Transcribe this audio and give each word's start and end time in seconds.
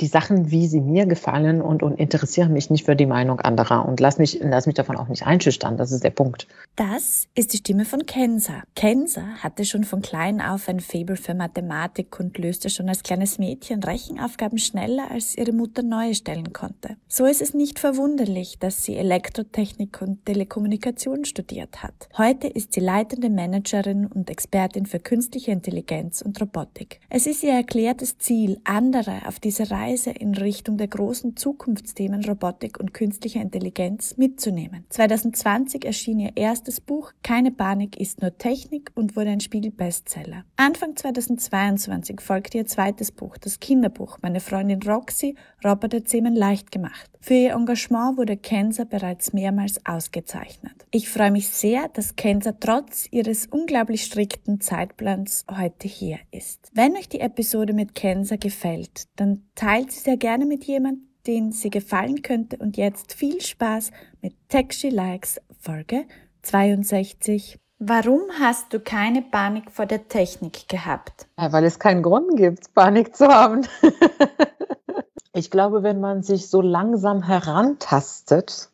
die 0.00 0.06
Sachen, 0.06 0.50
wie 0.50 0.66
sie 0.66 0.80
mir 0.80 1.06
gefallen 1.06 1.60
und, 1.60 1.82
und 1.82 1.98
interessiere 1.98 2.48
mich 2.48 2.70
nicht 2.70 2.86
für 2.86 2.96
die 2.96 3.06
Meinung 3.06 3.40
anderer 3.40 3.86
und 3.86 4.00
lass 4.00 4.18
mich, 4.18 4.38
lass 4.42 4.66
mich 4.66 4.74
davon 4.74 4.96
auch 4.96 5.08
nicht 5.08 5.26
einschüchtern. 5.26 5.76
Das 5.76 5.92
ist 5.92 6.04
der 6.04 6.10
Punkt. 6.10 6.46
Das 6.76 7.26
ist 7.34 7.52
die 7.52 7.58
Stimme 7.58 7.84
von 7.84 8.06
Kenza. 8.06 8.62
Kenza 8.74 9.22
hatte 9.42 9.64
schon 9.64 9.84
von 9.84 10.02
klein 10.02 10.40
auf 10.40 10.68
ein 10.68 10.80
Faible 10.80 11.16
für 11.16 11.34
Mathematik 11.34 12.18
und 12.20 12.38
löste 12.38 12.70
schon 12.70 12.88
als 12.88 13.02
kleines 13.02 13.38
Mädchen 13.38 13.82
Rechenaufgaben 13.82 14.58
schneller, 14.58 15.10
als 15.10 15.36
ihre 15.36 15.52
Mutter 15.52 15.82
neue 15.82 16.14
stellen 16.14 16.52
konnte. 16.52 16.96
So 17.08 17.26
ist 17.26 17.42
es 17.42 17.54
nicht 17.54 17.78
verwunderlich, 17.78 18.58
dass 18.58 18.84
sie 18.84 18.96
Elektrotechnik 18.96 20.00
und 20.00 20.24
Telekommunikation 20.24 21.24
studiert 21.24 21.82
hat. 21.82 22.08
Heute 22.16 22.46
ist 22.46 22.74
sie 22.74 22.80
leitende 22.80 23.30
Managerin 23.30 24.06
und 24.06 24.30
Expertin 24.30 24.86
für 24.86 25.00
künstliche 25.00 25.50
Intelligenz 25.50 26.22
und 26.22 26.40
Robotik. 26.40 27.00
Es 27.10 27.26
ist 27.26 27.42
ihr 27.42 27.52
erklärtes 27.52 28.18
Ziel, 28.18 28.60
andere 28.64 29.26
auf 29.26 29.40
diese 29.40 29.70
Reise 29.70 29.87
in 29.88 30.34
Richtung 30.34 30.76
der 30.76 30.88
großen 30.88 31.34
Zukunftsthemen 31.34 32.22
Robotik 32.22 32.78
und 32.78 32.92
künstliche 32.92 33.38
Intelligenz 33.38 34.18
mitzunehmen. 34.18 34.84
2020 34.90 35.86
erschien 35.86 36.20
ihr 36.20 36.32
erstes 36.36 36.80
Buch 36.80 37.12
Keine 37.22 37.50
Panik 37.50 37.98
ist 37.98 38.20
nur 38.20 38.36
Technik 38.36 38.90
und 38.94 39.16
wurde 39.16 39.30
ein 39.30 39.40
Spiegel-Bestseller. 39.40 40.44
Anfang 40.56 40.94
2022 40.94 42.20
folgte 42.20 42.58
ihr 42.58 42.66
zweites 42.66 43.12
Buch, 43.12 43.38
das 43.38 43.60
Kinderbuch 43.60 44.18
Meine 44.20 44.40
Freundin 44.40 44.82
Roxy, 44.82 45.36
Roboter 45.64 46.04
zähmen 46.04 46.36
leicht 46.36 46.70
gemacht. 46.70 47.10
Für 47.20 47.34
ihr 47.34 47.52
Engagement 47.52 48.16
wurde 48.16 48.36
Kenza 48.36 48.84
bereits 48.84 49.32
mehrmals 49.32 49.84
ausgezeichnet. 49.84 50.86
Ich 50.90 51.08
freue 51.08 51.30
mich 51.30 51.48
sehr, 51.48 51.88
dass 51.88 52.16
Kenza 52.16 52.52
trotz 52.52 53.08
ihres 53.10 53.46
unglaublich 53.46 54.04
strikten 54.04 54.60
Zeitplans 54.60 55.44
heute 55.50 55.88
hier 55.88 56.18
ist. 56.30 56.70
Wenn 56.72 56.96
euch 56.96 57.08
die 57.08 57.20
Episode 57.20 57.72
mit 57.72 57.94
Kenza 57.94 58.36
gefällt, 58.36 59.08
dann 59.16 59.42
teilt 59.54 59.77
sie 59.86 60.00
sehr 60.00 60.16
gerne 60.16 60.46
mit 60.46 60.64
jemandem, 60.64 61.08
den 61.26 61.52
sie 61.52 61.70
gefallen 61.70 62.22
könnte 62.22 62.56
und 62.56 62.76
jetzt 62.76 63.12
viel 63.12 63.40
Spaß 63.40 63.90
mit 64.22 64.34
Texty 64.48 64.88
Likes 64.88 65.40
Folge 65.60 66.04
62. 66.42 67.58
Warum 67.78 68.22
hast 68.40 68.72
du 68.72 68.80
keine 68.80 69.22
Panik 69.22 69.70
vor 69.70 69.86
der 69.86 70.08
Technik 70.08 70.68
gehabt? 70.68 71.28
Ja, 71.38 71.52
weil 71.52 71.64
es 71.64 71.78
keinen 71.78 72.02
Grund 72.02 72.36
gibt, 72.36 72.74
Panik 72.74 73.14
zu 73.14 73.28
haben. 73.28 73.66
ich 75.32 75.50
glaube, 75.50 75.84
wenn 75.84 76.00
man 76.00 76.22
sich 76.22 76.48
so 76.48 76.60
langsam 76.60 77.22
herantastet, 77.22 78.70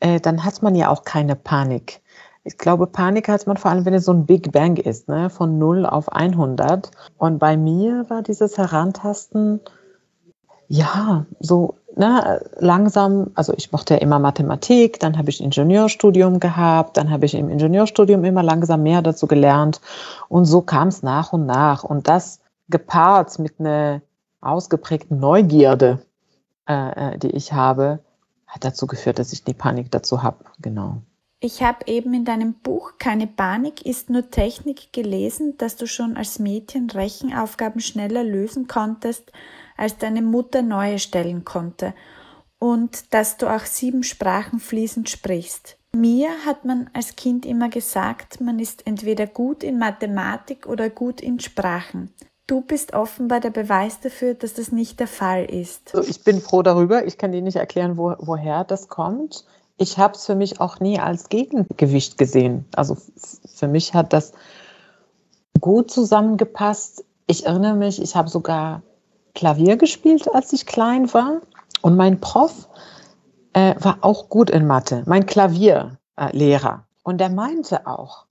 äh, 0.00 0.20
dann 0.20 0.44
hat 0.44 0.62
man 0.62 0.74
ja 0.74 0.88
auch 0.88 1.04
keine 1.04 1.36
Panik. 1.36 2.00
Ich 2.44 2.58
glaube, 2.58 2.86
Panik 2.86 3.28
hat 3.28 3.46
man 3.46 3.56
vor 3.56 3.70
allem, 3.70 3.84
wenn 3.84 3.94
es 3.94 4.04
so 4.04 4.12
ein 4.12 4.26
Big 4.26 4.52
Bang 4.52 4.76
ist, 4.76 5.08
ne? 5.08 5.28
von 5.30 5.58
0 5.58 5.86
auf 5.86 6.10
100. 6.10 6.90
Und 7.16 7.38
bei 7.38 7.56
mir 7.56 8.08
war 8.08 8.22
dieses 8.22 8.58
Herantasten, 8.58 9.60
ja, 10.74 11.24
so 11.38 11.76
ne, 11.94 12.44
langsam, 12.58 13.30
also 13.34 13.54
ich 13.56 13.70
mochte 13.70 13.94
ja 13.94 14.00
immer 14.00 14.18
Mathematik, 14.18 14.98
dann 14.98 15.16
habe 15.16 15.30
ich 15.30 15.40
Ingenieurstudium 15.40 16.40
gehabt, 16.40 16.96
dann 16.96 17.10
habe 17.10 17.26
ich 17.26 17.34
im 17.34 17.48
Ingenieurstudium 17.48 18.24
immer 18.24 18.42
langsam 18.42 18.82
mehr 18.82 19.00
dazu 19.00 19.28
gelernt. 19.28 19.80
Und 20.28 20.46
so 20.46 20.62
kam 20.62 20.88
es 20.88 21.04
nach 21.04 21.32
und 21.32 21.46
nach. 21.46 21.84
Und 21.84 22.08
das 22.08 22.40
gepaart 22.68 23.38
mit 23.38 23.60
einer 23.60 24.02
ausgeprägten 24.40 25.20
Neugierde, 25.20 26.02
äh, 26.68 27.12
äh 27.14 27.18
die 27.18 27.30
ich 27.30 27.52
habe, 27.52 28.00
hat 28.48 28.64
dazu 28.64 28.88
geführt, 28.88 29.20
dass 29.20 29.32
ich 29.32 29.44
die 29.44 29.54
Panik 29.54 29.92
dazu 29.92 30.24
habe. 30.24 30.44
Genau. 30.60 31.02
Ich 31.38 31.62
habe 31.62 31.86
eben 31.86 32.14
in 32.14 32.24
deinem 32.24 32.54
Buch 32.54 32.92
Keine 32.98 33.26
Panik 33.26 33.84
ist 33.86 34.10
nur 34.10 34.30
Technik 34.30 34.92
gelesen, 34.92 35.56
dass 35.58 35.76
du 35.76 35.86
schon 35.86 36.16
als 36.16 36.38
Mädchen 36.40 36.90
Rechenaufgaben 36.90 37.80
schneller 37.80 38.24
lösen 38.24 38.66
konntest, 38.66 39.30
als 39.76 39.98
deine 39.98 40.22
Mutter 40.22 40.62
neue 40.62 40.98
stellen 40.98 41.44
konnte 41.44 41.94
und 42.58 43.12
dass 43.12 43.36
du 43.36 43.46
auch 43.46 43.64
sieben 43.64 44.02
Sprachen 44.02 44.58
fließend 44.58 45.08
sprichst. 45.08 45.76
Mir 45.92 46.30
hat 46.44 46.64
man 46.64 46.90
als 46.92 47.14
Kind 47.14 47.46
immer 47.46 47.68
gesagt, 47.68 48.40
man 48.40 48.58
ist 48.58 48.86
entweder 48.86 49.26
gut 49.26 49.62
in 49.62 49.78
Mathematik 49.78 50.66
oder 50.66 50.90
gut 50.90 51.20
in 51.20 51.38
Sprachen. 51.38 52.12
Du 52.46 52.60
bist 52.60 52.92
offenbar 52.92 53.40
der 53.40 53.50
Beweis 53.50 54.00
dafür, 54.00 54.34
dass 54.34 54.54
das 54.54 54.72
nicht 54.72 55.00
der 55.00 55.06
Fall 55.06 55.44
ist. 55.44 55.94
Also 55.94 56.08
ich 56.08 56.24
bin 56.24 56.40
froh 56.40 56.62
darüber. 56.62 57.06
Ich 57.06 57.16
kann 57.16 57.32
dir 57.32 57.40
nicht 57.40 57.56
erklären, 57.56 57.96
wo, 57.96 58.14
woher 58.18 58.64
das 58.64 58.88
kommt 58.88 59.46
ich 59.76 59.98
habe 59.98 60.14
es 60.14 60.26
für 60.26 60.34
mich 60.34 60.60
auch 60.60 60.80
nie 60.80 60.98
als 60.98 61.28
Gegengewicht 61.28 62.18
gesehen. 62.18 62.64
Also 62.76 62.96
für 63.54 63.68
mich 63.68 63.94
hat 63.94 64.12
das 64.12 64.32
gut 65.60 65.90
zusammengepasst. 65.90 67.04
Ich 67.26 67.46
erinnere 67.46 67.74
mich, 67.74 68.00
ich 68.00 68.14
habe 68.14 68.28
sogar 68.28 68.82
Klavier 69.34 69.76
gespielt, 69.76 70.32
als 70.34 70.52
ich 70.52 70.66
klein 70.66 71.12
war. 71.12 71.40
Und 71.82 71.96
mein 71.96 72.20
Prof 72.20 72.68
äh, 73.52 73.74
war 73.78 73.98
auch 74.00 74.28
gut 74.28 74.50
in 74.50 74.66
Mathe, 74.66 75.02
mein 75.06 75.26
Klavierlehrer. 75.26 75.94
Äh, 76.16 76.94
und 77.02 77.18
der 77.18 77.28
meinte 77.28 77.86
auch, 77.86 78.24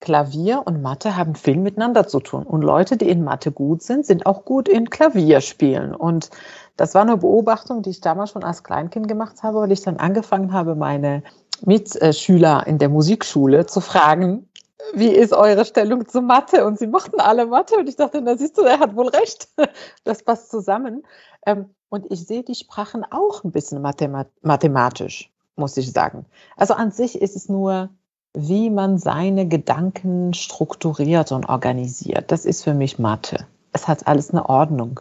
Klavier 0.00 0.62
und 0.66 0.82
Mathe 0.82 1.16
haben 1.16 1.34
viel 1.34 1.56
miteinander 1.56 2.06
zu 2.06 2.20
tun. 2.20 2.42
Und 2.42 2.62
Leute, 2.62 2.96
die 2.96 3.08
in 3.08 3.24
Mathe 3.24 3.50
gut 3.50 3.82
sind, 3.82 4.04
sind 4.04 4.26
auch 4.26 4.44
gut 4.44 4.68
in 4.68 4.90
Klavierspielen. 4.90 5.94
Und 5.94 6.30
das 6.76 6.94
war 6.94 7.02
eine 7.02 7.16
Beobachtung, 7.16 7.82
die 7.82 7.90
ich 7.90 8.00
damals 8.02 8.30
schon 8.30 8.44
als 8.44 8.62
Kleinkind 8.62 9.08
gemacht 9.08 9.42
habe, 9.42 9.60
weil 9.60 9.72
ich 9.72 9.82
dann 9.82 9.96
angefangen 9.96 10.52
habe, 10.52 10.74
meine 10.74 11.22
Mitschüler 11.64 12.66
in 12.66 12.78
der 12.78 12.90
Musikschule 12.90 13.66
zu 13.66 13.80
fragen, 13.80 14.48
wie 14.94 15.08
ist 15.08 15.32
eure 15.32 15.64
Stellung 15.64 16.06
zu 16.06 16.20
Mathe? 16.22 16.64
Und 16.66 16.78
sie 16.78 16.86
mochten 16.86 17.20
alle 17.20 17.46
Mathe 17.46 17.76
und 17.76 17.88
ich 17.88 17.96
dachte, 17.96 18.20
na 18.20 18.36
siehst 18.36 18.58
du, 18.58 18.62
er 18.62 18.78
hat 18.78 18.96
wohl 18.96 19.08
recht. 19.08 19.48
Das 20.04 20.22
passt 20.22 20.50
zusammen. 20.50 21.02
Ähm, 21.46 21.70
und 21.88 22.10
ich 22.10 22.26
sehe 22.26 22.42
die 22.42 22.54
Sprachen 22.54 23.04
auch 23.04 23.44
ein 23.44 23.52
bisschen 23.52 23.80
mathematisch, 23.80 25.30
muss 25.56 25.76
ich 25.76 25.92
sagen. 25.92 26.26
Also 26.56 26.74
an 26.74 26.90
sich 26.90 27.20
ist 27.20 27.36
es 27.36 27.48
nur, 27.48 27.90
wie 28.34 28.70
man 28.70 28.98
seine 28.98 29.48
Gedanken 29.48 30.34
strukturiert 30.34 31.32
und 31.32 31.48
organisiert. 31.48 32.30
Das 32.30 32.44
ist 32.44 32.64
für 32.64 32.74
mich 32.74 32.98
Mathe. 32.98 33.46
Es 33.72 33.88
hat 33.88 34.06
alles 34.06 34.30
eine 34.30 34.48
Ordnung. 34.48 35.00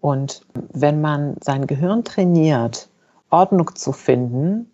Und 0.00 0.44
wenn 0.54 1.00
man 1.00 1.36
sein 1.42 1.66
Gehirn 1.66 2.02
trainiert, 2.02 2.88
Ordnung 3.30 3.74
zu 3.76 3.92
finden 3.92 4.71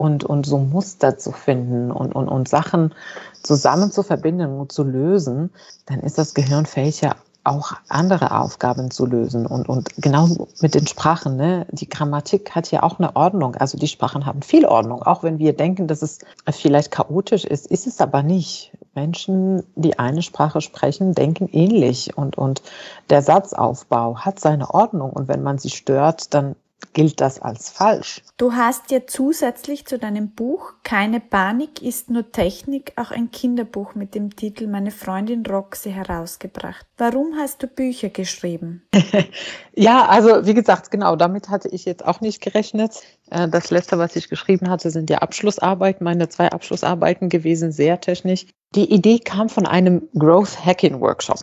und, 0.00 0.24
und 0.24 0.46
so 0.46 0.56
Muster 0.56 1.18
zu 1.18 1.30
finden 1.30 1.92
und, 1.92 2.14
und, 2.14 2.26
und 2.26 2.48
Sachen 2.48 2.94
zusammen 3.42 3.92
zu 3.92 4.02
verbinden 4.02 4.58
und 4.58 4.72
zu 4.72 4.82
lösen, 4.82 5.50
dann 5.84 6.00
ist 6.00 6.16
das 6.16 6.32
Gehirn 6.32 6.64
fähig, 6.64 7.02
ja 7.02 7.16
auch 7.44 7.72
andere 7.88 8.38
Aufgaben 8.38 8.90
zu 8.90 9.04
lösen. 9.04 9.46
Und, 9.46 9.68
und 9.68 9.90
genau 9.96 10.48
mit 10.62 10.74
den 10.74 10.86
Sprachen, 10.86 11.36
ne? 11.36 11.66
die 11.70 11.88
Grammatik 11.88 12.54
hat 12.54 12.70
ja 12.70 12.82
auch 12.82 12.98
eine 12.98 13.14
Ordnung. 13.14 13.56
Also 13.56 13.76
die 13.76 13.88
Sprachen 13.88 14.24
haben 14.24 14.40
viel 14.40 14.64
Ordnung. 14.64 15.02
Auch 15.02 15.22
wenn 15.22 15.38
wir 15.38 15.54
denken, 15.54 15.86
dass 15.86 16.00
es 16.00 16.20
vielleicht 16.48 16.90
chaotisch 16.90 17.44
ist, 17.44 17.66
ist 17.66 17.86
es 17.86 18.00
aber 18.00 18.22
nicht. 18.22 18.72
Menschen, 18.94 19.64
die 19.74 19.98
eine 19.98 20.22
Sprache 20.22 20.62
sprechen, 20.62 21.14
denken 21.14 21.46
ähnlich. 21.52 22.16
Und, 22.16 22.38
und 22.38 22.62
der 23.10 23.20
Satzaufbau 23.20 24.16
hat 24.16 24.40
seine 24.40 24.72
Ordnung. 24.72 25.10
Und 25.10 25.28
wenn 25.28 25.42
man 25.42 25.58
sie 25.58 25.70
stört, 25.70 26.32
dann 26.32 26.56
gilt 26.92 27.20
das 27.20 27.40
als 27.40 27.70
falsch. 27.70 28.22
Du 28.36 28.52
hast 28.52 28.90
ja 28.90 29.06
zusätzlich 29.06 29.86
zu 29.86 29.98
deinem 29.98 30.30
Buch 30.30 30.74
Keine 30.82 31.20
Panik 31.20 31.82
ist 31.82 32.10
nur 32.10 32.32
Technik 32.32 32.92
auch 32.96 33.10
ein 33.10 33.30
Kinderbuch 33.30 33.94
mit 33.94 34.14
dem 34.14 34.34
Titel 34.34 34.66
Meine 34.66 34.90
Freundin 34.90 35.44
Roxy 35.46 35.92
herausgebracht. 35.92 36.86
Warum 36.96 37.36
hast 37.36 37.62
du 37.62 37.66
Bücher 37.66 38.08
geschrieben? 38.08 38.82
ja, 39.74 40.06
also 40.06 40.46
wie 40.46 40.54
gesagt, 40.54 40.90
genau, 40.90 41.16
damit 41.16 41.48
hatte 41.48 41.68
ich 41.68 41.84
jetzt 41.84 42.04
auch 42.04 42.20
nicht 42.20 42.40
gerechnet. 42.40 43.00
Äh, 43.30 43.48
das 43.48 43.70
letzte, 43.70 43.98
was 43.98 44.16
ich 44.16 44.28
geschrieben 44.28 44.68
hatte, 44.68 44.90
sind 44.90 45.08
ja 45.10 45.18
Abschlussarbeiten, 45.18 46.04
meine 46.04 46.28
zwei 46.28 46.50
Abschlussarbeiten 46.50 47.28
gewesen, 47.28 47.72
sehr 47.72 48.00
technisch. 48.00 48.46
Die 48.76 48.92
Idee 48.92 49.18
kam 49.18 49.48
von 49.48 49.66
einem 49.66 50.08
Growth 50.16 50.64
Hacking 50.64 51.00
Workshop, 51.00 51.40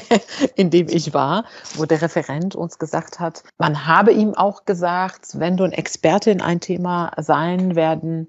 in 0.56 0.68
dem 0.68 0.88
ich 0.88 1.14
war, 1.14 1.44
wo 1.74 1.86
der 1.86 2.02
Referent 2.02 2.54
uns 2.54 2.78
gesagt 2.78 3.18
hat, 3.18 3.42
man 3.56 3.86
habe 3.86 4.12
ihm 4.12 4.34
auch 4.34 4.66
gesagt, 4.66 5.38
wenn 5.38 5.56
du 5.56 5.64
ein 5.64 5.72
Experte 5.72 6.30
in 6.30 6.42
ein 6.42 6.60
Thema 6.60 7.12
sein 7.16 7.76
werden 7.76 8.28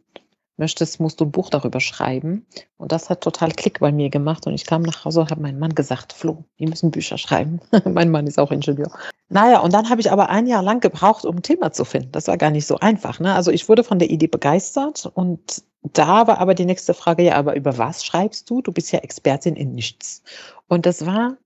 möchtest, 0.57 0.99
musst 0.99 1.21
du 1.21 1.25
ein 1.25 1.31
Buch 1.31 1.49
darüber 1.49 1.79
schreiben. 1.79 2.45
Und 2.77 2.91
das 2.91 3.09
hat 3.09 3.21
total 3.21 3.51
Klick 3.51 3.79
bei 3.79 3.91
mir 3.91 4.09
gemacht. 4.09 4.47
Und 4.47 4.53
ich 4.53 4.65
kam 4.65 4.81
nach 4.81 5.05
Hause 5.05 5.21
und 5.21 5.31
habe 5.31 5.41
meinem 5.41 5.59
Mann 5.59 5.75
gesagt, 5.75 6.13
Flo, 6.13 6.43
wir 6.57 6.67
müssen 6.67 6.91
Bücher 6.91 7.17
schreiben. 7.17 7.59
mein 7.85 8.11
Mann 8.11 8.27
ist 8.27 8.39
auch 8.39 8.51
Ingenieur. 8.51 8.91
Naja, 9.29 9.59
und 9.59 9.73
dann 9.73 9.89
habe 9.89 10.01
ich 10.01 10.11
aber 10.11 10.29
ein 10.29 10.47
Jahr 10.47 10.63
lang 10.63 10.79
gebraucht, 10.79 11.25
um 11.25 11.37
ein 11.37 11.43
Thema 11.43 11.71
zu 11.71 11.85
finden. 11.85 12.11
Das 12.11 12.27
war 12.27 12.37
gar 12.37 12.51
nicht 12.51 12.67
so 12.67 12.77
einfach. 12.77 13.19
Ne? 13.19 13.33
Also 13.33 13.51
ich 13.51 13.69
wurde 13.69 13.83
von 13.83 13.99
der 13.99 14.09
Idee 14.09 14.27
begeistert 14.27 15.09
und 15.13 15.63
da 15.93 16.27
war 16.27 16.39
aber 16.39 16.55
die 16.55 16.65
nächste 16.65 16.93
Frage, 16.93 17.23
ja, 17.23 17.35
aber 17.35 17.55
über 17.55 17.77
was 17.77 18.03
schreibst 18.03 18.49
du? 18.49 18.61
Du 18.61 18.71
bist 18.71 18.91
ja 18.91 18.99
Expertin 18.99 19.55
in 19.55 19.73
nichts. 19.73 20.23
Und 20.67 20.85
das 20.85 21.05
war 21.05 21.37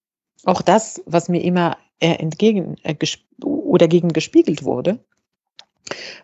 auch 0.46 0.62
das, 0.62 1.02
was 1.06 1.30
mir 1.30 1.44
immer 1.44 1.78
entgegen 2.00 2.78
äh, 2.84 2.96
oder 3.44 3.88
gegen 3.88 4.10
gespiegelt 4.10 4.64
wurde, 4.64 5.00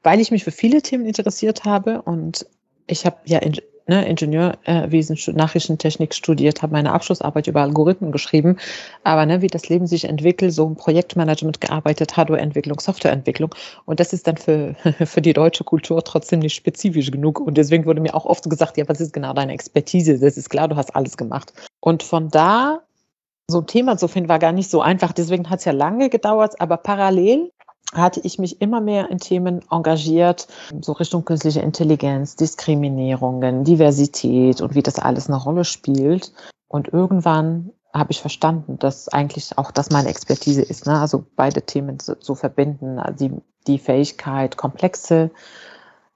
weil 0.03 0.19
ich 0.19 0.31
mich 0.31 0.43
für 0.43 0.51
viele 0.51 0.81
Themen 0.81 1.05
interessiert 1.05 1.65
habe 1.65 2.01
und 2.01 2.47
ich 2.87 3.05
habe 3.05 3.17
ja 3.25 3.39
ne, 3.87 4.07
Ingenieurwesen, 4.07 5.17
Nachrichtentechnik 5.35 6.13
studiert, 6.13 6.61
habe 6.61 6.73
meine 6.73 6.91
Abschlussarbeit 6.91 7.47
über 7.47 7.61
Algorithmen 7.61 8.11
geschrieben, 8.11 8.57
aber 9.03 9.25
ne, 9.25 9.41
wie 9.41 9.47
das 9.47 9.69
Leben 9.69 9.87
sich 9.87 10.05
entwickelt, 10.05 10.53
so 10.53 10.65
im 10.65 10.75
Projektmanagement 10.75 11.61
gearbeitet, 11.61 12.17
Hardwareentwicklung, 12.17 12.79
Softwareentwicklung 12.79 13.53
und 13.85 13.99
das 13.99 14.13
ist 14.13 14.27
dann 14.27 14.37
für, 14.37 14.75
für 15.05 15.21
die 15.21 15.33
deutsche 15.33 15.63
Kultur 15.63 16.03
trotzdem 16.03 16.39
nicht 16.39 16.55
spezifisch 16.55 17.11
genug 17.11 17.39
und 17.39 17.57
deswegen 17.57 17.85
wurde 17.85 18.01
mir 18.01 18.13
auch 18.13 18.25
oft 18.25 18.49
gesagt, 18.49 18.77
ja, 18.77 18.87
was 18.87 19.01
ist 19.01 19.13
genau 19.13 19.33
deine 19.33 19.53
Expertise? 19.53 20.19
Das 20.19 20.37
ist 20.37 20.49
klar, 20.49 20.67
du 20.67 20.75
hast 20.75 20.95
alles 20.95 21.17
gemacht. 21.17 21.53
Und 21.79 22.03
von 22.03 22.29
da 22.29 22.81
so 23.49 23.59
ein 23.59 23.67
Thema 23.67 23.97
zu 23.97 24.09
finden, 24.09 24.27
war 24.27 24.39
gar 24.39 24.51
nicht 24.51 24.69
so 24.69 24.81
einfach. 24.81 25.13
Deswegen 25.13 25.49
hat 25.49 25.59
es 25.59 25.65
ja 25.65 25.71
lange 25.71 26.09
gedauert, 26.09 26.59
aber 26.59 26.75
parallel 26.75 27.51
hatte 27.93 28.19
ich 28.23 28.37
mich 28.37 28.61
immer 28.61 28.81
mehr 28.81 29.09
in 29.09 29.17
Themen 29.17 29.61
engagiert, 29.71 30.47
so 30.81 30.91
Richtung 30.93 31.23
künstliche 31.25 31.61
Intelligenz, 31.61 32.35
Diskriminierungen, 32.35 33.63
Diversität 33.63 34.61
und 34.61 34.75
wie 34.75 34.83
das 34.83 34.99
alles 34.99 35.27
eine 35.27 35.37
Rolle 35.37 35.63
spielt. 35.63 36.33
Und 36.67 36.89
irgendwann 36.89 37.71
habe 37.93 38.11
ich 38.11 38.19
verstanden, 38.19 38.77
dass 38.77 39.07
eigentlich 39.07 39.57
auch 39.57 39.71
das 39.71 39.89
meine 39.89 40.09
Expertise 40.09 40.61
ist, 40.61 40.85
ne? 40.85 40.99
also 40.99 41.25
beide 41.35 41.61
Themen 41.61 41.99
zu, 41.99 42.19
zu 42.19 42.35
verbinden, 42.35 43.01
die, 43.19 43.31
die 43.65 43.79
Fähigkeit, 43.79 44.57
komplexe 44.57 45.31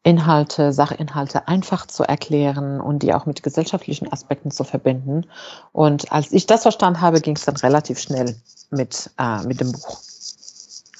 Inhalte, 0.03 0.73
Sachinhalte 0.73 1.47
einfach 1.47 1.85
zu 1.85 2.03
erklären 2.03 2.81
und 2.81 3.03
die 3.03 3.13
auch 3.13 3.25
mit 3.25 3.43
gesellschaftlichen 3.43 4.11
Aspekten 4.11 4.49
zu 4.49 4.63
verbinden. 4.63 5.27
Und 5.73 6.11
als 6.11 6.31
ich 6.31 6.47
das 6.47 6.63
verstanden 6.63 7.01
habe, 7.01 7.21
ging 7.21 7.35
es 7.35 7.45
dann 7.45 7.55
relativ 7.57 7.99
schnell 7.99 8.35
mit, 8.71 9.11
äh, 9.19 9.43
mit 9.43 9.61
dem 9.61 9.71
Buch. 9.71 9.99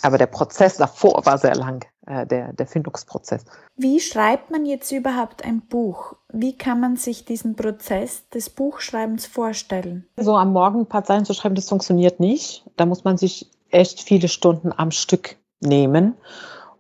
Aber 0.02 0.18
der 0.18 0.28
Prozess 0.28 0.78
davor 0.78 1.26
war 1.26 1.38
sehr 1.38 1.56
lang, 1.56 1.86
äh, 2.08 2.26
der, 2.26 2.54
der 2.54 2.68
Findungsprozess. 2.68 3.46
Wie 3.76 4.00
schreibt 4.00 4.52
man 4.52 4.66
jetzt 4.66 4.92
überhaupt 4.92 5.46
ein 5.46 5.62
Buch? 5.62 6.16
Wie 6.30 6.58
kann 6.58 6.80
man 6.80 6.96
sich 6.96 7.26
diesen 7.26 7.56
Prozess 7.56 8.28
des 8.30 8.50
Buchschreibens 8.50 9.26
vorstellen? 9.26 10.06
So 10.18 10.36
am 10.36 10.54
Morgen 10.54 10.82
ein 10.82 10.86
paar 10.88 11.04
Zeilen 11.04 11.26
zu 11.26 11.34
schreiben, 11.34 11.56
das 11.56 11.70
funktioniert 11.70 12.20
nicht. 12.20 12.66
Da 12.78 12.86
muss 12.86 13.04
man 13.04 13.18
sich 13.18 13.50
echt 13.70 14.02
viele 14.02 14.28
Stunden 14.28 14.72
am 14.76 14.92
Stück 14.92 15.38
nehmen. 15.60 16.16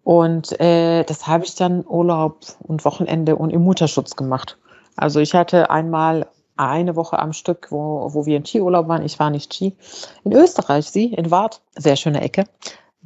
Und 0.03 0.59
äh, 0.59 1.03
das 1.03 1.27
habe 1.27 1.45
ich 1.45 1.56
dann 1.56 1.85
Urlaub 1.85 2.39
und 2.63 2.85
Wochenende 2.85 3.35
und 3.35 3.51
im 3.51 3.63
Mutterschutz 3.63 4.15
gemacht. 4.15 4.57
Also 4.95 5.19
ich 5.19 5.35
hatte 5.35 5.69
einmal 5.69 6.27
eine 6.57 6.95
Woche 6.95 7.18
am 7.19 7.33
Stück, 7.33 7.68
wo, 7.69 8.13
wo 8.13 8.25
wir 8.25 8.38
in 8.38 8.45
Skiurlaub 8.45 8.88
waren. 8.88 9.03
Ich 9.03 9.19
war 9.19 9.29
nicht 9.29 9.53
Ski. 9.53 9.75
In 10.23 10.33
Österreich, 10.33 10.89
sie, 10.89 11.13
in 11.13 11.31
Wart. 11.31 11.62
Sehr 11.75 11.95
schöne 11.95 12.21
Ecke. 12.21 12.45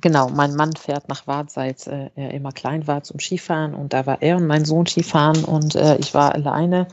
Genau, 0.05 0.29
mein 0.29 0.53
Mann 0.53 0.75
fährt 0.75 1.09
nach 1.09 1.25
Wart, 1.25 1.49
seit 1.49 1.87
äh, 1.87 2.11
er 2.15 2.31
immer 2.31 2.51
klein 2.51 2.85
war, 2.85 3.01
zum 3.01 3.19
Skifahren 3.19 3.73
und 3.73 3.91
da 3.91 4.05
war 4.05 4.21
er 4.21 4.37
und 4.37 4.45
mein 4.45 4.63
Sohn 4.63 4.85
Skifahren 4.85 5.43
und 5.43 5.73
äh, 5.73 5.97
ich 5.97 6.13
war 6.13 6.35
alleine 6.35 6.85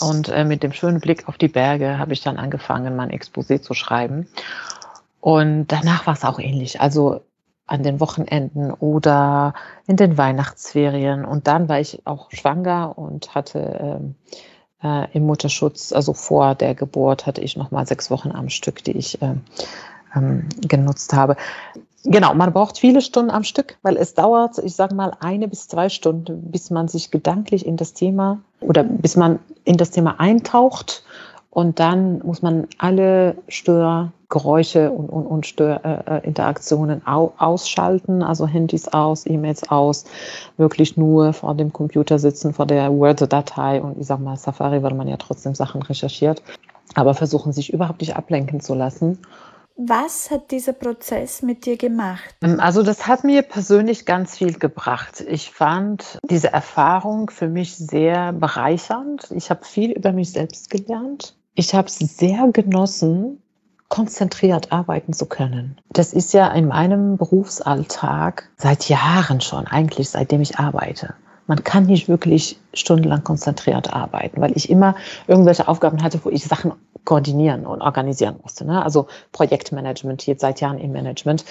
und 0.00 0.28
äh, 0.28 0.44
mit 0.44 0.62
dem 0.62 0.72
schönen 0.72 1.00
Blick 1.00 1.26
auf 1.26 1.38
die 1.38 1.48
Berge 1.48 1.98
habe 1.98 2.12
ich 2.12 2.20
dann 2.20 2.36
angefangen, 2.36 2.94
mein 2.94 3.10
Exposé 3.10 3.60
zu 3.60 3.74
schreiben. 3.74 4.28
Und 5.20 5.72
danach 5.72 6.06
war 6.06 6.14
es 6.14 6.24
auch 6.24 6.38
ähnlich, 6.38 6.80
also 6.80 7.22
an 7.66 7.82
den 7.82 7.98
Wochenenden 7.98 8.70
oder 8.70 9.54
in 9.88 9.96
den 9.96 10.16
Weihnachtsferien 10.16 11.24
und 11.24 11.48
dann 11.48 11.68
war 11.68 11.80
ich 11.80 12.06
auch 12.06 12.30
schwanger 12.30 12.96
und 12.96 13.34
hatte 13.34 13.98
ähm, 14.04 14.14
äh, 14.84 15.10
im 15.16 15.26
Mutterschutz, 15.26 15.92
also 15.92 16.12
vor 16.12 16.54
der 16.54 16.76
Geburt, 16.76 17.26
hatte 17.26 17.40
ich 17.40 17.56
noch 17.56 17.72
mal 17.72 17.88
sechs 17.88 18.08
Wochen 18.08 18.30
am 18.30 18.50
Stück, 18.50 18.84
die 18.84 18.96
ich 18.96 19.20
äh, 19.20 19.34
ähm, 20.14 20.48
genutzt 20.60 21.12
habe. 21.12 21.36
Genau, 22.04 22.34
man 22.34 22.52
braucht 22.52 22.78
viele 22.78 23.00
Stunden 23.00 23.30
am 23.30 23.44
Stück, 23.44 23.78
weil 23.82 23.96
es 23.96 24.14
dauert, 24.14 24.58
ich 24.58 24.74
sage 24.74 24.94
mal, 24.94 25.12
eine 25.20 25.46
bis 25.46 25.68
zwei 25.68 25.88
Stunden, 25.88 26.50
bis 26.50 26.70
man 26.70 26.88
sich 26.88 27.12
gedanklich 27.12 27.64
in 27.64 27.76
das 27.76 27.92
Thema 27.92 28.40
oder 28.60 28.82
bis 28.82 29.16
man 29.16 29.38
in 29.64 29.76
das 29.76 29.92
Thema 29.92 30.18
eintaucht. 30.18 31.04
Und 31.50 31.78
dann 31.78 32.20
muss 32.20 32.40
man 32.42 32.66
alle 32.78 33.36
Störgeräusche 33.46 34.90
und, 34.90 35.10
und, 35.10 35.26
und 35.26 35.46
Störinteraktionen 35.46 37.06
au, 37.06 37.34
ausschalten, 37.36 38.22
also 38.22 38.46
Handys 38.46 38.88
aus, 38.88 39.26
E-Mails 39.26 39.70
aus, 39.70 40.06
wirklich 40.56 40.96
nur 40.96 41.34
vor 41.34 41.54
dem 41.54 41.72
Computer 41.72 42.18
sitzen, 42.18 42.54
vor 42.54 42.66
der 42.66 42.90
Word-Datei 42.90 43.82
und 43.82 43.98
ich 43.98 44.06
sag 44.06 44.18
mal, 44.18 44.36
Safari, 44.36 44.82
weil 44.82 44.94
man 44.94 45.08
ja 45.08 45.18
trotzdem 45.18 45.54
Sachen 45.54 45.82
recherchiert, 45.82 46.42
aber 46.94 47.12
versuchen 47.12 47.52
sich 47.52 47.72
überhaupt 47.72 48.00
nicht 48.00 48.16
ablenken 48.16 48.60
zu 48.60 48.74
lassen 48.74 49.18
was 49.76 50.30
hat 50.30 50.50
dieser 50.50 50.72
Prozess 50.72 51.42
mit 51.42 51.66
dir 51.66 51.76
gemacht? 51.76 52.34
Ähm, 52.42 52.60
also 52.60 52.82
das 52.82 53.06
hat 53.06 53.24
mir 53.24 53.42
persönlich 53.42 54.06
ganz 54.06 54.36
viel 54.38 54.58
gebracht. 54.58 55.24
Ich 55.26 55.50
fand 55.50 56.18
diese 56.28 56.52
Erfahrung 56.52 57.30
für 57.30 57.48
mich 57.48 57.76
sehr 57.76 58.32
bereichernd. 58.32 59.30
Ich 59.30 59.50
habe 59.50 59.64
viel 59.64 59.92
über 59.92 60.12
mich 60.12 60.32
selbst 60.32 60.70
gelernt. 60.70 61.36
Ich 61.54 61.74
habe 61.74 61.88
es 61.88 61.98
sehr 61.98 62.48
genossen, 62.52 63.42
konzentriert 63.88 64.72
arbeiten 64.72 65.12
zu 65.12 65.26
können. 65.26 65.78
Das 65.90 66.14
ist 66.14 66.32
ja 66.32 66.48
in 66.48 66.68
meinem 66.68 67.18
Berufsalltag 67.18 68.48
seit 68.56 68.88
Jahren 68.88 69.42
schon, 69.42 69.66
eigentlich 69.66 70.08
seitdem 70.08 70.40
ich 70.40 70.58
arbeite. 70.58 71.14
Man 71.46 71.64
kann 71.64 71.86
nicht 71.86 72.08
wirklich 72.08 72.58
stundenlang 72.72 73.24
konzentriert 73.24 73.92
arbeiten, 73.92 74.40
weil 74.40 74.56
ich 74.56 74.70
immer 74.70 74.94
irgendwelche 75.26 75.68
Aufgaben 75.68 76.02
hatte, 76.02 76.20
wo 76.24 76.30
ich 76.30 76.44
Sachen 76.44 76.72
koordinieren 77.04 77.66
und 77.66 77.82
organisieren 77.82 78.36
musste. 78.42 78.64
Ne? 78.64 78.82
Also 78.82 79.08
Projektmanagement, 79.32 80.26
jetzt 80.26 80.40
seit 80.40 80.60
Jahren 80.60 80.78
im 80.78 80.92
Management. 80.92 81.44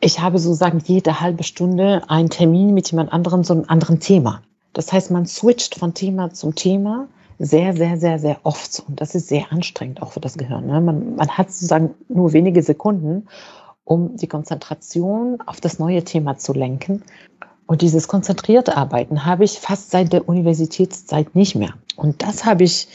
Ich 0.00 0.20
habe 0.20 0.38
sozusagen 0.38 0.82
jede 0.84 1.20
halbe 1.20 1.42
Stunde 1.42 2.02
einen 2.08 2.30
Termin 2.30 2.74
mit 2.74 2.90
jemand 2.90 3.12
anderem, 3.12 3.44
so 3.44 3.54
einem 3.54 3.64
anderen 3.66 4.00
Thema. 4.00 4.42
Das 4.72 4.92
heißt, 4.92 5.10
man 5.10 5.26
switcht 5.26 5.74
von 5.74 5.94
Thema 5.94 6.32
zum 6.32 6.54
Thema 6.54 7.08
sehr, 7.38 7.74
sehr, 7.74 7.96
sehr, 7.96 8.18
sehr 8.18 8.38
oft. 8.44 8.82
Und 8.86 9.00
das 9.00 9.14
ist 9.14 9.28
sehr 9.28 9.50
anstrengend 9.50 10.02
auch 10.02 10.12
für 10.12 10.20
das 10.20 10.36
Gehirn. 10.36 10.66
Ne? 10.66 10.80
Man, 10.80 11.16
man 11.16 11.28
hat 11.30 11.50
sozusagen 11.50 11.94
nur 12.08 12.32
wenige 12.32 12.62
Sekunden, 12.62 13.26
um 13.84 14.16
die 14.16 14.28
Konzentration 14.28 15.38
auf 15.46 15.60
das 15.60 15.78
neue 15.78 16.04
Thema 16.04 16.36
zu 16.36 16.52
lenken. 16.52 17.02
Und 17.70 17.82
dieses 17.82 18.08
konzentrierte 18.08 18.76
Arbeiten 18.76 19.24
habe 19.24 19.44
ich 19.44 19.60
fast 19.60 19.92
seit 19.92 20.12
der 20.12 20.28
Universitätszeit 20.28 21.36
nicht 21.36 21.54
mehr. 21.54 21.74
Und 21.94 22.20
das 22.20 22.44
habe 22.44 22.64
ich 22.64 22.88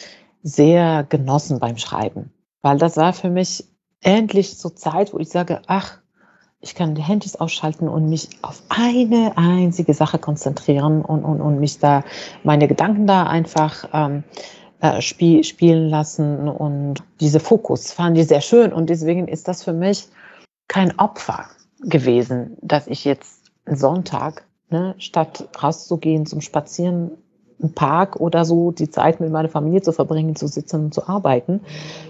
sehr 0.44 1.06
genossen 1.07 1.60
beim 1.60 1.77
Schreiben, 1.77 2.33
weil 2.62 2.77
das 2.77 2.98
war 2.98 3.13
für 3.13 3.30
mich 3.30 3.63
endlich 4.01 4.57
so 4.57 4.69
Zeit, 4.69 5.13
wo 5.13 5.19
ich 5.19 5.30
sage, 5.30 5.62
ach, 5.68 6.00
ich 6.60 6.75
kann 6.75 6.94
die 6.94 7.01
Handys 7.01 7.38
ausschalten 7.38 7.88
und 7.88 8.10
mich 8.10 8.27
auf 8.41 8.63
eine 8.67 9.38
einzige 9.38 9.94
Sache 9.94 10.20
konzentrieren 10.20 11.03
und, 11.03 11.24
und, 11.24 11.39
und 11.39 11.62
mich 11.62 11.79
da, 11.79 12.03
meine 12.44 12.67
Gedanken 12.67 13.08
da 13.08 13.24
einfach 13.24 13.88
ähm, 13.94 14.25
äh, 14.82 15.00
spiel, 15.00 15.46
spielen 15.46 15.88
lassen. 15.88 16.50
Und 16.50 17.01
diese 17.22 17.39
Fokus 17.39 17.94
fand 17.94 18.17
ich 18.17 18.27
sehr 18.27 18.41
schön. 18.41 18.74
Und 18.74 18.89
deswegen 18.89 19.29
ist 19.29 19.48
das 19.48 19.63
für 19.63 19.72
mich 19.72 20.10
kein 20.67 21.00
Opfer 21.00 21.46
gewesen, 21.79 22.58
dass 22.62 22.88
ich 22.88 23.05
jetzt 23.05 23.46
Sonntag, 23.65 24.45
ne, 24.69 24.95
statt 24.98 25.48
rauszugehen 25.62 26.25
zum 26.25 26.41
Spazieren, 26.41 27.12
im 27.60 27.74
Park 27.74 28.19
oder 28.19 28.45
so 28.45 28.72
die 28.72 28.89
Zeit 28.89 29.19
mit 29.19 29.31
meiner 29.31 29.50
Familie 29.50 29.81
zu 29.81 29.93
verbringen, 29.93 30.36
zu 30.36 30.48
sitzen 30.48 30.86
und 30.86 30.93
zu 30.93 31.07
arbeiten 31.07 31.62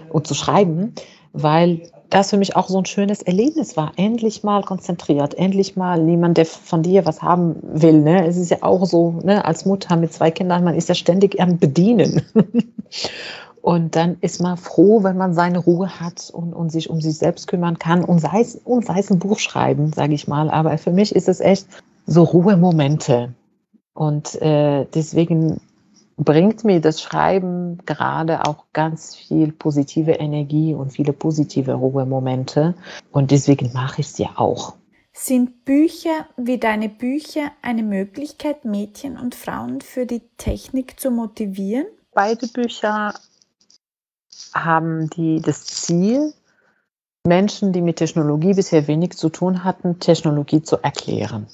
und 0.08 0.26
zu 0.26 0.34
schreiben, 0.34 0.92
weil 1.32 1.82
das 2.10 2.30
für 2.30 2.36
mich 2.36 2.56
auch 2.56 2.68
so 2.68 2.78
ein 2.78 2.84
schönes 2.84 3.22
Erlebnis 3.22 3.76
war. 3.76 3.92
Endlich 3.96 4.42
mal 4.42 4.62
konzentriert, 4.62 5.34
endlich 5.34 5.76
mal 5.76 6.02
niemand, 6.02 6.36
der 6.36 6.46
von 6.46 6.82
dir 6.82 7.04
was 7.04 7.22
haben 7.22 7.56
will. 7.62 8.00
Ne? 8.00 8.26
Es 8.26 8.36
ist 8.36 8.50
ja 8.50 8.58
auch 8.62 8.86
so, 8.86 9.18
ne, 9.22 9.44
als 9.44 9.64
Mutter 9.66 9.96
mit 9.96 10.12
zwei 10.12 10.30
Kindern, 10.30 10.64
man 10.64 10.74
ist 10.74 10.88
ja 10.88 10.94
ständig 10.94 11.40
am 11.40 11.58
Bedienen. 11.58 12.22
Und 13.62 13.96
dann 13.96 14.18
ist 14.20 14.40
man 14.40 14.56
froh, 14.56 15.02
wenn 15.02 15.16
man 15.16 15.34
seine 15.34 15.58
Ruhe 15.58 15.98
hat 15.98 16.30
und, 16.32 16.52
und 16.52 16.70
sich 16.70 16.88
um 16.88 17.00
sich 17.00 17.18
selbst 17.18 17.48
kümmern 17.48 17.80
kann 17.80 18.04
und 18.04 18.20
sei 18.20 18.40
es, 18.40 18.54
und 18.54 18.86
sei 18.86 19.00
es 19.00 19.10
ein 19.10 19.18
Buch 19.18 19.40
schreiben, 19.40 19.92
sage 19.92 20.14
ich 20.14 20.28
mal. 20.28 20.50
Aber 20.50 20.78
für 20.78 20.92
mich 20.92 21.12
ist 21.12 21.28
es 21.28 21.40
echt 21.40 21.66
so 22.06 22.22
Ruhemomente. 22.22 23.34
Und 23.92 24.40
äh, 24.40 24.86
deswegen 24.94 25.60
bringt 26.16 26.64
mir 26.64 26.80
das 26.80 27.02
Schreiben 27.02 27.78
gerade 27.84 28.46
auch 28.46 28.64
ganz 28.72 29.14
viel 29.14 29.52
positive 29.52 30.12
Energie 30.12 30.74
und 30.74 30.90
viele 30.90 31.12
positive 31.12 31.74
Ruhemomente. 31.74 32.74
Und 33.10 33.30
deswegen 33.30 33.72
mache 33.72 34.00
ich 34.00 34.08
es 34.08 34.18
ja 34.18 34.30
auch. 34.36 34.74
Sind 35.12 35.64
Bücher 35.64 36.26
wie 36.36 36.58
deine 36.58 36.88
Bücher 36.88 37.50
eine 37.62 37.82
Möglichkeit, 37.82 38.64
Mädchen 38.64 39.18
und 39.18 39.34
Frauen 39.34 39.80
für 39.80 40.04
die 40.04 40.22
Technik 40.36 41.00
zu 41.00 41.10
motivieren? 41.10 41.86
Beide 42.12 42.46
Bücher 42.48 43.14
haben 44.54 45.08
die, 45.10 45.40
das 45.40 45.64
Ziel, 45.64 46.34
Menschen, 47.26 47.72
die 47.72 47.80
mit 47.80 47.96
Technologie 47.96 48.52
bisher 48.52 48.86
wenig 48.86 49.16
zu 49.16 49.30
tun 49.30 49.64
hatten, 49.64 49.98
Technologie 50.00 50.62
zu 50.62 50.76
erklären 50.76 51.46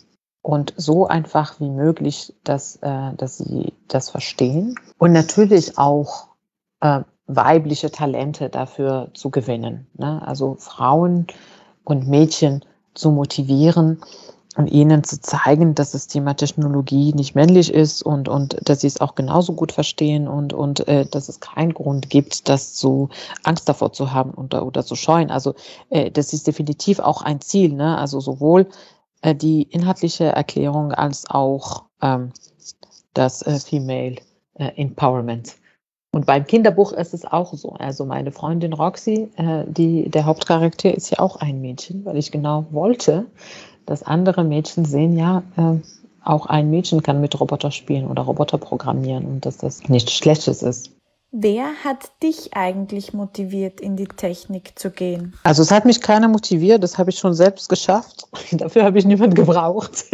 und 0.42 0.74
so 0.76 1.06
einfach 1.06 1.60
wie 1.60 1.70
möglich, 1.70 2.34
dass, 2.44 2.76
äh, 2.76 3.14
dass 3.16 3.38
sie 3.38 3.72
das 3.88 4.10
verstehen 4.10 4.74
und 4.98 5.12
natürlich 5.12 5.78
auch 5.78 6.28
äh, 6.80 7.00
weibliche 7.26 7.90
Talente 7.90 8.48
dafür 8.48 9.10
zu 9.14 9.30
gewinnen. 9.30 9.86
Ne? 9.94 10.20
Also 10.26 10.56
Frauen 10.58 11.28
und 11.84 12.08
Mädchen 12.08 12.64
zu 12.94 13.10
motivieren, 13.10 14.00
und 14.56 14.66
ihnen 14.66 15.02
zu 15.02 15.20
zeigen, 15.20 15.74
dass 15.74 15.92
das 15.92 16.08
Thema 16.08 16.34
Technologie 16.34 17.14
nicht 17.14 17.34
männlich 17.34 17.72
ist 17.72 18.02
und, 18.02 18.28
und 18.28 18.56
dass 18.68 18.82
sie 18.82 18.86
es 18.86 19.00
auch 19.00 19.14
genauso 19.14 19.54
gut 19.54 19.72
verstehen 19.72 20.28
und, 20.28 20.52
und 20.52 20.86
äh, 20.88 21.06
dass 21.06 21.28
es 21.28 21.40
keinen 21.40 21.72
Grund 21.72 22.10
gibt, 22.10 22.48
das 22.48 22.74
zu 22.74 23.08
Angst 23.44 23.68
davor 23.68 23.92
zu 23.92 24.12
haben 24.12 24.32
oder, 24.32 24.66
oder 24.66 24.84
zu 24.84 24.94
scheuen. 24.94 25.30
Also 25.30 25.54
äh, 25.88 26.10
das 26.10 26.34
ist 26.34 26.46
definitiv 26.46 26.98
auch 26.98 27.22
ein 27.22 27.40
Ziel, 27.40 27.72
ne? 27.72 27.96
Also 27.96 28.20
sowohl 28.20 28.66
äh, 29.22 29.34
die 29.34 29.62
inhaltliche 29.62 30.26
Erklärung 30.26 30.92
als 30.92 31.28
auch 31.28 31.84
ähm, 32.02 32.32
das 33.14 33.42
äh, 33.42 33.58
Female 33.58 34.16
äh, 34.54 34.70
Empowerment. 34.76 35.56
Und 36.14 36.26
beim 36.26 36.46
Kinderbuch 36.46 36.92
ist 36.92 37.14
es 37.14 37.24
auch 37.24 37.54
so. 37.54 37.72
Also 37.72 38.04
meine 38.04 38.32
Freundin 38.32 38.74
Roxy, 38.74 39.30
äh, 39.36 39.64
die, 39.66 40.10
der 40.10 40.26
Hauptcharakter 40.26 40.94
ist 40.94 41.10
ja 41.10 41.20
auch 41.20 41.36
ein 41.36 41.60
Mädchen, 41.62 42.04
weil 42.04 42.18
ich 42.18 42.30
genau 42.30 42.66
wollte, 42.70 43.26
dass 43.86 44.02
andere 44.02 44.44
Mädchen 44.44 44.84
sehen, 44.84 45.16
ja, 45.16 45.42
äh, 45.56 45.78
auch 46.24 46.46
ein 46.46 46.70
Mädchen 46.70 47.02
kann 47.02 47.20
mit 47.20 47.40
Roboter 47.40 47.70
spielen 47.70 48.06
oder 48.06 48.22
Roboter 48.22 48.58
programmieren 48.58 49.24
und 49.24 49.46
dass 49.46 49.56
das 49.56 49.88
nichts 49.88 50.12
Schlechtes 50.12 50.62
ist. 50.62 50.92
Wer 51.34 51.64
hat 51.82 52.12
dich 52.22 52.54
eigentlich 52.54 53.14
motiviert, 53.14 53.80
in 53.80 53.96
die 53.96 54.06
Technik 54.06 54.78
zu 54.78 54.90
gehen? 54.90 55.32
Also 55.44 55.62
es 55.62 55.70
hat 55.70 55.86
mich 55.86 56.02
keiner 56.02 56.28
motiviert, 56.28 56.82
das 56.82 56.98
habe 56.98 57.08
ich 57.08 57.18
schon 57.18 57.32
selbst 57.32 57.70
geschafft. 57.70 58.28
Dafür 58.52 58.84
habe 58.84 58.98
ich 58.98 59.06
niemand 59.06 59.34
gebraucht, 59.34 60.04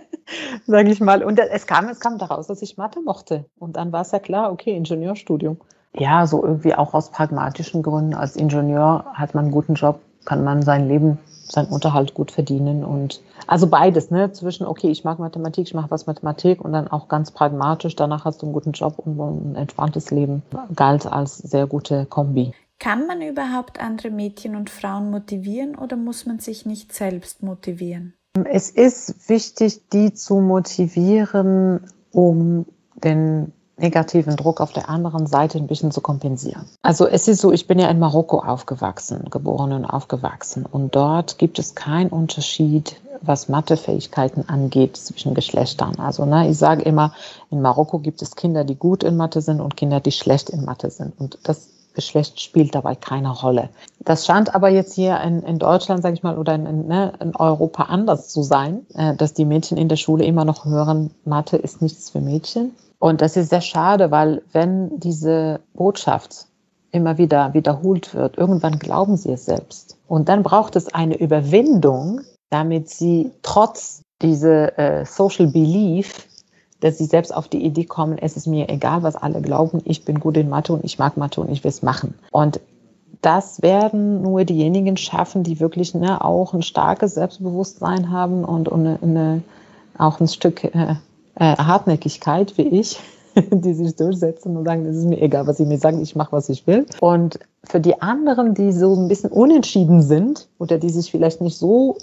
sage 0.66 0.90
ich 0.90 0.98
mal. 1.00 1.22
Und 1.22 1.38
es 1.38 1.66
kam, 1.66 1.90
es 1.90 2.00
kam 2.00 2.16
daraus, 2.16 2.46
dass 2.46 2.62
ich 2.62 2.78
Mathe 2.78 3.02
mochte. 3.02 3.44
Und 3.58 3.76
dann 3.76 3.92
war 3.92 4.00
es 4.00 4.12
ja 4.12 4.18
klar, 4.18 4.50
okay, 4.50 4.74
Ingenieurstudium. 4.74 5.60
Ja, 5.94 6.26
so 6.26 6.42
irgendwie 6.42 6.74
auch 6.74 6.94
aus 6.94 7.10
pragmatischen 7.10 7.82
Gründen. 7.82 8.14
Als 8.14 8.36
Ingenieur 8.36 9.04
hat 9.12 9.34
man 9.34 9.44
einen 9.44 9.52
guten 9.52 9.74
Job, 9.74 10.00
kann 10.24 10.44
man 10.44 10.62
sein 10.62 10.88
Leben 10.88 11.18
seinen 11.44 11.68
Unterhalt 11.68 12.14
gut 12.14 12.30
verdienen 12.30 12.84
und 12.84 13.20
also 13.46 13.66
beides, 13.66 14.10
ne, 14.10 14.32
zwischen 14.32 14.66
okay, 14.66 14.90
ich 14.90 15.04
mag 15.04 15.18
Mathematik, 15.18 15.66
ich 15.66 15.74
mache 15.74 15.90
was 15.90 16.06
Mathematik 16.06 16.64
und 16.64 16.72
dann 16.72 16.88
auch 16.88 17.08
ganz 17.08 17.30
pragmatisch, 17.30 17.96
danach 17.96 18.24
hast 18.24 18.42
du 18.42 18.46
einen 18.46 18.52
guten 18.52 18.72
Job 18.72 18.98
und 18.98 19.18
ein 19.18 19.56
entspanntes 19.56 20.10
Leben, 20.10 20.42
galt 20.74 21.06
als 21.06 21.38
sehr 21.38 21.66
gute 21.66 22.06
Kombi. 22.06 22.52
Kann 22.78 23.06
man 23.06 23.22
überhaupt 23.22 23.80
andere 23.80 24.10
Mädchen 24.10 24.56
und 24.56 24.70
Frauen 24.70 25.10
motivieren 25.10 25.76
oder 25.76 25.96
muss 25.96 26.26
man 26.26 26.38
sich 26.38 26.66
nicht 26.66 26.92
selbst 26.92 27.42
motivieren? 27.42 28.14
Es 28.44 28.70
ist 28.70 29.28
wichtig, 29.28 29.88
die 29.92 30.14
zu 30.14 30.40
motivieren, 30.40 31.80
um 32.12 32.66
den 33.04 33.52
negativen 33.82 34.36
Druck 34.36 34.60
auf 34.60 34.72
der 34.72 34.88
anderen 34.88 35.26
Seite 35.26 35.58
ein 35.58 35.66
bisschen 35.66 35.90
zu 35.90 36.00
kompensieren. 36.00 36.64
Also 36.82 37.06
es 37.06 37.28
ist 37.28 37.40
so, 37.40 37.52
ich 37.52 37.66
bin 37.66 37.78
ja 37.78 37.88
in 37.88 37.98
Marokko 37.98 38.38
aufgewachsen, 38.38 39.26
geboren 39.30 39.72
und 39.72 39.84
aufgewachsen. 39.84 40.64
Und 40.64 40.94
dort 40.94 41.38
gibt 41.38 41.58
es 41.58 41.74
keinen 41.74 42.10
Unterschied, 42.10 42.96
was 43.20 43.48
Mathefähigkeiten 43.48 44.48
angeht 44.48 44.96
zwischen 44.96 45.34
Geschlechtern. 45.34 45.96
Also 45.98 46.24
ne, 46.24 46.48
ich 46.48 46.58
sage 46.58 46.82
immer, 46.82 47.12
in 47.50 47.60
Marokko 47.60 47.98
gibt 47.98 48.22
es 48.22 48.36
Kinder, 48.36 48.64
die 48.64 48.76
gut 48.76 49.02
in 49.02 49.16
Mathe 49.16 49.40
sind 49.40 49.60
und 49.60 49.76
Kinder, 49.76 50.00
die 50.00 50.12
schlecht 50.12 50.50
in 50.50 50.64
Mathe 50.64 50.90
sind. 50.90 51.18
Und 51.20 51.38
das 51.42 51.68
Geschlecht 51.94 52.40
spielt 52.40 52.74
dabei 52.74 52.94
keine 52.94 53.30
Rolle. 53.30 53.68
Das 54.00 54.26
scheint 54.26 54.54
aber 54.54 54.68
jetzt 54.70 54.94
hier 54.94 55.20
in, 55.20 55.42
in 55.42 55.58
Deutschland, 55.58 56.02
sage 56.02 56.14
ich 56.14 56.22
mal, 56.22 56.38
oder 56.38 56.54
in, 56.54 56.86
ne, 56.86 57.12
in, 57.20 57.36
Europa 57.36 57.84
anders 57.84 58.28
zu 58.30 58.42
sein, 58.42 58.86
äh, 58.94 59.14
dass 59.14 59.34
die 59.34 59.44
Mädchen 59.44 59.76
in 59.76 59.88
der 59.88 59.96
Schule 59.96 60.24
immer 60.24 60.44
noch 60.44 60.64
hören, 60.64 61.10
Mathe 61.24 61.56
ist 61.56 61.82
nichts 61.82 62.10
für 62.10 62.20
Mädchen. 62.20 62.72
Und 63.02 63.20
das 63.20 63.36
ist 63.36 63.50
sehr 63.50 63.62
schade, 63.62 64.12
weil 64.12 64.42
wenn 64.52 65.00
diese 65.00 65.58
Botschaft 65.74 66.46
immer 66.92 67.18
wieder 67.18 67.52
wiederholt 67.52 68.14
wird, 68.14 68.38
irgendwann 68.38 68.78
glauben 68.78 69.16
sie 69.16 69.32
es 69.32 69.44
selbst. 69.44 69.98
Und 70.06 70.28
dann 70.28 70.44
braucht 70.44 70.76
es 70.76 70.94
eine 70.94 71.18
Überwindung, 71.18 72.20
damit 72.48 72.90
sie 72.90 73.32
trotz 73.42 74.02
dieser 74.22 74.78
äh, 74.78 75.04
Social 75.04 75.48
Belief, 75.48 76.28
dass 76.78 76.98
sie 76.98 77.06
selbst 77.06 77.34
auf 77.34 77.48
die 77.48 77.64
Idee 77.64 77.86
kommen, 77.86 78.18
es 78.18 78.36
ist 78.36 78.46
mir 78.46 78.68
egal, 78.68 79.02
was 79.02 79.16
alle 79.16 79.42
glauben, 79.42 79.80
ich 79.84 80.04
bin 80.04 80.20
gut 80.20 80.36
in 80.36 80.48
Mathe 80.48 80.72
und 80.72 80.84
ich 80.84 81.00
mag 81.00 81.16
Mathe 81.16 81.40
und 81.40 81.50
ich 81.50 81.64
will 81.64 81.70
es 81.70 81.82
machen. 81.82 82.14
Und 82.30 82.60
das 83.20 83.62
werden 83.62 84.22
nur 84.22 84.44
diejenigen 84.44 84.96
schaffen, 84.96 85.42
die 85.42 85.58
wirklich 85.58 85.92
ne, 85.92 86.24
auch 86.24 86.54
ein 86.54 86.62
starkes 86.62 87.14
Selbstbewusstsein 87.14 88.12
haben 88.12 88.44
und, 88.44 88.68
und 88.68 88.86
eine, 88.86 88.98
eine, 89.02 89.42
auch 89.98 90.20
ein 90.20 90.28
Stück 90.28 90.62
äh, 90.62 90.94
äh, 91.36 91.56
Hartnäckigkeit 91.56 92.56
wie 92.58 92.68
ich, 92.68 92.98
die 93.34 93.74
sich 93.74 93.96
durchsetzen 93.96 94.56
und 94.56 94.64
sagen, 94.64 94.84
es 94.86 94.96
ist 94.96 95.06
mir 95.06 95.20
egal, 95.20 95.46
was 95.46 95.56
sie 95.56 95.66
mir 95.66 95.78
sagen, 95.78 96.02
ich 96.02 96.16
mache, 96.16 96.32
was 96.32 96.48
ich 96.48 96.66
will. 96.66 96.86
Und 97.00 97.38
für 97.64 97.80
die 97.80 98.00
anderen, 98.02 98.54
die 98.54 98.72
so 98.72 98.94
ein 98.94 99.08
bisschen 99.08 99.30
unentschieden 99.30 100.02
sind 100.02 100.48
oder 100.58 100.78
die 100.78 100.90
sich 100.90 101.10
vielleicht 101.10 101.40
nicht 101.40 101.56
so 101.56 101.96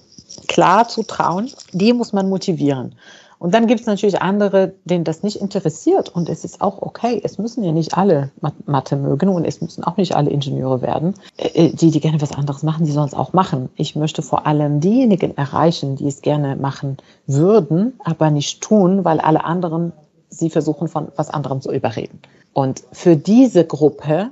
klar 0.48 0.88
zutrauen, 0.88 1.52
die 1.74 1.94
muss 1.94 2.14
man 2.14 2.30
motivieren. 2.30 2.96
Und 3.39 3.53
dann 3.53 3.67
gibt 3.67 3.79
es 3.79 3.88
natürlich 3.88 4.22
andere, 4.22 4.74
denen 4.84 5.05
das 5.05 5.24
nicht 5.24 5.38
interessiert. 5.38 6.10
Und 6.10 6.27
es 6.27 6.43
ist 6.43 6.60
auch 6.60 6.81
okay. 6.81 7.22
Es 7.24 7.38
müssen 7.38 7.63
ja 7.63 7.72
nicht 7.72 7.98
alle 7.98 8.31
Mathe 8.65 8.98
mögen 8.98 9.29
und 9.29 9.46
es 9.46 9.62
müssen 9.62 9.84
auch 9.86 9.96
nicht 9.96 10.13
alle 10.15 10.29
Ingenieure 10.29 10.81
werden. 10.81 11.15
Äh, 11.38 11.48
äh, 11.48 11.74
die, 11.74 11.89
die 11.89 12.01
gerne 12.01 12.22
was 12.22 12.34
anderes 12.34 12.63
machen, 12.63 12.86
die 12.86 12.91
sollen 12.91 13.08
es 13.08 13.13
auch 13.13 13.31
machen. 13.31 13.69
Ich 13.75 13.96
möchte 13.96 14.22
vor 14.22 14.46
allem 14.46 14.81
diejenigen 14.81 15.38
erreichen, 15.38 15.96
die 15.96 16.08
es 16.08 16.22
gerne 16.22 16.58
machen 16.58 16.98
würden, 17.27 17.93
aber 18.03 18.29
nicht 18.29 18.62
tun, 18.62 19.05
weil 19.05 19.22
alle 19.22 19.46
anderen 19.46 19.93
sie 20.29 20.50
versuchen, 20.50 20.89
von 20.89 21.08
was 21.15 21.29
anderem 21.29 21.62
zu 21.62 21.72
überreden. 21.72 22.19
Und 22.53 22.84
für 22.91 23.15
diese 23.15 23.63
Gruppe 23.63 24.31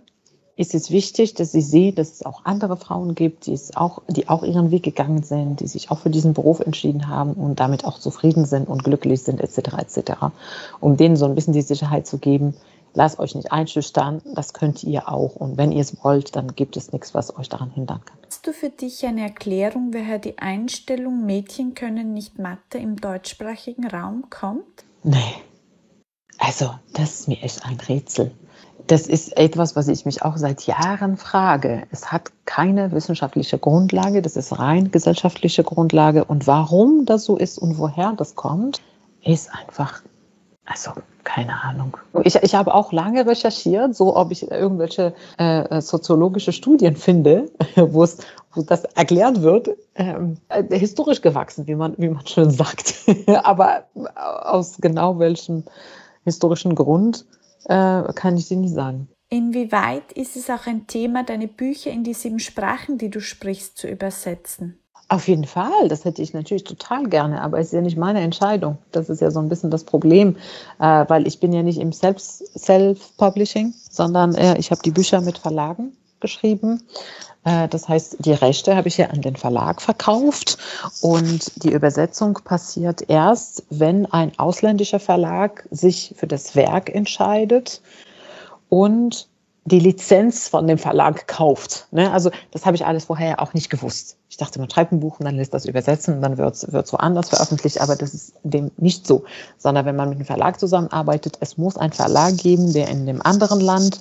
ist 0.57 0.73
es 0.73 0.89
wichtig, 0.89 1.35
dass 1.35 1.51
sie 1.51 1.61
sehen, 1.61 1.95
dass 1.95 2.13
es 2.13 2.25
auch 2.25 2.43
andere 2.43 2.77
Frauen 2.77 3.13
gibt, 3.13 3.45
die, 3.45 3.53
es 3.53 3.77
auch, 3.77 4.01
die 4.09 4.27
auch 4.27 4.43
ihren 4.43 4.71
Weg 4.71 4.83
gegangen 4.83 5.21
sind, 5.21 5.59
die 5.59 5.67
sich 5.67 5.91
auch 5.91 5.99
für 5.99 6.09
diesen 6.09 6.33
Beruf 6.33 6.59
entschieden 6.59 7.07
haben 7.07 7.33
und 7.33 7.59
damit 7.59 7.85
auch 7.85 7.99
zufrieden 7.99 8.45
sind 8.45 8.67
und 8.67 8.83
glücklich 8.83 9.21
sind, 9.21 9.39
etc. 9.39 9.77
etc. 9.77 10.11
Um 10.79 10.97
denen 10.97 11.15
so 11.15 11.25
ein 11.25 11.35
bisschen 11.35 11.53
die 11.53 11.61
Sicherheit 11.61 12.07
zu 12.07 12.17
geben, 12.17 12.55
lasst 12.95 13.19
euch 13.19 13.35
nicht 13.35 13.51
einschüchtern, 13.51 14.21
das 14.33 14.53
könnt 14.53 14.83
ihr 14.83 15.07
auch. 15.07 15.35
Und 15.35 15.57
wenn 15.57 15.71
ihr 15.71 15.81
es 15.81 16.03
wollt, 16.03 16.35
dann 16.35 16.55
gibt 16.55 16.75
es 16.75 16.91
nichts, 16.91 17.13
was 17.13 17.37
euch 17.37 17.49
daran 17.49 17.69
hindern 17.69 18.01
kann. 18.03 18.17
Hast 18.25 18.47
du 18.47 18.51
für 18.51 18.69
dich 18.69 19.05
eine 19.05 19.21
Erklärung, 19.21 19.93
woher 19.93 20.17
die 20.17 20.39
Einstellung, 20.39 21.23
Mädchen 21.23 21.75
können 21.75 22.15
nicht 22.15 22.39
Mathe 22.39 22.79
im 22.79 22.99
deutschsprachigen 22.99 23.87
Raum 23.87 24.25
kommt? 24.31 24.85
Nee. 25.03 25.35
Also, 26.39 26.71
das 26.93 27.19
ist 27.19 27.27
mir 27.27 27.41
echt 27.43 27.63
ein 27.63 27.79
Rätsel. 27.79 28.31
Das 28.87 29.07
ist 29.07 29.37
etwas, 29.37 29.75
was 29.75 29.89
ich 29.89 30.05
mich 30.05 30.23
auch 30.23 30.37
seit 30.37 30.65
Jahren 30.65 31.17
frage. 31.17 31.83
Es 31.91 32.11
hat 32.11 32.31
keine 32.45 32.93
wissenschaftliche 32.93 33.57
Grundlage, 33.57 34.21
das 34.21 34.37
ist 34.37 34.57
rein 34.57 34.91
gesellschaftliche 34.91 35.63
Grundlage. 35.63 36.23
Und 36.23 36.47
warum 36.47 37.05
das 37.05 37.25
so 37.25 37.35
ist 37.35 37.57
und 37.57 37.77
woher 37.77 38.13
das 38.15 38.35
kommt, 38.35 38.81
ist 39.21 39.49
einfach, 39.53 40.01
also 40.65 40.91
keine 41.25 41.61
Ahnung. 41.61 41.97
Ich, 42.23 42.35
ich 42.35 42.55
habe 42.55 42.73
auch 42.73 42.93
lange 42.93 43.27
recherchiert, 43.27 43.93
so 43.93 44.15
ob 44.15 44.31
ich 44.31 44.49
irgendwelche 44.49 45.13
äh, 45.37 45.81
soziologische 45.81 46.53
Studien 46.53 46.95
finde, 46.95 47.51
wo 47.75 48.03
es 48.03 48.19
wo 48.53 48.61
das 48.61 48.85
erklärt 48.85 49.41
wird, 49.41 49.69
ähm, 49.95 50.37
äh, 50.47 50.63
historisch 50.79 51.21
gewachsen, 51.21 51.67
wie 51.67 51.75
man, 51.75 51.93
wie 51.97 52.07
man 52.07 52.25
schön 52.25 52.49
sagt. 52.49 52.95
Aber 53.43 53.83
aus 54.05 54.77
genau 54.79 55.19
welchem 55.19 55.65
historischen 56.23 56.73
Grund 56.73 57.25
äh, 57.67 58.13
kann 58.13 58.37
ich 58.37 58.47
dir 58.47 58.57
nicht 58.57 58.73
sagen. 58.73 59.07
Inwieweit 59.29 60.13
ist 60.13 60.37
es 60.37 60.49
auch 60.49 60.67
ein 60.67 60.87
Thema, 60.87 61.23
deine 61.23 61.47
Bücher 61.47 61.91
in 61.91 62.03
die 62.03 62.13
sieben 62.13 62.39
Sprachen, 62.39 62.97
die 62.97 63.09
du 63.09 63.19
sprichst, 63.19 63.77
zu 63.77 63.87
übersetzen? 63.87 64.79
Auf 65.09 65.27
jeden 65.27 65.45
Fall, 65.45 65.87
das 65.87 66.03
hätte 66.03 66.21
ich 66.21 66.33
natürlich 66.33 66.65
total 66.65 67.07
gerne, 67.07 67.41
aber 67.41 67.59
es 67.59 67.67
ist 67.67 67.73
ja 67.73 67.81
nicht 67.81 67.97
meine 67.97 68.19
Entscheidung. 68.19 68.77
Das 68.91 69.09
ist 69.09 69.21
ja 69.21 69.31
so 69.31 69.39
ein 69.39 69.47
bisschen 69.47 69.71
das 69.71 69.85
Problem, 69.85 70.35
äh, 70.79 71.05
weil 71.07 71.27
ich 71.27 71.39
bin 71.39 71.53
ja 71.53 71.63
nicht 71.63 71.79
im 71.79 71.93
Self-Publishing, 71.93 73.73
sondern 73.89 74.35
äh, 74.35 74.57
ich 74.57 74.71
habe 74.71 74.81
die 74.83 74.91
Bücher 74.91 75.21
mit 75.21 75.37
Verlagen 75.37 75.93
geschrieben. 76.19 76.83
Äh, 77.43 77.67
das 77.67 77.87
heißt, 77.87 78.17
die 78.19 78.33
Rechte 78.33 78.75
habe 78.75 78.87
ich 78.87 78.97
ja 78.97 79.07
an 79.07 79.21
den 79.21 79.35
Verlag 79.35 79.81
verkauft 79.81 80.57
und 81.01 81.63
die 81.63 81.71
Übersetzung 81.71 82.35
passiert 82.43 83.09
erst, 83.09 83.63
wenn 83.69 84.05
ein 84.07 84.37
ausländischer 84.37 84.99
Verlag 84.99 85.67
sich 85.71 86.13
für 86.17 86.27
das 86.27 86.55
Werk 86.55 86.93
entscheidet 86.93 87.81
und 88.69 89.27
die 89.67 89.79
Lizenz 89.81 90.47
von 90.47 90.65
dem 90.65 90.77
Verlag 90.77 91.27
kauft. 91.27 91.87
Ne? 91.91 92.09
Also 92.11 92.31
das 92.51 92.65
habe 92.65 92.77
ich 92.77 92.85
alles 92.85 93.05
vorher 93.05 93.41
auch 93.41 93.53
nicht 93.53 93.69
gewusst. 93.69 94.15
Ich 94.29 94.37
dachte, 94.37 94.59
man 94.59 94.69
schreibt 94.69 94.93
ein 94.93 95.01
Buch 95.01 95.19
und 95.19 95.25
dann 95.25 95.35
lässt 95.35 95.53
das 95.53 95.65
übersetzen 95.65 96.15
und 96.15 96.21
dann 96.21 96.37
wird 96.37 96.55
es 96.55 96.89
so 96.89 96.97
anders 96.97 97.29
veröffentlicht, 97.29 97.81
aber 97.81 97.97
das 97.97 98.13
ist 98.13 98.33
dem 98.43 98.71
nicht 98.77 99.05
so. 99.05 99.25
Sondern 99.57 99.85
wenn 99.85 99.97
man 99.97 100.07
mit 100.07 100.19
einem 100.19 100.25
Verlag 100.25 100.57
zusammenarbeitet, 100.57 101.37
es 101.41 101.57
muss 101.57 101.75
einen 101.75 101.91
Verlag 101.91 102.37
geben, 102.37 102.71
der 102.71 102.87
in 102.87 103.05
dem 103.05 103.21
anderen 103.21 103.59
Land 103.59 103.99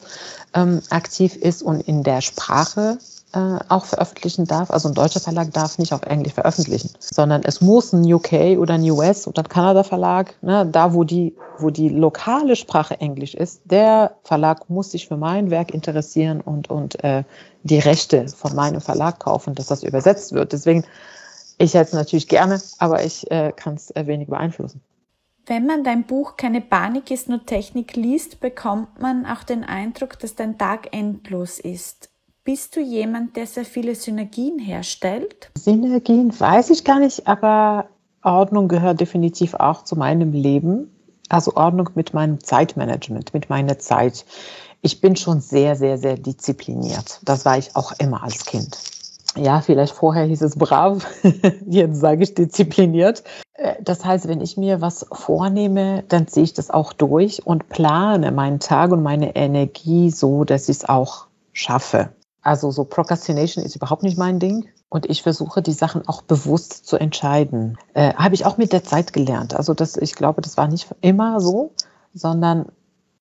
ähm, 0.55 0.83
aktiv 0.91 1.35
ist 1.35 1.63
und 1.63 1.81
in 1.81 2.05
der 2.05 2.21
Sprache 2.21 2.99
äh, 3.37 3.59
auch 3.69 3.85
veröffentlichen 3.85 4.47
darf. 4.47 4.71
Also 4.71 4.89
ein 4.89 4.95
deutscher 4.95 5.21
Verlag 5.21 5.53
darf 5.53 5.79
nicht 5.79 5.93
auf 5.93 6.03
Englisch 6.03 6.33
veröffentlichen, 6.33 6.91
sondern 6.99 7.43
es 7.45 7.61
muss 7.61 7.93
ein 7.93 8.11
UK 8.11 8.59
oder 8.59 8.75
ein 8.75 8.91
US 8.91 9.27
oder 9.29 9.43
ein 9.43 9.49
Kanada 9.49 9.83
Verlag, 9.83 10.35
ne, 10.41 10.67
da 10.67 10.95
wo 10.95 11.05
die, 11.05 11.37
wo 11.59 11.69
die 11.69 11.91
lokale 11.91 12.57
Sprache 12.57 12.99
Englisch 12.99 13.35
ist, 13.35 13.61
der 13.65 14.17
Verlag 14.23 14.71
muss 14.71 14.93
sich 14.93 15.07
für 15.07 15.19
mein 15.19 15.51
Werk 15.51 15.75
interessieren 15.75 16.41
und, 16.41 16.71
und 16.71 17.05
äh, 17.05 17.25
die 17.63 17.79
Rechte 17.79 18.27
von 18.29 18.55
meinem 18.55 18.81
Verlag 18.81 19.19
kaufen, 19.21 19.55
dass 19.55 19.67
das 19.67 19.83
übersetzt 19.83 20.33
wird. 20.33 20.53
Deswegen 20.53 20.85
Ich 21.59 21.75
hätte 21.75 21.89
es 21.89 21.93
natürlich 21.93 22.29
gerne, 22.29 22.61
aber 22.79 23.05
ich 23.05 23.31
äh, 23.31 23.53
kann 23.55 23.75
es 23.75 23.91
äh, 23.91 24.07
wenig 24.07 24.29
beeinflussen. 24.29 24.81
Wenn 25.47 25.67
man 25.67 25.85
dein 25.85 26.05
Buch 26.05 26.37
Keine 26.37 26.61
Panik 26.61 27.11
ist 27.11 27.29
nur 27.29 27.45
Technik 27.45 27.97
liest, 27.97 28.41
bekommt 28.41 29.01
man 29.01 29.27
auch 29.27 29.45
den 29.45 29.63
Eindruck, 29.63 30.19
dass 30.19 30.35
dein 30.35 30.59
Tag 30.59 30.89
endlos 30.93 31.61
ist. 31.61 32.11
Bist 32.47 32.77
du 32.77 32.81
jemand, 32.81 33.35
der 33.35 33.45
sehr 33.45 33.65
viele 33.65 33.97
Synergien 33.97 34.61
herstellt? 34.61 35.51
Synergien 35.59 36.33
weiß 36.39 36.71
ich 36.71 36.85
gar 36.85 37.01
nicht, 37.01 37.27
aber 37.27 37.89
Ordnung 38.23 38.69
gehört 38.69 39.01
definitiv 39.01 39.55
auch 39.55 39.83
zu 39.83 39.97
meinem 39.97 40.31
Leben. 40.31 40.93
Also 41.29 41.57
Ordnung 41.57 41.91
mit 41.97 42.15
meinem 42.15 42.39
Zeitmanagement, 42.39 43.35
mit 43.35 43.51
meiner 43.51 43.81
Zeit. 43.81 44.25
Ich 44.81 45.01
bin 45.01 45.17
schon 45.17 45.41
sehr, 45.41 45.75
sehr, 45.75 45.99
sehr 45.99 46.17
diszipliniert. 46.17 47.19
Das 47.25 47.45
war 47.45 47.59
ich 47.59 47.75
auch 47.75 47.91
immer 47.99 48.23
als 48.23 48.45
Kind 48.47 48.79
ja, 49.37 49.61
vielleicht 49.61 49.93
vorher 49.93 50.25
hieß 50.25 50.41
es 50.41 50.57
brav, 50.57 51.07
jetzt 51.67 52.01
sage 52.01 52.23
ich 52.23 52.33
diszipliniert. 52.33 53.23
Äh, 53.53 53.75
das 53.83 54.03
heißt, 54.03 54.29
wenn 54.29 54.41
ich 54.41 54.57
mir 54.57 54.81
was 54.81 55.05
vornehme, 55.13 56.05
dann 56.09 56.27
ziehe 56.27 56.45
ich 56.45 56.55
das 56.55 56.71
auch 56.71 56.95
durch 56.95 57.47
und 57.47 57.69
plane 57.69 58.33
meinen 58.33 58.61
Tag 58.61 58.93
und 58.93 59.03
meine 59.03 59.37
Energie 59.37 60.11
so, 60.11 60.45
dass 60.45 60.71
ich 60.71 60.79
es 60.79 60.89
auch 60.89 61.27
schaffe. 61.53 62.11
Also 62.47 62.71
so 62.71 62.85
Procrastination 62.85 63.65
ist 63.65 63.75
überhaupt 63.75 64.05
nicht 64.05 64.17
mein 64.17 64.39
Ding. 64.39 64.69
Und 64.89 65.11
ich 65.11 65.23
versuche, 65.23 65.63
die 65.63 65.73
Sachen 65.73 66.07
auch 66.07 66.23
bewusst 66.23 66.87
zu 66.87 66.97
entscheiden. 66.97 67.77
Äh, 67.93 68.15
Habe 68.15 68.37
ich 68.37 68.47
auch 68.47 68.57
mit 68.57 68.73
der 68.73 68.85
Zeit 68.85 69.13
gelernt. 69.13 69.57
Also 69.57 69.75
das, 69.75 69.97
ich 69.97 70.15
glaube, 70.15 70.43
das 70.43 70.57
war 70.57 70.69
nicht 70.69 70.87
immer 71.01 71.41
so, 71.41 71.73
sondern 72.15 72.67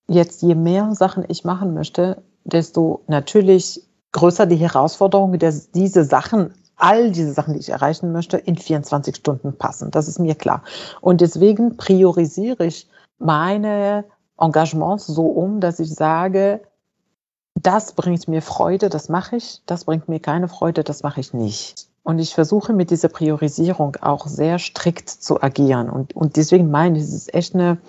jetzt 0.07 0.43
je 0.43 0.53
mehr 0.53 0.93
Sachen 0.93 1.25
ich 1.27 1.43
machen 1.43 1.73
möchte, 1.73 2.21
desto 2.43 3.01
natürlich 3.07 3.81
größer 4.11 4.45
die 4.45 4.57
Herausforderung, 4.57 5.39
dass 5.39 5.71
diese 5.71 6.03
Sachen, 6.03 6.53
all 6.75 7.09
diese 7.09 7.33
Sachen, 7.33 7.55
die 7.55 7.61
ich 7.61 7.69
erreichen 7.69 8.11
möchte, 8.11 8.37
in 8.37 8.57
24 8.57 9.15
Stunden 9.15 9.57
passen. 9.57 9.89
Das 9.89 10.07
ist 10.07 10.19
mir 10.19 10.35
klar. 10.35 10.61
Und 11.01 11.21
deswegen 11.21 11.77
priorisiere 11.77 12.67
ich 12.67 12.87
meine 13.17 14.05
Engagements 14.39 15.07
so 15.07 15.25
um, 15.25 15.61
dass 15.61 15.79
ich 15.79 15.91
sage, 15.91 16.61
das 17.55 17.93
bringt 17.93 18.27
mir 18.27 18.41
Freude, 18.41 18.89
das 18.89 19.09
mache 19.09 19.37
ich, 19.37 19.61
das 19.65 19.85
bringt 19.85 20.07
mir 20.07 20.19
keine 20.19 20.47
Freude, 20.47 20.83
das 20.83 21.03
mache 21.03 21.19
ich 21.19 21.33
nicht. 21.33 21.87
Und 22.03 22.19
ich 22.19 22.35
versuche 22.35 22.73
mit 22.73 22.91
dieser 22.91 23.09
Priorisierung 23.09 23.95
auch 24.01 24.27
sehr 24.27 24.59
strikt 24.59 25.09
zu 25.09 25.41
agieren. 25.41 25.89
Und, 25.89 26.15
und 26.15 26.35
deswegen 26.35 26.69
meine 26.69 26.97
ich, 26.97 27.03
es 27.03 27.13
ist 27.13 27.33
echt 27.33 27.55
eine 27.55 27.79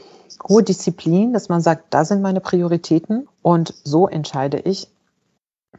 hohe 0.48 0.62
Disziplin, 0.62 1.32
dass 1.32 1.48
man 1.48 1.60
sagt, 1.60 1.92
da 1.92 2.04
sind 2.04 2.22
meine 2.22 2.40
Prioritäten 2.40 3.28
und 3.42 3.74
so 3.84 4.08
entscheide 4.08 4.58
ich, 4.60 4.88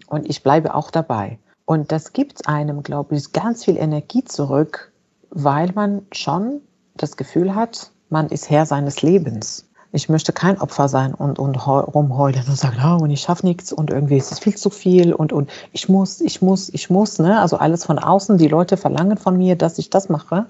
und 0.08 0.30
ich 0.30 0.44
bleibe 0.44 0.76
auch 0.76 0.92
dabei. 0.92 1.40
Und 1.66 1.92
das 1.92 2.14
gibt 2.14 2.48
einem, 2.48 2.84
glaube 2.84 3.16
ich, 3.16 3.34
ganz 3.34 3.66
viel 3.66 3.78
Energie 3.78 4.24
zurück, 4.24 4.92
weil 5.30 5.72
man 5.74 6.06
schon 6.12 6.62
das 6.96 7.18
Gefühl 7.18 7.56
hat, 7.56 7.92
man 8.10 8.28
ist 8.28 8.50
Herr 8.50 8.66
seines 8.66 9.02
Lebens. 9.02 9.67
Ich 9.92 10.10
möchte 10.10 10.34
kein 10.34 10.60
Opfer 10.60 10.90
sein 10.90 11.14
und, 11.14 11.40
und 11.40 11.66
rumheulen 11.66 12.44
und 12.48 12.58
sagen, 12.58 12.78
oh, 12.84 13.04
und 13.04 13.10
ich 13.10 13.22
schaffe 13.22 13.46
nichts 13.46 13.72
und 13.72 13.90
irgendwie 13.90 14.18
ist 14.18 14.32
es 14.32 14.40
viel 14.40 14.56
zu 14.56 14.70
viel 14.70 15.14
und, 15.14 15.32
und 15.32 15.50
ich 15.72 15.88
muss, 15.88 16.20
ich 16.22 16.42
muss, 16.42 16.70
ich 16.70 16.90
muss. 16.90 17.20
Ne? 17.20 17.40
Also 17.40 17.58
alles 17.58 17.86
von 17.86 17.98
außen, 17.98 18.38
die 18.38 18.48
Leute 18.48 18.76
verlangen 18.76 19.18
von 19.18 19.38
mir, 19.38 19.56
dass 19.56 19.78
ich 19.78 19.90
das 19.90 20.10
mache. 20.10 20.46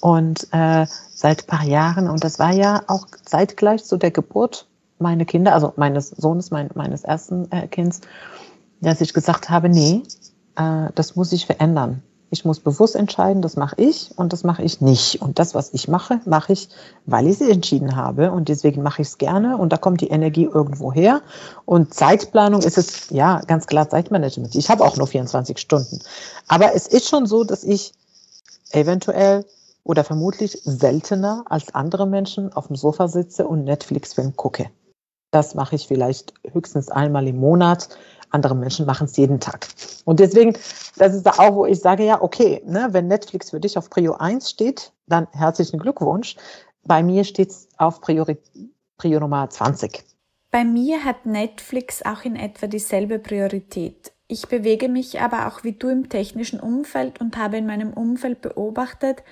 Und 0.00 0.48
äh, 0.52 0.86
seit 1.14 1.46
paar 1.46 1.64
Jahren, 1.64 2.08
und 2.08 2.24
das 2.24 2.38
war 2.38 2.52
ja 2.52 2.82
auch 2.86 3.06
zeitgleich 3.24 3.84
zu 3.84 3.98
der 3.98 4.10
Geburt 4.10 4.66
meiner 4.98 5.24
Kinder, 5.24 5.52
also 5.52 5.72
meines 5.76 6.08
Sohnes, 6.08 6.50
mein, 6.50 6.70
meines 6.74 7.04
ersten 7.04 7.50
äh, 7.52 7.66
Kindes, 7.68 8.00
dass 8.80 9.00
ich 9.00 9.12
gesagt 9.12 9.50
habe, 9.50 9.68
nee, 9.68 10.02
äh, 10.56 10.88
das 10.94 11.14
muss 11.16 11.32
ich 11.32 11.46
verändern. 11.46 12.02
Ich 12.32 12.46
muss 12.46 12.60
bewusst 12.60 12.96
entscheiden, 12.96 13.42
das 13.42 13.56
mache 13.56 13.76
ich 13.76 14.10
und 14.16 14.32
das 14.32 14.42
mache 14.42 14.62
ich 14.62 14.80
nicht. 14.80 15.20
Und 15.20 15.38
das, 15.38 15.54
was 15.54 15.74
ich 15.74 15.86
mache, 15.86 16.22
mache 16.24 16.54
ich, 16.54 16.70
weil 17.04 17.26
ich 17.26 17.38
es 17.38 17.46
entschieden 17.46 17.94
habe. 17.94 18.32
Und 18.32 18.48
deswegen 18.48 18.82
mache 18.82 19.02
ich 19.02 19.08
es 19.08 19.18
gerne. 19.18 19.58
Und 19.58 19.70
da 19.70 19.76
kommt 19.76 20.00
die 20.00 20.08
Energie 20.08 20.44
irgendwo 20.44 20.94
her. 20.94 21.20
Und 21.66 21.92
Zeitplanung 21.92 22.62
ist 22.62 22.78
es, 22.78 23.10
ja, 23.10 23.42
ganz 23.46 23.66
klar 23.66 23.90
Zeitmanagement. 23.90 24.54
Ich 24.54 24.70
habe 24.70 24.82
auch 24.82 24.96
nur 24.96 25.08
24 25.08 25.58
Stunden. 25.58 25.98
Aber 26.48 26.74
es 26.74 26.86
ist 26.86 27.06
schon 27.06 27.26
so, 27.26 27.44
dass 27.44 27.64
ich 27.64 27.92
eventuell 28.70 29.44
oder 29.84 30.02
vermutlich 30.02 30.58
seltener 30.64 31.44
als 31.50 31.74
andere 31.74 32.06
Menschen 32.06 32.50
auf 32.54 32.68
dem 32.68 32.76
Sofa 32.76 33.08
sitze 33.08 33.46
und 33.46 33.64
Netflix-Film 33.64 34.36
gucke. 34.36 34.70
Das 35.32 35.54
mache 35.54 35.76
ich 35.76 35.86
vielleicht 35.86 36.32
höchstens 36.50 36.88
einmal 36.88 37.28
im 37.28 37.36
Monat 37.36 37.90
andere 38.32 38.54
Menschen 38.54 38.86
machen 38.86 39.04
es 39.04 39.16
jeden 39.16 39.40
Tag. 39.40 39.68
Und 40.04 40.20
deswegen, 40.20 40.54
das 40.96 41.14
ist 41.14 41.24
da 41.24 41.32
auch, 41.38 41.54
wo 41.54 41.66
ich 41.66 41.80
sage, 41.80 42.04
ja, 42.04 42.20
okay, 42.20 42.62
ne, 42.66 42.88
wenn 42.92 43.08
Netflix 43.08 43.50
für 43.50 43.60
dich 43.60 43.78
auf 43.78 43.90
Prio 43.90 44.14
1 44.14 44.50
steht, 44.50 44.92
dann 45.06 45.28
herzlichen 45.32 45.78
Glückwunsch. 45.78 46.36
Bei 46.84 47.02
mir 47.02 47.24
steht 47.24 47.50
es 47.50 47.68
auf 47.76 48.00
Priori, 48.00 48.38
Prio 48.96 49.20
Nummer 49.20 49.48
20. 49.48 50.02
Bei 50.50 50.64
mir 50.64 51.04
hat 51.04 51.26
Netflix 51.26 52.02
auch 52.02 52.24
in 52.24 52.36
etwa 52.36 52.66
dieselbe 52.66 53.18
Priorität. 53.18 54.12
Ich 54.28 54.48
bewege 54.48 54.88
mich 54.88 55.20
aber 55.20 55.46
auch 55.46 55.62
wie 55.62 55.72
du 55.72 55.90
im 55.90 56.08
technischen 56.08 56.58
Umfeld 56.58 57.20
und 57.20 57.36
habe 57.36 57.58
in 57.58 57.66
meinem 57.66 57.92
Umfeld 57.92 58.40
beobachtet, 58.40 59.22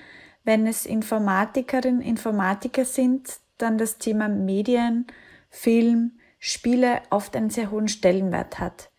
wenn 0.43 0.67
es 0.67 0.85
Informatikerinnen, 0.85 2.01
Informatiker 2.01 2.85
sind, 2.85 3.39
dann 3.57 3.77
das 3.77 3.97
Thema 3.97 4.29
Medien, 4.29 5.07
Film, 5.49 6.19
Spiele 6.37 7.01
oft 7.09 7.35
einen 7.35 7.49
sehr 7.49 7.71
hohen 7.71 7.87
Stellenwert 7.87 8.59
hat. 8.59 8.90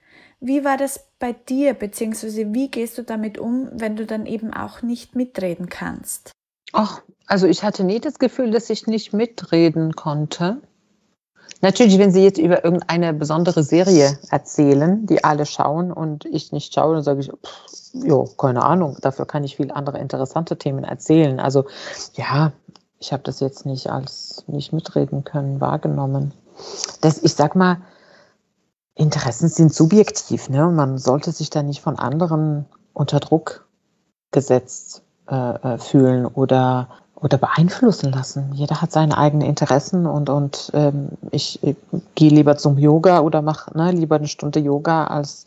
Wie 0.44 0.64
war 0.64 0.76
das 0.76 1.06
bei 1.20 1.32
dir, 1.32 1.72
beziehungsweise 1.72 2.52
wie 2.52 2.68
gehst 2.68 2.98
du 2.98 3.04
damit 3.04 3.38
um, 3.38 3.68
wenn 3.70 3.94
du 3.94 4.06
dann 4.06 4.26
eben 4.26 4.52
auch 4.52 4.82
nicht 4.82 5.14
mitreden 5.14 5.68
kannst? 5.68 6.32
Ach, 6.72 7.00
also 7.28 7.46
ich 7.46 7.62
hatte 7.62 7.84
nie 7.84 8.00
das 8.00 8.18
Gefühl, 8.18 8.50
dass 8.50 8.68
ich 8.68 8.88
nicht 8.88 9.12
mitreden 9.12 9.92
konnte. 9.94 10.60
Natürlich, 11.60 11.96
wenn 11.98 12.10
Sie 12.10 12.24
jetzt 12.24 12.40
über 12.40 12.64
irgendeine 12.64 13.14
besondere 13.14 13.62
Serie 13.62 14.18
erzählen, 14.30 15.06
die 15.06 15.22
alle 15.22 15.46
schauen 15.46 15.92
und 15.92 16.24
ich 16.24 16.50
nicht 16.50 16.74
schaue, 16.74 16.94
dann 16.94 17.04
sage 17.04 17.20
ich, 17.20 17.30
ja, 17.92 18.24
keine 18.36 18.64
Ahnung, 18.64 18.96
dafür 19.00 19.26
kann 19.26 19.44
ich 19.44 19.54
viel 19.54 19.70
andere 19.70 20.00
interessante 20.00 20.58
Themen 20.58 20.82
erzählen. 20.82 21.38
Also 21.38 21.66
ja, 22.14 22.50
ich 22.98 23.12
habe 23.12 23.22
das 23.22 23.38
jetzt 23.38 23.64
nicht 23.64 23.90
als 23.90 24.42
nicht 24.48 24.72
mitreden 24.72 25.22
können 25.22 25.60
wahrgenommen. 25.60 26.34
Das, 27.00 27.22
ich 27.22 27.34
sag 27.34 27.54
mal, 27.54 27.76
Interessen 28.94 29.48
sind 29.48 29.72
subjektiv, 29.72 30.48
ne? 30.48 30.66
Man 30.68 30.98
sollte 30.98 31.32
sich 31.32 31.50
da 31.50 31.62
nicht 31.62 31.80
von 31.80 31.98
anderen 31.98 32.66
unter 32.92 33.20
Druck 33.20 33.66
gesetzt 34.30 35.02
äh, 35.30 35.34
äh, 35.74 35.78
fühlen 35.78 36.26
oder 36.26 36.88
oder 37.14 37.38
beeinflussen 37.38 38.10
lassen. 38.10 38.50
Jeder 38.52 38.82
hat 38.82 38.90
seine 38.90 39.16
eigenen 39.16 39.46
Interessen 39.46 40.06
und 40.06 40.28
und 40.28 40.70
ähm, 40.74 41.10
ich, 41.30 41.62
ich 41.62 41.76
gehe 42.16 42.30
lieber 42.30 42.56
zum 42.56 42.78
Yoga 42.78 43.20
oder 43.20 43.42
mache 43.42 43.76
ne, 43.78 43.92
lieber 43.92 44.16
eine 44.16 44.26
Stunde 44.26 44.58
Yoga 44.58 45.04
als 45.04 45.46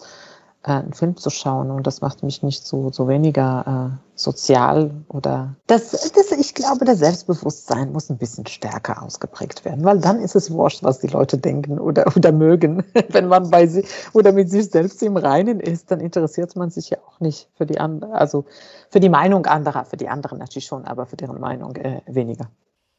äh, 0.65 0.71
einen 0.71 0.93
Film 0.93 1.15
zu 1.15 1.29
schauen 1.29 1.69
und 1.69 1.85
das 1.85 2.01
macht 2.01 2.23
mich 2.23 2.41
nicht 2.41 2.65
so, 2.65 2.91
so 2.91 3.07
weniger 3.07 3.93
äh, 3.93 4.09
sozial 4.15 4.91
oder 5.09 5.55
das, 5.67 5.91
das, 5.91 6.31
ich 6.31 6.53
glaube, 6.55 6.85
das 6.85 6.99
Selbstbewusstsein 6.99 7.91
muss 7.91 8.09
ein 8.09 8.17
bisschen 8.17 8.47
stärker 8.47 9.03
ausgeprägt 9.03 9.63
werden, 9.65 9.83
weil 9.85 9.99
dann 9.99 10.19
ist 10.19 10.35
es 10.35 10.51
wurscht, 10.51 10.83
was 10.83 10.99
die 10.99 11.07
Leute 11.07 11.37
denken 11.37 11.79
oder, 11.79 12.05
oder 12.15 12.31
mögen. 12.31 12.83
Wenn 13.09 13.27
man 13.27 13.49
bei 13.51 13.67
sich 13.67 13.87
oder 14.13 14.31
mit 14.31 14.49
sich 14.49 14.71
selbst 14.71 15.03
im 15.03 15.17
Reinen 15.17 15.59
ist, 15.59 15.91
dann 15.91 15.99
interessiert 15.99 16.55
man 16.55 16.69
sich 16.69 16.89
ja 16.89 16.97
auch 17.07 17.19
nicht 17.19 17.49
für 17.55 17.65
die 17.65 17.79
andere, 17.79 18.13
also 18.13 18.45
für 18.89 18.99
die 18.99 19.09
Meinung 19.09 19.45
anderer, 19.45 19.85
für 19.85 19.97
die 19.97 20.09
anderen 20.09 20.39
natürlich 20.39 20.65
schon, 20.65 20.85
aber 20.85 21.05
für 21.05 21.17
deren 21.17 21.39
Meinung 21.39 21.75
äh, 21.75 22.01
weniger. 22.07 22.49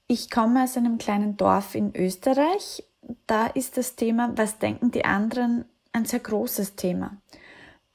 Ich 0.07 0.31
komme 0.31 0.63
aus 0.63 0.77
einem 0.77 0.99
kleinen 0.99 1.37
Dorf 1.37 1.75
in 1.75 1.97
Österreich. 1.97 2.85
Da 3.27 3.47
ist 3.47 3.77
das 3.77 3.97
Thema, 3.97 4.33
was 4.37 4.59
denken 4.59 4.93
die 4.93 5.05
anderen, 5.05 5.65
ein 5.93 6.05
sehr 6.05 6.21
großes 6.21 6.77
Thema. 6.77 7.17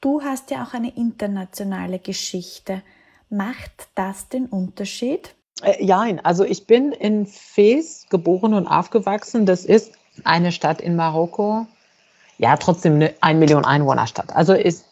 Du 0.02 0.20
hast 0.20 0.50
ja 0.50 0.64
auch 0.64 0.74
eine 0.74 0.90
internationale 0.90 2.00
Geschichte. 2.00 2.82
Macht 3.30 3.88
das 3.94 4.28
den 4.28 4.46
Unterschied? 4.46 5.32
Äh, 5.62 5.82
ja, 5.82 6.04
also 6.24 6.44
ich 6.44 6.66
bin 6.66 6.90
in 6.90 7.24
Fez 7.24 8.06
geboren 8.10 8.52
und 8.52 8.66
aufgewachsen. 8.66 9.46
Das 9.46 9.64
ist 9.64 9.92
eine 10.24 10.50
Stadt 10.50 10.80
in 10.80 10.96
Marokko. 10.96 11.66
Ja, 12.36 12.56
trotzdem 12.56 12.94
eine 12.96 13.14
1 13.20 13.38
Million 13.38 13.64
Einwohnerstadt. 13.64 14.34
Also 14.34 14.54
ist, 14.54 14.84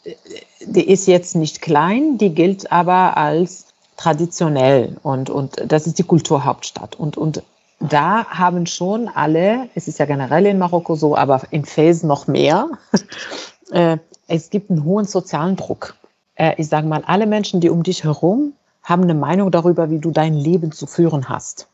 die 0.61 0.88
ist 0.88 1.09
jetzt 1.09 1.35
nicht 1.35 1.61
klein, 1.61 2.16
die 2.16 2.33
gilt 2.33 2.70
aber 2.70 3.16
als 3.16 3.66
traditionell 3.96 4.96
und, 5.03 5.29
und 5.29 5.61
das 5.66 5.88
ist 5.88 5.99
die 5.99 6.05
Kulturhauptstadt. 6.05 6.94
Und, 6.94 7.16
und 7.16 7.42
da 7.81 8.27
haben 8.27 8.66
schon 8.66 9.09
alle, 9.09 9.68
es 9.75 9.88
ist 9.88 9.99
ja 9.99 10.07
generell 10.07 10.46
in 10.46 10.59
Marokko 10.59 10.94
so, 10.94 11.16
aber 11.16 11.42
in 11.51 11.64
Fez 11.64 12.05
noch 12.05 12.29
mehr, 12.29 12.68
äh, 13.73 13.99
es 14.31 14.51
gibt 14.51 14.71
einen 14.71 14.85
hohen 14.85 15.05
sozialen 15.05 15.57
Druck. 15.57 15.97
Äh, 16.37 16.55
ich 16.57 16.69
sage 16.69 16.87
mal, 16.87 17.03
alle 17.05 17.27
Menschen, 17.27 17.61
die 17.61 17.69
um 17.69 17.83
dich 17.83 18.05
herum 18.05 18.53
haben 18.83 19.03
eine 19.03 19.14
Meinung 19.14 19.51
darüber, 19.51 19.90
wie 19.90 19.99
du 19.99 20.11
dein 20.11 20.35
Leben 20.35 20.73
zu 20.73 20.87
führen 20.87 21.29
hast. 21.29 21.69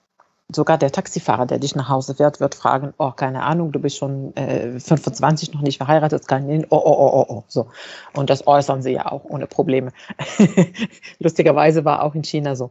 Sogar 0.52 0.78
der 0.78 0.92
Taxifahrer, 0.92 1.46
der 1.46 1.58
dich 1.58 1.74
nach 1.74 1.88
Hause 1.88 2.14
fährt, 2.14 2.40
wird 2.40 2.54
fragen, 2.54 2.94
oh, 2.98 3.10
keine 3.10 3.42
Ahnung, 3.42 3.72
du 3.72 3.80
bist 3.80 3.96
schon 3.96 4.34
äh, 4.36 4.78
25, 4.78 5.52
noch 5.52 5.60
nicht 5.60 5.78
verheiratet, 5.78 6.28
kann 6.28 6.48
ich 6.48 6.66
oh, 6.70 6.76
oh, 6.76 6.96
oh, 6.98 7.10
oh, 7.12 7.26
oh, 7.28 7.44
so. 7.48 7.66
Und 8.14 8.30
das 8.30 8.46
äußern 8.46 8.80
sie 8.80 8.92
ja 8.92 9.10
auch 9.10 9.24
ohne 9.24 9.46
Probleme. 9.46 9.92
Lustigerweise 11.18 11.84
war 11.84 12.02
auch 12.02 12.14
in 12.14 12.24
China 12.24 12.54
so. 12.54 12.70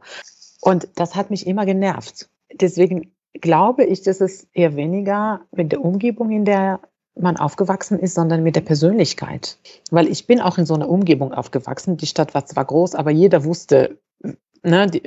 Und 0.62 0.88
das 0.96 1.16
hat 1.16 1.30
mich 1.30 1.46
immer 1.48 1.66
genervt. 1.66 2.30
Deswegen 2.54 3.12
glaube 3.34 3.84
ich, 3.84 4.02
dass 4.04 4.22
es 4.22 4.48
eher 4.54 4.76
weniger 4.76 5.42
mit 5.52 5.74
der 5.74 5.84
Umgebung, 5.84 6.32
in 6.32 6.46
der 6.46 6.80
man 7.20 7.38
aufgewachsen 7.38 8.00
ist, 8.00 8.16
sondern 8.16 8.44
mit 8.44 8.56
der 8.56 8.62
Persönlichkeit. 8.62 9.58
Weil 9.92 10.08
ich 10.08 10.28
bin 10.28 10.42
auch 10.42 10.58
in 10.58 10.66
so 10.66 10.74
einer 10.74 10.90
Umgebung 10.90 11.34
aufgewachsen. 11.34 11.98
Die 11.98 12.08
Stadt 12.08 12.34
war 12.34 12.46
zwar 12.46 12.66
groß, 12.66 12.96
aber 12.96 13.12
jeder 13.12 13.46
wusste, 13.46 14.00
ne, 14.64 14.88
die, 14.88 15.02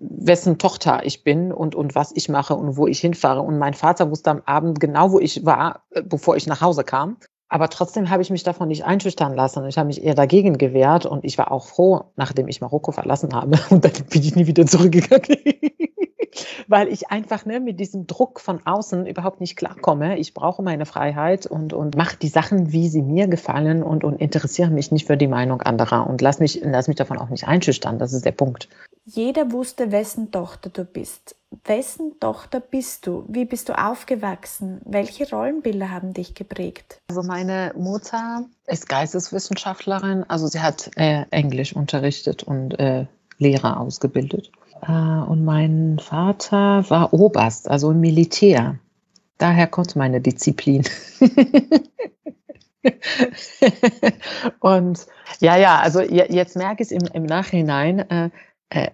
wessen 0.00 0.58
Tochter 0.58 1.00
ich 1.04 1.24
bin 1.24 1.52
und, 1.52 1.74
und 1.74 1.94
was 1.94 2.12
ich 2.14 2.28
mache 2.28 2.54
und 2.54 2.76
wo 2.76 2.86
ich 2.86 3.00
hinfahre. 3.00 3.42
Und 3.42 3.58
mein 3.58 3.74
Vater 3.74 4.10
wusste 4.10 4.30
am 4.30 4.42
Abend 4.44 4.80
genau, 4.80 5.12
wo 5.12 5.20
ich 5.20 5.44
war, 5.46 5.84
äh, 5.90 6.02
bevor 6.02 6.36
ich 6.36 6.46
nach 6.46 6.60
Hause 6.60 6.84
kam. 6.84 7.16
Aber 7.48 7.68
trotzdem 7.70 8.10
habe 8.10 8.22
ich 8.22 8.30
mich 8.30 8.42
davon 8.42 8.68
nicht 8.68 8.84
einschüchtern 8.84 9.34
lassen. 9.34 9.64
Ich 9.66 9.78
habe 9.78 9.86
mich 9.86 10.02
eher 10.02 10.16
dagegen 10.16 10.58
gewehrt 10.58 11.06
und 11.06 11.24
ich 11.24 11.38
war 11.38 11.52
auch 11.52 11.66
froh, 11.66 12.10
nachdem 12.16 12.48
ich 12.48 12.60
Marokko 12.60 12.90
verlassen 12.90 13.32
habe. 13.34 13.56
Und 13.70 13.84
dann 13.84 13.92
bin 14.10 14.22
ich 14.22 14.34
nie 14.34 14.48
wieder 14.48 14.66
zurückgegangen. 14.66 15.38
Weil 16.68 16.88
ich 16.88 17.10
einfach 17.10 17.44
ne, 17.46 17.60
mit 17.60 17.80
diesem 17.80 18.06
Druck 18.06 18.40
von 18.40 18.64
außen 18.66 19.06
überhaupt 19.06 19.40
nicht 19.40 19.56
klarkomme. 19.56 20.18
Ich 20.18 20.34
brauche 20.34 20.62
meine 20.62 20.86
Freiheit 20.86 21.46
und, 21.46 21.72
und 21.72 21.96
mache 21.96 22.16
die 22.16 22.28
Sachen, 22.28 22.72
wie 22.72 22.88
sie 22.88 23.02
mir 23.02 23.28
gefallen 23.28 23.82
und, 23.82 24.04
und 24.04 24.20
interessiere 24.20 24.70
mich 24.70 24.92
nicht 24.92 25.06
für 25.06 25.16
die 25.16 25.28
Meinung 25.28 25.62
anderer 25.62 26.06
und 26.06 26.20
lass 26.20 26.40
mich, 26.40 26.60
lass 26.62 26.88
mich 26.88 26.96
davon 26.96 27.18
auch 27.18 27.28
nicht 27.28 27.46
einschüchtern. 27.46 27.98
Das 27.98 28.12
ist 28.12 28.24
der 28.24 28.32
Punkt. 28.32 28.68
Jeder 29.08 29.52
wusste, 29.52 29.92
wessen 29.92 30.32
Tochter 30.32 30.68
du 30.68 30.84
bist. 30.84 31.36
Wessen 31.64 32.18
Tochter 32.18 32.58
bist 32.58 33.06
du? 33.06 33.24
Wie 33.28 33.44
bist 33.44 33.68
du 33.68 33.78
aufgewachsen? 33.78 34.80
Welche 34.84 35.30
Rollenbilder 35.30 35.92
haben 35.92 36.12
dich 36.12 36.34
geprägt? 36.34 37.00
Also 37.08 37.22
meine 37.22 37.72
Mutter 37.76 38.46
ist 38.66 38.88
Geisteswissenschaftlerin, 38.88 40.24
also 40.26 40.48
sie 40.48 40.60
hat 40.60 40.90
äh, 40.96 41.24
Englisch 41.30 41.74
unterrichtet 41.74 42.42
und 42.42 42.80
äh, 42.80 43.06
Lehrer 43.38 43.78
ausgebildet. 43.78 44.50
Äh, 44.86 44.92
und 44.92 45.44
mein 45.44 45.98
Vater 45.98 46.88
war 46.88 47.12
Oberst, 47.12 47.68
also 47.68 47.90
im 47.90 48.00
Militär. 48.00 48.78
Daher 49.38 49.66
kommt 49.66 49.96
meine 49.96 50.20
Disziplin. 50.20 50.84
und 54.60 55.06
ja, 55.40 55.56
ja, 55.56 55.80
also 55.80 56.00
jetzt 56.00 56.56
merke 56.56 56.82
ich 56.82 56.90
es 56.90 56.92
im, 56.92 57.06
im 57.12 57.24
Nachhinein, 57.24 57.98
äh, 58.10 58.30
äh, 58.70 58.90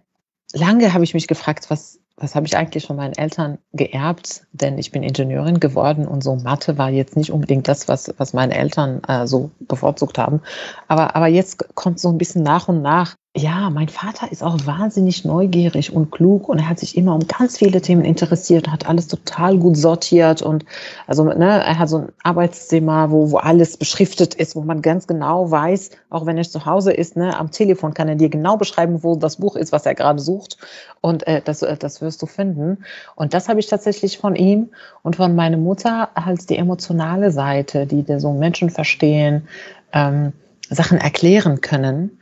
lange 0.53 0.93
habe 0.93 1.05
ich 1.05 1.15
mich 1.15 1.29
gefragt, 1.29 1.71
was, 1.71 2.01
was 2.17 2.35
habe 2.35 2.47
ich 2.47 2.57
eigentlich 2.57 2.87
von 2.87 2.97
meinen 2.97 3.15
Eltern 3.15 3.59
geerbt? 3.73 4.47
Denn 4.53 4.79
ich 4.79 4.91
bin 4.91 5.03
Ingenieurin 5.03 5.61
geworden 5.61 6.09
und 6.09 6.25
so 6.25 6.35
Mathe 6.37 6.79
war 6.79 6.91
jetzt 6.91 7.17
nicht 7.17 7.31
unbedingt 7.31 7.69
das, 7.69 7.87
was, 7.89 8.13
was 8.17 8.33
meine 8.33 8.55
Eltern 8.55 9.03
äh, 9.05 9.27
so 9.27 9.51
bevorzugt 9.61 10.19
haben. 10.19 10.41
Aber, 10.89 11.15
aber 11.15 11.29
jetzt 11.29 11.75
kommt 11.75 12.01
so 12.01 12.09
ein 12.09 12.19
bisschen 12.19 12.43
nach 12.43 12.69
und 12.69 12.83
nach, 12.83 13.15
ja, 13.35 13.71
mein 13.71 13.89
Vater 13.89 14.31
ist 14.31 14.43
auch 14.43 14.67
wahnsinnig 14.67 15.25
neugierig 15.25 15.91
und 15.91 16.11
klug 16.11 16.51
und 16.51 16.59
er 16.59 16.69
hat 16.69 16.79
sich 16.79 16.99
immer 16.99 17.15
um 17.15 17.27
ganz 17.27 17.57
viele 17.57 17.81
Themen 17.81 18.05
interessiert, 18.05 18.69
hat 18.69 18.87
alles 18.87 19.09
total 19.09 19.57
gut 19.57 19.79
sortiert 19.79 20.43
und 20.43 20.67
also 21.07 21.25
ne, 21.25 21.65
er 21.65 21.79
hat 21.79 21.89
so 21.89 21.99
ein 21.99 22.09
Arbeitszimmer, 22.23 23.11
wo, 23.11 23.31
wo 23.31 23.39
alles 23.39 23.79
beschriftet 23.79 24.35
ist, 24.35 24.55
wo 24.55 24.61
man 24.61 24.83
ganz 24.83 25.07
genau 25.07 25.51
weiß, 25.51 25.93
auch 26.11 26.27
wenn 26.27 26.37
er 26.37 26.43
zu 26.45 26.67
Hause 26.67 26.93
ist, 26.93 27.17
ne, 27.17 27.35
am 27.39 27.51
Telefon 27.51 27.95
kann 27.95 28.07
er 28.07 28.17
dir 28.17 28.29
genau 28.29 28.59
beschreiben, 28.59 29.03
wo 29.03 29.17
das 29.17 29.37
Buch 29.37 29.57
ist, 29.57 29.73
was 29.73 29.87
er 29.87 29.95
gerade 29.95 30.21
sucht 30.21 30.59
und 31.01 31.27
äh, 31.27 31.41
das, 31.43 31.63
äh, 31.63 31.79
das 31.79 32.03
wirst 32.03 32.21
du 32.21 32.27
finden. 32.27 32.85
Und 33.17 33.33
das 33.33 33.49
habe 33.49 33.61
ich 33.61 33.67
tatsächlich 33.67 34.19
von 34.19 34.37
ihm 34.37 34.69
und 35.03 35.17
von 35.17 35.35
meiner 35.35 35.57
Mutter 35.57 36.11
als 36.15 36.45
die 36.45 36.59
emotionale 36.59 37.31
Seite, 37.31 37.87
die 37.87 38.03
dir 38.03 38.21
so 38.21 38.35
Menschen 38.35 38.69
verstehen, 38.69 39.49
ähm, 39.95 40.35
Sachen 40.69 40.99
erklären 40.99 41.63
können 41.63 42.19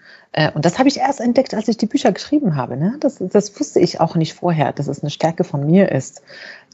und 0.54 0.64
das 0.64 0.78
habe 0.78 0.88
ich 0.88 0.98
erst 0.98 1.20
entdeckt, 1.20 1.54
als 1.54 1.66
ich 1.66 1.76
die 1.76 1.86
Bücher 1.86 2.12
geschrieben 2.12 2.54
habe. 2.54 2.76
Ne? 2.76 2.96
Das, 3.00 3.16
das 3.18 3.58
wusste 3.58 3.80
ich 3.80 4.00
auch 4.00 4.14
nicht 4.14 4.34
vorher, 4.34 4.72
dass 4.72 4.86
es 4.86 5.02
eine 5.02 5.10
Stärke 5.10 5.42
von 5.42 5.66
mir 5.66 5.90
ist. 5.90 6.22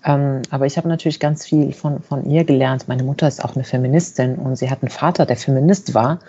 Ähm, 0.05 0.43
aber 0.51 0.67
ich 0.67 0.77
habe 0.77 0.89
natürlich 0.89 1.21
ganz 1.21 1.47
viel 1.47 1.73
von, 1.73 2.03
von 2.03 2.29
ihr 2.29 2.45
gelernt. 2.45 2.87
Meine 2.87 3.03
Mutter 3.03 3.27
ist 3.27 3.43
auch 3.43 3.55
eine 3.55 3.65
Feministin 3.65 4.37
und 4.37 4.57
sie 4.57 4.71
hat 4.71 4.83
einen 4.83 4.91
Vater, 4.91 5.25
der 5.25 5.37
Feminist 5.37 5.95
war. 5.95 6.21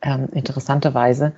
Ähm, 0.00 0.28
interessanterweise 0.32 1.32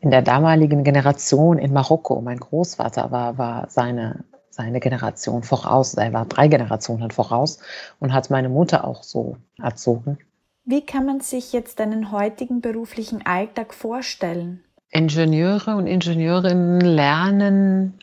in 0.00 0.10
der 0.10 0.20
damaligen 0.20 0.84
Generation 0.84 1.58
in 1.58 1.72
Marokko. 1.72 2.20
Mein 2.20 2.38
Großvater 2.38 3.10
war, 3.10 3.38
war 3.38 3.70
seine, 3.70 4.24
seine 4.50 4.80
Generation 4.80 5.42
voraus. 5.42 5.94
Er 5.94 6.12
war 6.12 6.26
drei 6.26 6.48
Generationen 6.48 7.10
voraus 7.10 7.60
und 7.98 8.12
hat 8.12 8.28
meine 8.28 8.50
Mutter 8.50 8.84
auch 8.84 9.02
so 9.02 9.36
erzogen. 9.56 10.18
Wie 10.64 10.84
kann 10.84 11.06
man 11.06 11.20
sich 11.20 11.52
jetzt 11.52 11.80
deinen 11.80 12.12
heutigen 12.12 12.60
beruflichen 12.60 13.24
Alltag 13.24 13.72
vorstellen? 13.72 14.62
Ingenieure 14.92 15.74
und 15.74 15.86
Ingenieurinnen 15.86 16.80
lernen 16.80 17.94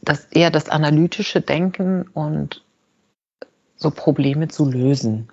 das 0.00 0.26
eher 0.30 0.50
das 0.50 0.68
analytische 0.68 1.40
Denken 1.40 2.02
und 2.14 2.62
so 3.76 3.90
Probleme 3.90 4.48
zu 4.48 4.64
lösen. 4.64 5.28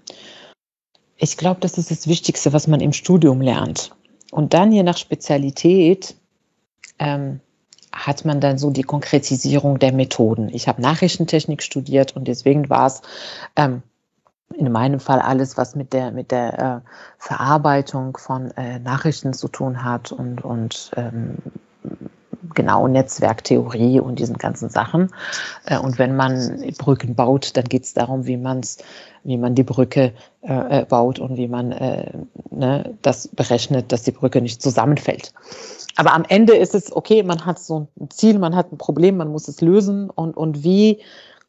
Ich 1.16 1.38
glaube, 1.38 1.62
das 1.62 1.78
ist 1.78 1.92
das 1.92 2.08
Wichtigste, 2.08 2.52
was 2.52 2.68
man 2.68 2.82
im 2.82 2.92
Studium 2.92 3.40
lernt. 3.40 3.92
Und 4.32 4.54
dann 4.54 4.72
je 4.72 4.84
nach 4.84 4.98
Spezialität 4.98 6.16
ähm, 6.98 7.40
hat 7.94 8.26
man 8.26 8.42
dann 8.42 8.58
so 8.58 8.72
die 8.72 8.82
Konkretisierung 8.82 9.78
der 9.78 9.94
Methoden. 9.94 10.50
Ich 10.50 10.68
habe 10.68 10.82
Nachrichtentechnik 10.82 11.62
studiert 11.62 12.16
und 12.16 12.28
deswegen 12.28 12.70
war 12.70 12.88
es 12.88 13.04
ähm, 13.56 13.84
in 14.56 14.72
meinem 14.72 15.00
Fall 15.00 15.20
alles, 15.20 15.58
was 15.58 15.76
mit 15.76 15.94
der, 15.94 16.12
mit 16.12 16.32
der 16.32 16.60
äh, 16.60 16.90
Verarbeitung 17.18 18.18
von 18.18 18.52
äh, 18.52 18.80
Nachrichten 18.80 19.34
zu 19.34 19.48
tun 19.48 19.84
hat 19.84 20.12
und, 20.12 20.44
und 20.44 20.92
ähm, 20.96 21.38
genau 22.54 22.88
Netzwerktheorie 22.88 24.00
und 24.00 24.20
diesen 24.20 24.38
ganzen 24.38 24.70
Sachen. 24.70 25.12
Äh, 25.66 25.80
und 25.80 25.98
wenn 26.00 26.16
man 26.16 26.64
Brücken 26.78 27.16
baut, 27.16 27.56
dann 27.58 27.66
geht 27.66 27.84
es 27.84 27.94
darum, 27.94 28.26
wie 28.26 28.38
man's, 28.38 28.78
wie 29.24 29.38
man 29.38 29.56
die 29.56 29.64
Brücke 29.64 30.14
äh, 30.42 30.82
äh, 30.82 30.86
baut 30.86 31.20
und 31.20 31.38
wie 31.38 31.48
man 31.48 31.72
äh, 31.72 32.12
ne, 32.52 32.96
das 33.02 33.28
berechnet, 33.28 33.92
dass 33.92 34.04
die 34.04 34.12
Brücke 34.12 34.42
nicht 34.42 34.62
zusammenfällt. 34.62 35.34
Aber 35.96 36.14
am 36.14 36.26
Ende 36.28 36.56
ist 36.56 36.74
es 36.74 36.96
okay, 36.96 37.24
man 37.24 37.46
hat 37.46 37.60
so 37.60 37.88
ein 38.00 38.10
Ziel, 38.10 38.40
man 38.40 38.56
hat 38.56 38.72
ein 38.72 38.78
Problem, 38.78 39.18
man 39.18 39.32
muss 39.32 39.48
es 39.48 39.62
lösen 39.62 40.10
und, 40.10 40.36
und 40.36 40.64
wie 40.64 41.02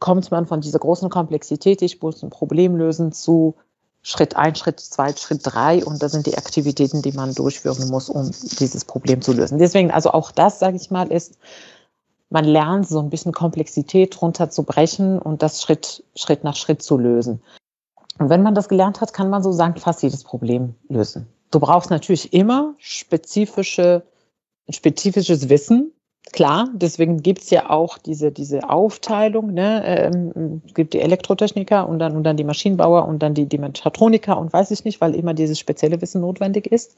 kommt 0.04 0.30
man 0.30 0.44
von 0.44 0.60
dieser 0.60 0.80
großen 0.80 1.08
Komplexität, 1.08 1.80
ich 1.80 2.02
muss 2.02 2.22
ein 2.22 2.28
Problem 2.28 2.76
lösen, 2.76 3.10
zu 3.12 3.54
Schritt 4.02 4.36
ein, 4.36 4.54
Schritt 4.54 4.78
zwei, 4.78 5.16
Schritt 5.16 5.40
drei 5.44 5.82
und 5.82 6.02
das 6.02 6.12
sind 6.12 6.26
die 6.26 6.36
Aktivitäten, 6.36 7.00
die 7.00 7.12
man 7.12 7.34
durchführen 7.34 7.88
muss, 7.88 8.10
um 8.10 8.30
dieses 8.60 8.84
Problem 8.84 9.22
zu 9.22 9.32
lösen. 9.32 9.56
Deswegen, 9.56 9.90
also 9.90 10.10
auch 10.10 10.30
das, 10.30 10.58
sage 10.58 10.76
ich 10.76 10.90
mal, 10.90 11.10
ist, 11.10 11.38
man 12.28 12.44
lernt 12.44 12.86
so 12.86 13.00
ein 13.00 13.08
bisschen 13.08 13.32
Komplexität 13.32 14.20
runterzubrechen 14.20 15.18
und 15.18 15.42
das 15.42 15.62
Schritt, 15.62 16.04
Schritt 16.14 16.44
nach 16.44 16.56
Schritt 16.56 16.82
zu 16.82 16.98
lösen. 16.98 17.40
Und 18.18 18.28
wenn 18.28 18.42
man 18.42 18.54
das 18.54 18.68
gelernt 18.68 19.00
hat, 19.00 19.14
kann 19.14 19.30
man 19.30 19.42
so 19.42 19.52
sagen, 19.52 19.80
fast 19.80 20.02
jedes 20.02 20.22
Problem 20.22 20.74
lösen. 20.90 21.28
Du 21.50 21.60
brauchst 21.60 21.88
natürlich 21.88 22.34
immer 22.34 22.74
spezifische, 22.76 24.02
spezifisches 24.68 25.48
Wissen, 25.48 25.92
Klar, 26.32 26.68
deswegen 26.72 27.22
gibt's 27.22 27.50
ja 27.50 27.70
auch 27.70 27.98
diese, 27.98 28.32
diese 28.32 28.68
Aufteilung. 28.68 29.52
Ne? 29.52 29.82
Ähm, 29.84 30.62
es 30.66 30.74
gibt 30.74 30.94
die 30.94 31.00
Elektrotechniker 31.00 31.88
und 31.88 31.98
dann, 31.98 32.16
und 32.16 32.24
dann 32.24 32.36
die 32.36 32.44
Maschinenbauer 32.44 33.06
und 33.06 33.22
dann 33.22 33.34
die, 33.34 33.46
die 33.46 33.58
Mechatroniker 33.58 34.38
und 34.38 34.52
weiß 34.52 34.70
ich 34.70 34.84
nicht, 34.84 35.00
weil 35.00 35.14
immer 35.14 35.34
dieses 35.34 35.58
spezielle 35.58 36.00
Wissen 36.00 36.22
notwendig 36.22 36.66
ist. 36.66 36.96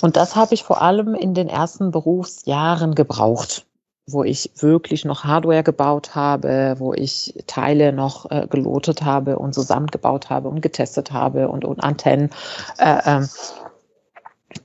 Und 0.00 0.16
das 0.16 0.36
habe 0.36 0.54
ich 0.54 0.62
vor 0.62 0.80
allem 0.80 1.14
in 1.14 1.34
den 1.34 1.48
ersten 1.48 1.90
Berufsjahren 1.90 2.94
gebraucht, 2.94 3.66
wo 4.06 4.22
ich 4.22 4.50
wirklich 4.58 5.04
noch 5.04 5.24
Hardware 5.24 5.62
gebaut 5.62 6.14
habe, 6.14 6.76
wo 6.78 6.94
ich 6.94 7.34
Teile 7.46 7.92
noch 7.92 8.30
äh, 8.30 8.46
gelotet 8.48 9.02
habe 9.02 9.38
und 9.38 9.54
zusammengebaut 9.54 10.30
habe 10.30 10.48
und 10.48 10.60
getestet 10.60 11.10
habe 11.10 11.48
und, 11.48 11.64
und 11.64 11.82
Antennen. 11.82 12.30
Äh, 12.78 13.22
äh, 13.22 13.26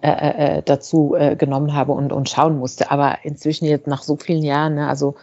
äh, 0.01 0.57
äh, 0.57 0.63
dazu 0.63 1.15
äh, 1.15 1.35
genommen 1.35 1.73
habe 1.73 1.91
und, 1.91 2.11
und 2.13 2.29
schauen 2.29 2.57
musste. 2.57 2.91
Aber 2.91 3.19
inzwischen 3.23 3.65
jetzt 3.65 3.87
nach 3.87 4.03
so 4.03 4.15
vielen 4.15 4.43
Jahren, 4.43 4.75
ne, 4.75 4.87
also 4.87 5.15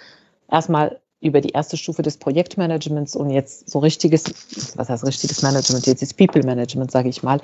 erstmal 0.51 1.01
über 1.21 1.41
die 1.41 1.51
erste 1.51 1.77
Stufe 1.77 2.03
des 2.03 2.19
Projektmanagements 2.19 3.17
und 3.17 3.31
jetzt 3.31 3.71
so 3.71 3.79
richtiges, 3.79 4.25
was 4.77 4.89
heißt 4.89 5.07
richtiges 5.07 5.43
Management, 5.43 5.87
jetzt 5.87 6.03
ist 6.03 6.17
People 6.17 6.43
Management, 6.43 6.91
sage 6.91 7.09
ich 7.09 7.23
mal, 7.23 7.41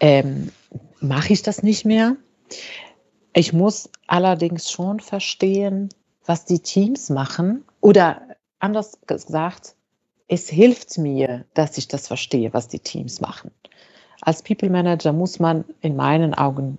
ähm, 0.00 0.52
mache 1.00 1.32
ich 1.32 1.42
das 1.42 1.62
nicht 1.62 1.84
mehr. 1.84 2.16
Ich 3.32 3.52
muss 3.52 3.90
allerdings 4.06 4.70
schon 4.70 5.00
verstehen, 5.00 5.88
was 6.24 6.44
die 6.44 6.60
Teams 6.60 7.10
machen 7.10 7.64
oder 7.80 8.22
anders 8.58 8.98
gesagt, 9.06 9.74
es 10.28 10.48
hilft 10.48 10.98
mir, 10.98 11.44
dass 11.54 11.78
ich 11.78 11.88
das 11.88 12.06
verstehe, 12.06 12.52
was 12.52 12.68
die 12.68 12.80
Teams 12.80 13.20
machen. 13.20 13.50
Als 14.26 14.42
People 14.42 14.68
Manager 14.68 15.14
muss 15.14 15.38
man 15.38 15.64
in 15.80 15.96
meinen 15.96 16.34
Augen 16.34 16.78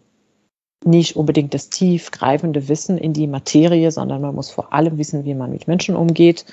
nicht 0.86 1.15
unbedingt 1.15 1.55
das 1.55 1.69
tiefgreifende 1.69 2.67
Wissen 2.67 2.99
in 2.99 3.13
die 3.13 3.27
Materie, 3.27 3.91
sondern 3.91 4.21
man 4.21 4.36
muss 4.36 4.51
vor 4.51 4.73
allem 4.73 4.99
wissen, 4.99 5.25
wie 5.25 5.33
man 5.33 5.51
mit 5.51 5.67
Menschen 5.67 5.95
umgeht 5.95 6.45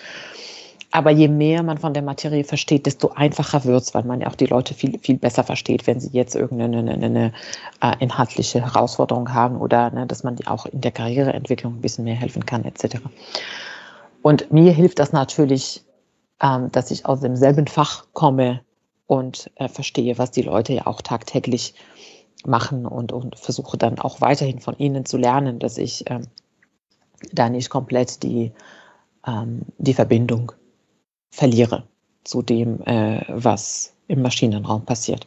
Aber 0.96 1.10
je 1.10 1.26
mehr 1.26 1.64
man 1.64 1.78
von 1.78 1.92
der 1.92 2.04
Materie 2.04 2.44
versteht, 2.44 2.86
desto 2.86 3.08
einfacher 3.08 3.64
wird 3.64 3.82
es, 3.82 3.94
weil 3.94 4.04
man 4.04 4.20
ja 4.20 4.28
auch 4.28 4.36
die 4.36 4.46
Leute 4.46 4.74
viel, 4.74 4.96
viel 5.00 5.18
besser 5.18 5.42
versteht, 5.42 5.88
wenn 5.88 5.98
sie 5.98 6.10
jetzt 6.12 6.36
irgendeine 6.36 6.78
eine, 6.78 6.92
eine, 6.92 7.06
eine 7.06 7.32
äh, 7.82 7.96
inhaltliche 7.98 8.62
Herausforderung 8.62 9.34
haben 9.34 9.56
oder 9.56 9.90
ne, 9.90 10.06
dass 10.06 10.22
man 10.22 10.36
die 10.36 10.46
auch 10.46 10.66
in 10.66 10.82
der 10.82 10.92
Karriereentwicklung 10.92 11.74
ein 11.74 11.80
bisschen 11.80 12.04
mehr 12.04 12.14
helfen 12.14 12.46
kann, 12.46 12.64
etc. 12.64 12.98
Und 14.22 14.52
mir 14.52 14.70
hilft 14.72 15.00
das 15.00 15.12
natürlich, 15.12 15.82
ähm, 16.40 16.70
dass 16.70 16.92
ich 16.92 17.06
aus 17.06 17.18
demselben 17.18 17.66
Fach 17.66 18.06
komme 18.12 18.60
und 19.06 19.50
äh, 19.56 19.68
verstehe, 19.68 20.18
was 20.18 20.30
die 20.30 20.42
Leute 20.42 20.74
ja 20.74 20.86
auch 20.86 21.02
tagtäglich 21.02 21.74
machen 22.46 22.86
und, 22.86 23.12
und 23.12 23.38
versuche 23.38 23.76
dann 23.76 23.98
auch 23.98 24.20
weiterhin 24.20 24.60
von 24.60 24.76
ihnen 24.78 25.04
zu 25.04 25.16
lernen, 25.16 25.58
dass 25.58 25.78
ich 25.78 26.10
ähm, 26.10 26.26
da 27.32 27.48
nicht 27.48 27.70
komplett 27.70 28.22
die, 28.22 28.52
ähm, 29.26 29.62
die 29.78 29.94
Verbindung 29.94 30.52
verliere 31.30 31.86
zu 32.24 32.42
dem, 32.42 32.82
äh, 32.82 33.22
was 33.28 33.94
im 34.08 34.22
Maschinenraum 34.22 34.84
passiert. 34.84 35.26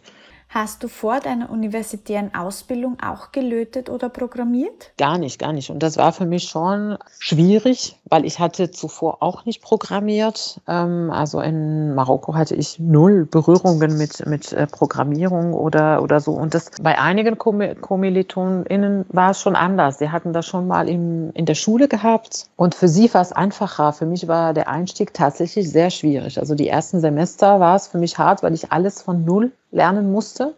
Hast 0.50 0.82
du 0.82 0.88
vor 0.88 1.20
deiner 1.20 1.50
universitären 1.50 2.34
Ausbildung 2.34 2.98
auch 3.02 3.34
gelötet 3.34 3.90
oder 3.90 4.08
programmiert? 4.08 4.94
Gar 4.98 5.18
nicht, 5.18 5.40
gar 5.40 5.52
nicht. 5.52 5.70
Und 5.70 5.84
das 5.84 5.98
war 5.98 6.14
für 6.14 6.26
mich 6.26 6.46
schon 6.46 6.98
schwierig, 7.20 7.97
weil 8.10 8.26
ich 8.26 8.40
hatte 8.40 8.72
zuvor 8.72 9.18
auch 9.22 9.46
nicht 9.46 9.62
programmiert. 9.62 10.62
Ähm, 10.68 11.12
also 11.12 11.42
in 11.42 11.96
Marokko 11.96 12.36
hatte 12.36 12.56
ich 12.56 12.80
null 12.80 13.26
Berührungen 13.26 13.98
mit, 13.98 14.26
mit 14.26 14.54
äh, 14.54 14.68
Programmierung 14.68 15.54
oder, 15.54 16.02
oder 16.02 16.20
so. 16.20 16.34
Und 16.34 16.54
das 16.54 16.72
bei 16.82 17.00
einigen 17.00 17.38
KommilitonInnen 17.38 19.06
war 19.10 19.32
es 19.32 19.42
schon 19.42 19.56
anders. 19.56 20.00
Sie 20.00 20.10
hatten 20.10 20.34
das 20.34 20.46
schon 20.46 20.68
mal 20.68 20.90
im, 20.90 21.32
in 21.34 21.46
der 21.46 21.56
Schule 21.56 21.88
gehabt. 21.88 22.48
Und 22.56 22.76
für 22.76 22.88
sie 22.88 23.14
war 23.14 23.22
es 23.22 23.32
einfacher. 23.32 23.94
Für 23.94 24.06
mich 24.06 24.28
war 24.28 24.54
der 24.54 24.70
Einstieg 24.70 25.14
tatsächlich 25.14 25.70
sehr 25.70 25.90
schwierig. 25.90 26.40
Also 26.40 26.56
die 26.56 26.68
ersten 26.68 27.00
Semester 27.00 27.60
war 27.60 27.76
es 27.76 27.88
für 27.88 27.98
mich 27.98 28.18
hart, 28.18 28.44
weil 28.44 28.54
ich 28.54 28.72
alles 28.72 29.02
von 29.02 29.26
null 29.26 29.52
lernen 29.72 30.12
musste. 30.12 30.54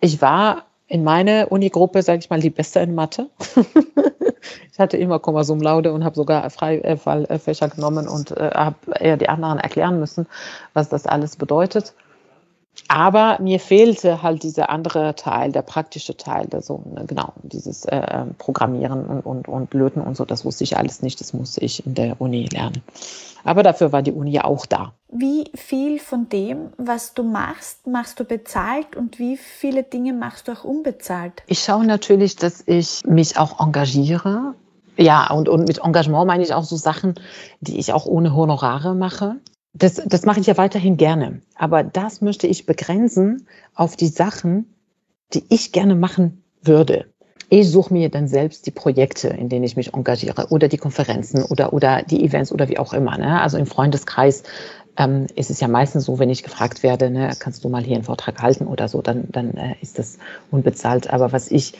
Ich 0.00 0.20
war 0.20 0.64
in 0.86 1.04
meiner 1.04 1.50
Unigruppe, 1.50 2.02
sage 2.02 2.18
ich 2.18 2.30
mal, 2.30 2.40
die 2.40 2.50
Beste 2.50 2.80
in 2.80 2.94
Mathe. 2.94 3.30
ich 4.72 4.78
hatte 4.78 4.96
immer 4.96 5.18
Komma 5.18 5.44
Sum 5.44 5.60
Laude 5.60 5.92
und 5.92 6.04
habe 6.04 6.14
sogar 6.14 6.48
Freifallfächer 6.50 7.68
genommen 7.68 8.06
und 8.06 8.32
äh, 8.32 8.50
habe 8.54 8.76
eher 9.00 9.16
die 9.16 9.28
anderen 9.28 9.58
erklären 9.58 9.98
müssen, 9.98 10.26
was 10.74 10.88
das 10.88 11.06
alles 11.06 11.36
bedeutet. 11.36 11.94
Aber 12.88 13.38
mir 13.40 13.60
fehlte 13.60 14.22
halt 14.22 14.42
dieser 14.42 14.68
andere 14.68 15.14
Teil, 15.14 15.52
der 15.52 15.62
praktische 15.62 16.16
Teil, 16.16 16.46
der 16.46 16.60
so, 16.60 16.82
ne, 16.94 17.04
genau, 17.06 17.32
dieses 17.42 17.84
äh, 17.86 17.96
ähm, 18.10 18.34
Programmieren 18.36 19.06
und, 19.06 19.20
und, 19.20 19.48
und 19.48 19.74
Löten 19.74 20.02
und 20.02 20.16
so, 20.16 20.24
das 20.24 20.44
wusste 20.44 20.64
ich 20.64 20.76
alles 20.76 21.00
nicht, 21.00 21.20
das 21.20 21.32
musste 21.32 21.60
ich 21.60 21.86
in 21.86 21.94
der 21.94 22.20
Uni 22.20 22.46
lernen. 22.52 22.82
Aber 23.44 23.62
dafür 23.62 23.92
war 23.92 24.02
die 24.02 24.12
Uni 24.12 24.32
ja 24.32 24.44
auch 24.44 24.66
da. 24.66 24.92
Wie 25.08 25.44
viel 25.54 25.98
von 25.98 26.28
dem, 26.28 26.72
was 26.76 27.14
du 27.14 27.22
machst, 27.22 27.86
machst 27.86 28.18
du 28.18 28.24
bezahlt 28.24 28.96
und 28.96 29.18
wie 29.18 29.36
viele 29.36 29.82
Dinge 29.82 30.12
machst 30.12 30.48
du 30.48 30.52
auch 30.52 30.64
unbezahlt? 30.64 31.42
Ich 31.46 31.60
schaue 31.62 31.84
natürlich, 31.84 32.36
dass 32.36 32.62
ich 32.66 33.02
mich 33.06 33.38
auch 33.38 33.60
engagiere. 33.60 34.54
Ja, 34.96 35.30
und, 35.30 35.48
und 35.48 35.66
mit 35.66 35.78
Engagement 35.78 36.26
meine 36.26 36.42
ich 36.42 36.54
auch 36.54 36.64
so 36.64 36.76
Sachen, 36.76 37.14
die 37.60 37.78
ich 37.78 37.92
auch 37.92 38.06
ohne 38.06 38.34
Honorare 38.34 38.94
mache. 38.94 39.36
Das, 39.74 40.00
das 40.06 40.24
mache 40.24 40.40
ich 40.40 40.46
ja 40.46 40.56
weiterhin 40.56 40.96
gerne. 40.96 41.40
Aber 41.56 41.82
das 41.82 42.20
möchte 42.20 42.46
ich 42.46 42.64
begrenzen 42.64 43.46
auf 43.74 43.96
die 43.96 44.08
Sachen, 44.08 44.72
die 45.34 45.44
ich 45.48 45.72
gerne 45.72 45.96
machen 45.96 46.42
würde. 46.62 47.06
Ich 47.50 47.70
suche 47.70 47.92
mir 47.92 48.08
dann 48.08 48.26
selbst 48.26 48.66
die 48.66 48.70
Projekte, 48.70 49.28
in 49.28 49.48
denen 49.48 49.64
ich 49.64 49.76
mich 49.76 49.92
engagiere 49.92 50.46
oder 50.50 50.68
die 50.68 50.78
Konferenzen 50.78 51.42
oder, 51.42 51.72
oder 51.72 52.02
die 52.02 52.24
Events 52.24 52.52
oder 52.52 52.68
wie 52.68 52.78
auch 52.78 52.92
immer. 52.92 53.18
Ne? 53.18 53.40
Also 53.40 53.58
im 53.58 53.66
Freundeskreis 53.66 54.44
ähm, 54.96 55.26
ist 55.34 55.50
es 55.50 55.60
ja 55.60 55.68
meistens 55.68 56.04
so, 56.04 56.18
wenn 56.18 56.30
ich 56.30 56.42
gefragt 56.42 56.82
werde, 56.82 57.10
ne, 57.10 57.34
kannst 57.38 57.64
du 57.64 57.68
mal 57.68 57.82
hier 57.82 57.96
einen 57.96 58.04
Vortrag 58.04 58.40
halten 58.40 58.66
oder 58.66 58.88
so, 58.88 59.02
dann, 59.02 59.28
dann 59.30 59.54
äh, 59.54 59.74
ist 59.80 59.98
das 59.98 60.18
unbezahlt. 60.50 61.10
Aber 61.10 61.32
was 61.32 61.50
ich 61.50 61.74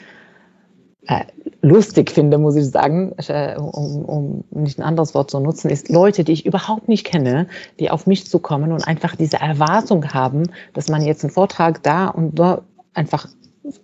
äh, 1.07 1.25
lustig 1.63 2.11
finde, 2.11 2.39
muss 2.39 2.57
ich 2.57 2.67
sagen, 2.67 3.15
äh, 3.29 3.57
um, 3.57 4.05
um 4.05 4.45
nicht 4.51 4.79
ein 4.79 4.83
anderes 4.83 5.15
Wort 5.15 5.31
zu 5.31 5.41
nutzen, 5.41 5.71
ist 5.71 5.89
Leute, 5.89 6.25
die 6.25 6.33
ich 6.33 6.47
überhaupt 6.47 6.89
nicht 6.89 7.05
kenne, 7.05 7.49
die 7.81 7.91
auf 7.91 8.07
mich 8.07 8.27
zukommen 8.27 8.73
und 8.73 8.87
einfach 8.87 9.17
diese 9.17 9.39
Erwartung 9.39 10.13
haben, 10.13 10.51
dass 10.75 10.89
man 10.89 11.03
jetzt 11.03 11.25
einen 11.25 11.33
Vortrag 11.33 11.83
da 11.83 12.09
und 12.09 12.39
da 12.39 12.63
einfach 12.93 13.29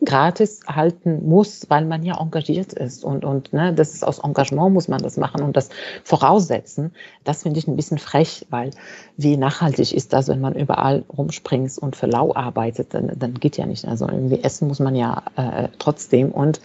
gratis 0.04 0.60
halten 0.66 1.26
muss, 1.26 1.66
weil 1.68 1.86
man 1.86 2.02
ja 2.02 2.20
engagiert 2.20 2.72
ist 2.74 3.04
und, 3.04 3.24
und 3.24 3.52
ne, 3.52 3.72
das 3.72 3.94
ist 3.94 4.04
aus 4.04 4.18
Engagement 4.18 4.74
muss 4.74 4.88
man 4.88 5.00
das 5.00 5.16
machen 5.16 5.42
und 5.42 5.56
das 5.56 5.70
voraussetzen. 6.04 6.92
Das 7.24 7.42
finde 7.42 7.58
ich 7.58 7.66
ein 7.66 7.76
bisschen 7.76 7.98
frech, 7.98 8.46
weil 8.50 8.70
wie 9.16 9.36
nachhaltig 9.36 9.94
ist 9.94 10.12
das, 10.12 10.28
wenn 10.28 10.40
man 10.40 10.54
überall 10.54 11.04
rumspringt 11.16 11.78
und 11.78 11.96
für 11.96 12.06
lau 12.06 12.34
arbeitet, 12.34 12.92
dann, 12.92 13.12
dann 13.16 13.34
geht 13.34 13.56
ja 13.56 13.64
nicht. 13.64 13.86
Also 13.86 14.06
irgendwie 14.06 14.42
essen 14.42 14.68
muss 14.68 14.80
man 14.80 14.94
ja 14.94 15.22
äh, 15.36 15.68
trotzdem 15.78 16.30
und 16.30 16.60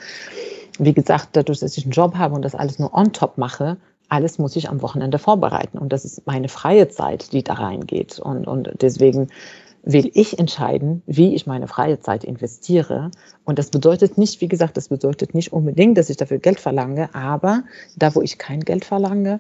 wie 0.78 0.93
gesagt, 0.93 1.30
dadurch, 1.34 1.60
dass 1.60 1.78
ich 1.78 1.86
einen 1.86 1.93
Job 1.93 2.15
habe 2.15 2.36
und 2.36 2.41
das 2.41 2.54
alles 2.54 2.80
nur 2.80 2.93
on 2.93 3.13
top 3.13 3.38
mache, 3.38 3.78
alles 4.10 4.38
muss 4.38 4.56
ich 4.56 4.69
am 4.69 4.82
Wochenende 4.82 5.19
vorbereiten. 5.19 5.78
Und 5.78 5.93
das 5.93 6.06
ist 6.06 6.28
meine 6.28 6.49
freie 6.49 6.89
Zeit, 6.89 7.32
die 7.32 7.43
da 7.43 7.54
reingeht. 7.54 8.19
Und, 8.19 8.45
und 8.45 8.69
deswegen 8.82 9.30
will 9.85 10.09
ich 10.13 10.39
entscheiden, 10.39 11.03
wie 11.05 11.35
ich 11.35 11.45
meine 11.45 11.67
freie 11.67 11.99
Zeit 11.99 12.23
investiere. 12.23 13.11
Und 13.45 13.59
das 13.59 13.69
bedeutet 13.69 14.17
nicht, 14.17 14.41
wie 14.41 14.47
gesagt, 14.47 14.75
das 14.77 14.89
bedeutet 14.89 15.35
nicht 15.35 15.53
unbedingt, 15.53 15.97
dass 15.97 16.09
ich 16.09 16.17
dafür 16.17 16.39
Geld 16.39 16.59
verlange, 16.59 17.13
aber 17.13 17.63
da, 17.95 18.13
wo 18.15 18.21
ich 18.21 18.39
kein 18.39 18.61
Geld 18.61 18.83
verlange, 18.83 19.39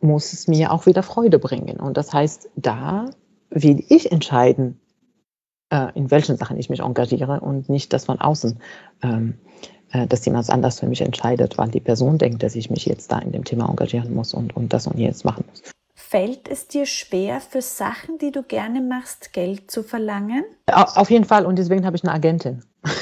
muss 0.00 0.32
es 0.32 0.48
mir 0.48 0.72
auch 0.72 0.86
wieder 0.86 1.02
Freude 1.02 1.38
bringen. 1.38 1.78
Und 1.78 1.96
das 1.96 2.12
heißt, 2.12 2.50
da 2.56 3.10
will 3.50 3.84
ich 3.88 4.10
entscheiden, 4.10 4.80
äh, 5.70 5.88
in 5.94 6.10
welchen 6.10 6.36
Sachen 6.36 6.58
ich 6.58 6.70
mich 6.70 6.80
engagiere 6.80 7.40
und 7.40 7.68
nicht 7.68 7.92
das 7.92 8.04
von 8.04 8.20
außen, 8.20 8.58
ähm, 9.02 9.34
äh, 9.92 10.06
dass 10.08 10.24
jemand 10.26 10.50
anders 10.50 10.80
für 10.80 10.86
mich 10.86 11.00
entscheidet, 11.00 11.56
weil 11.56 11.70
die 11.70 11.80
Person 11.80 12.18
denkt, 12.18 12.42
dass 12.42 12.56
ich 12.56 12.68
mich 12.68 12.84
jetzt 12.84 13.12
da 13.12 13.18
in 13.20 13.32
dem 13.32 13.44
Thema 13.44 13.68
engagieren 13.68 14.12
muss 14.12 14.34
und, 14.34 14.56
und 14.56 14.72
das 14.72 14.88
und 14.88 14.98
jetzt 14.98 15.24
machen 15.24 15.44
muss. 15.48 15.62
Fällt 16.10 16.48
es 16.48 16.68
dir 16.68 16.86
schwer, 16.86 17.38
für 17.38 17.60
Sachen, 17.60 18.16
die 18.16 18.30
du 18.30 18.42
gerne 18.42 18.80
machst, 18.80 19.34
Geld 19.34 19.70
zu 19.70 19.82
verlangen? 19.82 20.42
Auf 20.72 21.10
jeden 21.10 21.26
Fall 21.26 21.44
und 21.44 21.58
deswegen 21.58 21.84
habe 21.84 21.96
ich 21.96 22.02
eine 22.02 22.14
Agentin. 22.14 22.64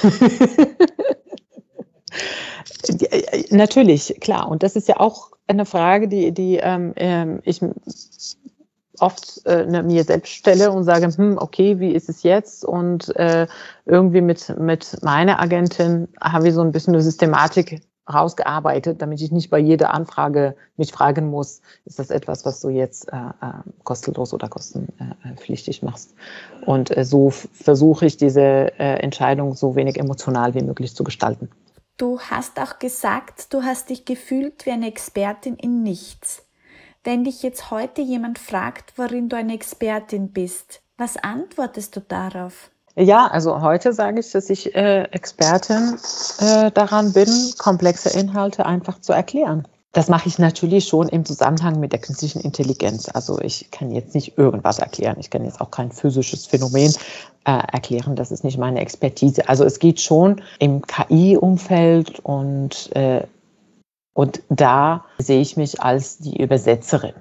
Natürlich, 3.50 4.16
klar. 4.20 4.48
Und 4.48 4.64
das 4.64 4.74
ist 4.74 4.88
ja 4.88 4.98
auch 4.98 5.30
eine 5.46 5.66
Frage, 5.66 6.08
die, 6.08 6.32
die 6.32 6.56
ähm, 6.56 6.94
ähm, 6.96 7.42
ich 7.44 7.60
oft 8.98 9.46
äh, 9.46 9.66
ne, 9.66 9.84
mir 9.84 10.02
selbst 10.02 10.32
stelle 10.32 10.72
und 10.72 10.82
sage, 10.82 11.06
hm, 11.06 11.38
okay, 11.38 11.78
wie 11.78 11.92
ist 11.92 12.08
es 12.08 12.24
jetzt? 12.24 12.64
Und 12.64 13.14
äh, 13.14 13.46
irgendwie 13.84 14.20
mit, 14.20 14.58
mit 14.58 15.00
meiner 15.04 15.38
Agentin 15.38 16.08
haben 16.20 16.44
wir 16.44 16.52
so 16.52 16.60
ein 16.60 16.72
bisschen 16.72 16.94
eine 16.94 17.04
Systematik 17.04 17.82
rausgearbeitet, 18.12 19.02
damit 19.02 19.20
ich 19.20 19.32
nicht 19.32 19.50
bei 19.50 19.58
jeder 19.58 19.92
Anfrage 19.92 20.56
mich 20.76 20.92
fragen 20.92 21.28
muss, 21.30 21.60
ist 21.84 21.98
das 21.98 22.10
etwas, 22.10 22.44
was 22.44 22.60
du 22.60 22.68
jetzt 22.68 23.12
äh, 23.12 23.16
äh 23.16 23.52
kostenlos 23.84 24.32
oder 24.32 24.48
kostenpflichtig 24.48 25.82
machst. 25.82 26.14
Und 26.64 26.96
äh, 26.96 27.04
so 27.04 27.30
versuche 27.30 28.06
ich 28.06 28.16
diese 28.16 28.40
äh, 28.40 29.00
Entscheidung 29.00 29.54
so 29.54 29.76
wenig 29.76 29.98
emotional 29.98 30.54
wie 30.54 30.62
möglich 30.62 30.94
zu 30.94 31.04
gestalten. 31.04 31.50
Du 31.96 32.20
hast 32.20 32.60
auch 32.60 32.78
gesagt, 32.78 33.54
du 33.54 33.62
hast 33.62 33.88
dich 33.88 34.04
gefühlt 34.04 34.66
wie 34.66 34.70
eine 34.70 34.88
Expertin 34.88 35.56
in 35.56 35.82
nichts. 35.82 36.44
Wenn 37.04 37.24
dich 37.24 37.42
jetzt 37.42 37.70
heute 37.70 38.02
jemand 38.02 38.38
fragt, 38.38 38.98
worin 38.98 39.28
du 39.28 39.36
eine 39.36 39.54
Expertin 39.54 40.32
bist, 40.32 40.82
was 40.98 41.16
antwortest 41.16 41.96
du 41.96 42.00
darauf? 42.00 42.70
Ja, 42.98 43.26
also 43.26 43.60
heute 43.60 43.92
sage 43.92 44.20
ich, 44.20 44.32
dass 44.32 44.48
ich 44.48 44.74
äh, 44.74 45.02
Expertin 45.10 45.98
äh, 46.40 46.70
daran 46.70 47.12
bin, 47.12 47.28
komplexe 47.58 48.18
Inhalte 48.18 48.64
einfach 48.64 49.00
zu 49.00 49.12
erklären. 49.12 49.68
Das 49.92 50.08
mache 50.08 50.28
ich 50.28 50.38
natürlich 50.38 50.88
schon 50.88 51.08
im 51.08 51.24
Zusammenhang 51.26 51.78
mit 51.78 51.92
der 51.92 52.00
künstlichen 52.00 52.40
Intelligenz. 52.40 53.10
Also 53.10 53.38
ich 53.40 53.70
kann 53.70 53.90
jetzt 53.90 54.14
nicht 54.14 54.38
irgendwas 54.38 54.78
erklären. 54.78 55.16
Ich 55.18 55.28
kann 55.28 55.44
jetzt 55.44 55.60
auch 55.60 55.70
kein 55.70 55.92
physisches 55.92 56.46
Phänomen 56.46 56.92
äh, 57.44 57.62
erklären. 57.72 58.16
Das 58.16 58.30
ist 58.30 58.44
nicht 58.44 58.56
meine 58.56 58.80
Expertise. 58.80 59.46
Also 59.46 59.64
es 59.64 59.78
geht 59.78 60.00
schon 60.00 60.40
im 60.58 60.80
KI-Umfeld 60.80 62.20
und, 62.20 62.94
äh, 62.96 63.26
und 64.14 64.42
da 64.48 65.04
sehe 65.18 65.42
ich 65.42 65.58
mich 65.58 65.82
als 65.82 66.16
die 66.18 66.42
Übersetzerin. 66.42 67.14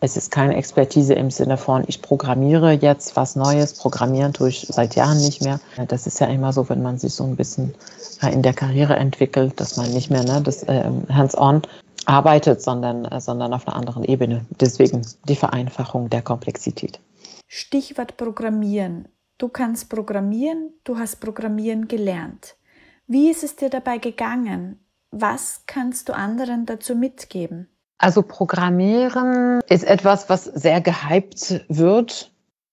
Es 0.00 0.16
ist 0.16 0.30
keine 0.30 0.56
Expertise 0.56 1.14
im 1.14 1.30
Sinne 1.30 1.56
von, 1.56 1.84
ich 1.86 2.02
programmiere 2.02 2.72
jetzt 2.72 3.16
was 3.16 3.36
Neues. 3.36 3.74
Programmieren 3.74 4.32
tue 4.32 4.50
ich 4.50 4.66
seit 4.68 4.96
Jahren 4.96 5.18
nicht 5.18 5.42
mehr. 5.42 5.60
Das 5.88 6.06
ist 6.06 6.20
ja 6.20 6.26
immer 6.26 6.52
so, 6.52 6.68
wenn 6.68 6.82
man 6.82 6.98
sich 6.98 7.14
so 7.14 7.24
ein 7.24 7.36
bisschen 7.36 7.74
äh, 8.22 8.32
in 8.32 8.42
der 8.42 8.52
Karriere 8.52 8.96
entwickelt, 8.96 9.58
dass 9.60 9.76
man 9.76 9.90
nicht 9.92 10.10
mehr 10.10 10.24
ne, 10.24 10.42
das 10.42 10.62
äh, 10.64 10.90
hands-on 11.08 11.62
arbeitet, 12.06 12.60
sondern, 12.60 13.04
äh, 13.06 13.20
sondern 13.20 13.54
auf 13.54 13.66
einer 13.66 13.76
anderen 13.76 14.04
Ebene. 14.04 14.44
Deswegen 14.60 15.06
die 15.28 15.36
Vereinfachung 15.36 16.10
der 16.10 16.22
Komplexität. 16.22 17.00
Stichwort 17.48 18.16
Programmieren. 18.16 19.08
Du 19.38 19.48
kannst 19.48 19.88
programmieren, 19.88 20.74
du 20.84 20.98
hast 20.98 21.20
Programmieren 21.20 21.88
gelernt. 21.88 22.56
Wie 23.06 23.30
ist 23.30 23.42
es 23.42 23.56
dir 23.56 23.70
dabei 23.70 23.98
gegangen? 23.98 24.80
Was 25.10 25.62
kannst 25.66 26.08
du 26.08 26.14
anderen 26.14 26.66
dazu 26.66 26.94
mitgeben? 26.94 27.68
Also 27.98 28.22
Programmieren 28.22 29.60
ist 29.68 29.84
etwas, 29.84 30.28
was 30.28 30.44
sehr 30.44 30.80
gehypt 30.80 31.64
wird, 31.68 32.32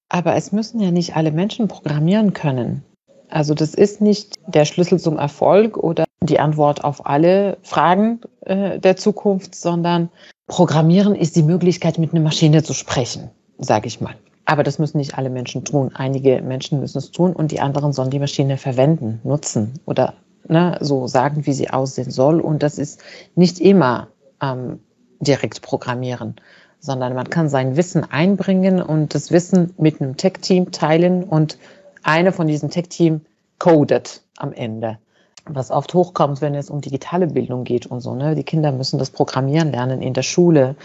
aber 0.10 0.36
es 0.36 0.52
müssen 0.52 0.80
ja 0.82 0.92
nicht 0.92 1.16
alle 1.16 1.32
Menschen 1.32 1.68
programmieren 1.68 2.34
können. 2.34 2.84
Also 3.30 3.54
das 3.54 3.74
ist 3.74 4.02
nicht 4.02 4.36
der 4.48 4.66
Schlüssel 4.66 5.00
zum 5.00 5.18
Erfolg 5.18 5.78
oder 5.78 6.04
die 6.22 6.40
Antwort 6.40 6.84
auf 6.84 7.06
alle 7.06 7.58
Fragen 7.64 8.20
äh, 8.42 8.80
der 8.80 8.98
Zukunft, 8.98 9.56
sondern 9.56 10.10
Programmieren 10.48 11.16
ist 11.16 11.38
die 11.38 11.44
Möglichkeit, 11.44 11.98
mit 11.98 12.12
einer 12.12 12.22
Maschine 12.22 12.62
zu 12.62 12.74
sprechen, 12.74 13.30
sage 13.58 13.88
ich 13.88 14.02
mal. 14.02 14.16
Aber 14.44 14.64
das 14.64 14.80
müssen 14.80 14.98
nicht 14.98 15.18
alle 15.18 15.30
Menschen 15.30 15.64
tun. 15.64 15.92
Einige 15.94 16.42
Menschen 16.42 16.82
müssen 16.82 16.98
es 16.98 17.12
tun 17.12 17.32
und 17.32 17.52
die 17.52 17.62
anderen 17.62 17.94
sollen 17.94 18.10
die 18.10 18.20
Maschine 18.20 18.58
verwenden, 18.58 19.22
nutzen 19.24 19.80
oder 19.86 20.16
ne, 20.50 20.78
so 20.82 21.08
sagen, 21.08 21.46
wie 21.46 21.54
sie 21.54 21.70
aussehen 21.70 22.12
soll. 22.12 22.42
Und 22.42 22.64
das 22.64 22.78
ist 22.78 23.02
nicht 23.36 23.62
immer 23.62 24.10
ähm, 24.42 24.82
direkt 25.22 25.62
programmieren, 25.62 26.36
sondern 26.80 27.14
man 27.14 27.30
kann 27.30 27.48
sein 27.48 27.78
Wissen 27.78 28.04
einbringen 28.12 28.82
und 28.82 29.16
das 29.16 29.32
Wissen 29.32 29.74
mit 29.78 30.02
einem 30.02 30.18
Tech-Team 30.18 30.72
teilen 30.72 31.24
und 31.24 31.58
eine 32.04 32.32
von 32.32 32.48
diesem 32.48 32.70
Tech-Team 32.70 33.22
codet 33.60 34.22
am 34.38 34.52
Ende. 34.52 34.98
Was 35.46 35.72
oft 35.72 35.94
hochkommt, 35.94 36.42
wenn 36.42 36.56
es 36.56 36.70
um 36.70 36.82
digitale 36.82 37.28
Bildung 37.28 37.64
geht 37.64 37.86
und 37.86 38.02
so. 38.02 38.16
Ne? 38.16 38.36
Die 38.36 38.44
Kinder 38.44 38.72
müssen 38.72 39.00
das 39.00 39.10
Programmieren 39.10 39.72
lernen 39.72 40.02
in 40.02 40.14
der 40.14 40.24
Schule. 40.24 40.76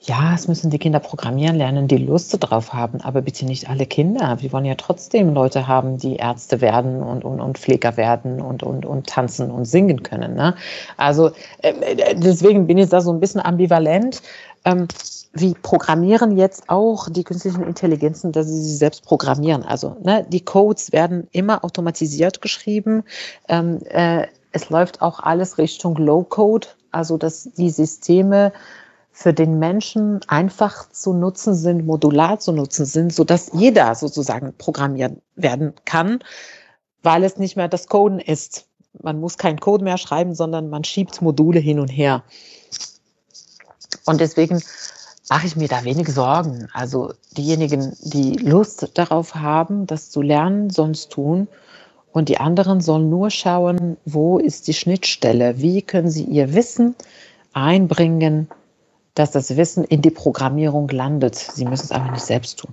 Ja, 0.00 0.32
es 0.34 0.46
müssen 0.46 0.70
die 0.70 0.78
Kinder 0.78 1.00
programmieren 1.00 1.56
lernen, 1.56 1.88
die 1.88 1.96
Lust 1.96 2.40
darauf 2.40 2.72
haben, 2.72 3.00
aber 3.00 3.20
bitte 3.20 3.44
nicht 3.44 3.68
alle 3.68 3.84
Kinder. 3.84 4.36
Wir 4.40 4.52
wollen 4.52 4.64
ja 4.64 4.76
trotzdem 4.76 5.34
Leute 5.34 5.66
haben, 5.66 5.98
die 5.98 6.16
Ärzte 6.16 6.60
werden 6.60 7.02
und, 7.02 7.24
und, 7.24 7.40
und 7.40 7.58
Pfleger 7.58 7.96
werden 7.96 8.40
und, 8.40 8.62
und, 8.62 8.86
und 8.86 9.08
tanzen 9.08 9.50
und 9.50 9.64
singen 9.64 10.04
können. 10.04 10.34
Ne? 10.34 10.54
Also 10.96 11.32
äh, 11.62 12.14
deswegen 12.14 12.68
bin 12.68 12.78
ich 12.78 12.88
da 12.88 13.00
so 13.00 13.12
ein 13.12 13.18
bisschen 13.18 13.40
ambivalent. 13.40 14.22
Ähm, 14.64 14.86
wie 15.32 15.54
programmieren 15.54 16.36
jetzt 16.36 16.68
auch 16.68 17.08
die 17.08 17.24
künstlichen 17.24 17.62
Intelligenzen, 17.62 18.32
dass 18.32 18.46
sie 18.46 18.62
sich 18.62 18.78
selbst 18.78 19.04
programmieren. 19.04 19.62
Also 19.62 19.96
ne, 20.02 20.26
die 20.28 20.44
Codes 20.44 20.92
werden 20.92 21.28
immer 21.32 21.64
automatisiert 21.64 22.40
geschrieben. 22.40 23.04
Ähm, 23.48 23.80
äh, 23.90 24.26
es 24.52 24.70
läuft 24.70 25.02
auch 25.02 25.20
alles 25.20 25.58
Richtung 25.58 25.96
Low-Code, 25.96 26.68
also 26.90 27.18
dass 27.18 27.50
die 27.56 27.70
Systeme 27.70 28.52
für 29.20 29.34
den 29.34 29.58
Menschen 29.58 30.20
einfach 30.28 30.88
zu 30.92 31.12
nutzen 31.12 31.52
sind, 31.52 31.84
modular 31.84 32.38
zu 32.38 32.52
nutzen 32.52 32.86
sind, 32.86 33.12
so 33.12 33.24
dass 33.24 33.50
jeder 33.52 33.96
sozusagen 33.96 34.54
programmiert 34.56 35.20
werden 35.34 35.72
kann, 35.84 36.20
weil 37.02 37.24
es 37.24 37.36
nicht 37.36 37.56
mehr 37.56 37.66
das 37.66 37.88
Coden 37.88 38.20
ist. 38.20 38.68
Man 39.02 39.18
muss 39.18 39.36
kein 39.36 39.58
Code 39.58 39.82
mehr 39.82 39.98
schreiben, 39.98 40.36
sondern 40.36 40.70
man 40.70 40.84
schiebt 40.84 41.20
Module 41.20 41.58
hin 41.58 41.80
und 41.80 41.88
her. 41.88 42.22
Und 44.06 44.20
deswegen 44.20 44.62
mache 45.28 45.48
ich 45.48 45.56
mir 45.56 45.66
da 45.66 45.82
wenig 45.82 46.08
Sorgen. 46.10 46.68
Also 46.72 47.12
diejenigen, 47.36 47.96
die 48.00 48.34
Lust 48.34 48.88
darauf 48.94 49.34
haben, 49.34 49.88
das 49.88 50.10
zu 50.10 50.22
lernen, 50.22 50.70
sollen 50.70 50.92
es 50.92 51.08
tun. 51.08 51.48
Und 52.12 52.28
die 52.28 52.38
anderen 52.38 52.80
sollen 52.80 53.10
nur 53.10 53.30
schauen, 53.30 53.96
wo 54.04 54.38
ist 54.38 54.68
die 54.68 54.74
Schnittstelle? 54.74 55.58
Wie 55.58 55.82
können 55.82 56.08
sie 56.08 56.22
ihr 56.22 56.54
Wissen 56.54 56.94
einbringen 57.52 58.48
dass 59.18 59.32
das 59.32 59.56
Wissen 59.56 59.84
in 59.84 60.02
die 60.02 60.10
Programmierung 60.10 60.88
landet. 60.88 61.34
Sie 61.34 61.64
müssen 61.64 61.84
es 61.84 61.92
einfach 61.92 62.12
nicht 62.12 62.24
selbst 62.24 62.60
tun. 62.60 62.72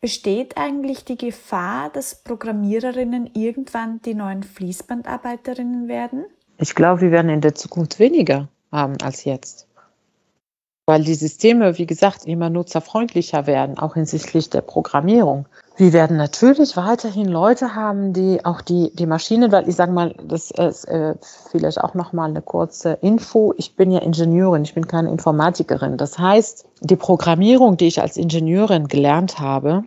Besteht 0.00 0.58
eigentlich 0.58 1.04
die 1.04 1.16
Gefahr, 1.16 1.88
dass 1.90 2.16
Programmiererinnen 2.16 3.30
irgendwann 3.34 4.02
die 4.02 4.14
neuen 4.14 4.42
Fließbandarbeiterinnen 4.42 5.88
werden? 5.88 6.26
Ich 6.58 6.74
glaube, 6.74 7.00
wir 7.00 7.10
werden 7.10 7.30
in 7.30 7.40
der 7.40 7.54
Zukunft 7.54 7.98
weniger 7.98 8.48
haben 8.70 8.96
als 9.02 9.24
jetzt. 9.24 9.66
Weil 10.86 11.04
die 11.04 11.14
Systeme, 11.14 11.78
wie 11.78 11.86
gesagt, 11.86 12.26
immer 12.26 12.50
nutzerfreundlicher 12.50 13.46
werden, 13.46 13.78
auch 13.78 13.94
hinsichtlich 13.94 14.50
der 14.50 14.60
Programmierung. 14.60 15.46
Wir 15.76 15.92
werden 15.92 16.16
natürlich 16.16 16.76
weiterhin 16.76 17.26
Leute 17.26 17.74
haben, 17.74 18.12
die 18.12 18.44
auch 18.44 18.60
die, 18.60 18.94
die 18.94 19.06
Maschinen, 19.06 19.50
weil 19.50 19.68
ich 19.68 19.74
sage 19.74 19.90
mal, 19.90 20.14
das 20.22 20.52
ist 20.52 20.84
äh, 20.84 21.16
vielleicht 21.50 21.80
auch 21.80 21.94
nochmal 21.94 22.30
eine 22.30 22.42
kurze 22.42 22.92
Info. 23.02 23.52
Ich 23.56 23.74
bin 23.74 23.90
ja 23.90 23.98
Ingenieurin, 23.98 24.62
ich 24.62 24.74
bin 24.74 24.86
keine 24.86 25.10
Informatikerin. 25.10 25.96
Das 25.96 26.16
heißt, 26.16 26.66
die 26.80 26.94
Programmierung, 26.94 27.76
die 27.76 27.88
ich 27.88 28.00
als 28.00 28.16
Ingenieurin 28.16 28.86
gelernt 28.86 29.40
habe, 29.40 29.82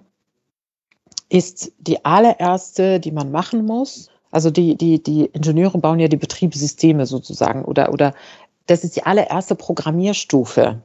ist 1.30 1.72
die 1.80 2.04
allererste, 2.04 3.00
die 3.00 3.12
man 3.12 3.32
machen 3.32 3.66
muss. 3.66 4.10
Also 4.30 4.52
die, 4.52 4.76
die, 4.76 5.02
die 5.02 5.26
Ingenieure 5.28 5.78
bauen 5.78 6.00
ja 6.00 6.10
die 6.10 6.18
Betriebssysteme 6.18 7.06
sozusagen 7.06 7.64
oder, 7.64 7.94
oder 7.94 8.14
das 8.66 8.84
ist 8.84 8.98
die 8.98 9.06
allererste 9.06 9.56
Programmierstufe. 9.56 10.82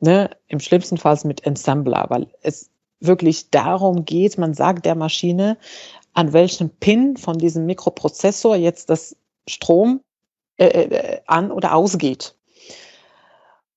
Ne? 0.00 0.30
Im 0.48 0.60
schlimmsten 0.60 0.98
Fall 0.98 1.18
mit 1.24 1.46
Ensembler, 1.46 2.06
weil 2.10 2.26
es 2.42 2.68
wirklich 3.06 3.50
darum 3.50 4.04
geht, 4.04 4.38
man 4.38 4.54
sagt 4.54 4.86
der 4.86 4.94
Maschine, 4.94 5.56
an 6.12 6.32
welchem 6.32 6.70
Pin 6.70 7.16
von 7.16 7.38
diesem 7.38 7.66
Mikroprozessor 7.66 8.56
jetzt 8.56 8.90
das 8.90 9.16
Strom 9.48 10.00
äh, 10.56 10.66
äh, 10.66 11.20
an 11.26 11.50
oder 11.50 11.74
ausgeht. 11.74 12.34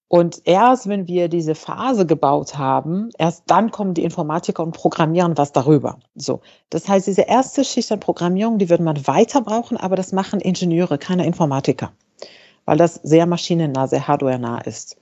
Und 0.09 0.41
erst 0.45 0.87
wenn 0.87 1.07
wir 1.07 1.27
diese 1.27 1.53
Phase 1.53 2.05
gebaut 2.05 2.57
haben, 2.57 3.09
erst 3.17 3.43
dann 3.47 3.71
kommen 3.71 3.93
die 3.93 4.03
Informatiker 4.03 4.63
und 4.63 4.71
programmieren 4.71 5.37
was 5.37 5.51
darüber. 5.51 5.99
So. 6.15 6.39
Das 6.69 6.87
heißt, 6.87 7.07
diese 7.07 7.23
erste 7.23 7.65
Schicht 7.65 7.91
an 7.91 7.99
Programmierung, 7.99 8.57
die 8.57 8.69
würde 8.69 8.83
man 8.83 9.05
weiter 9.05 9.41
brauchen, 9.41 9.75
aber 9.75 9.97
das 9.97 10.13
machen 10.13 10.39
Ingenieure, 10.39 10.97
keine 10.97 11.25
Informatiker. 11.25 11.91
Weil 12.63 12.77
das 12.77 12.95
sehr 12.95 13.25
maschinennah, 13.25 13.87
sehr 13.87 14.07
hardware-nah 14.07 14.59
ist. 14.59 14.95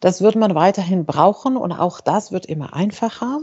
Das 0.00 0.20
wird 0.20 0.36
man 0.36 0.54
weiterhin 0.54 1.06
brauchen 1.06 1.56
und 1.56 1.72
auch 1.72 2.02
das 2.02 2.30
wird 2.30 2.44
immer 2.44 2.74
einfacher. 2.74 3.40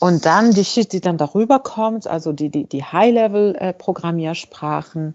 Und 0.00 0.26
dann 0.26 0.52
die 0.52 0.64
Schicht, 0.64 0.92
die 0.92 1.00
dann 1.00 1.18
darüber 1.18 1.58
kommt, 1.58 2.06
also 2.06 2.32
die, 2.32 2.50
die, 2.50 2.62
die 2.64 2.84
High-Level-Programmiersprachen, 2.84 5.14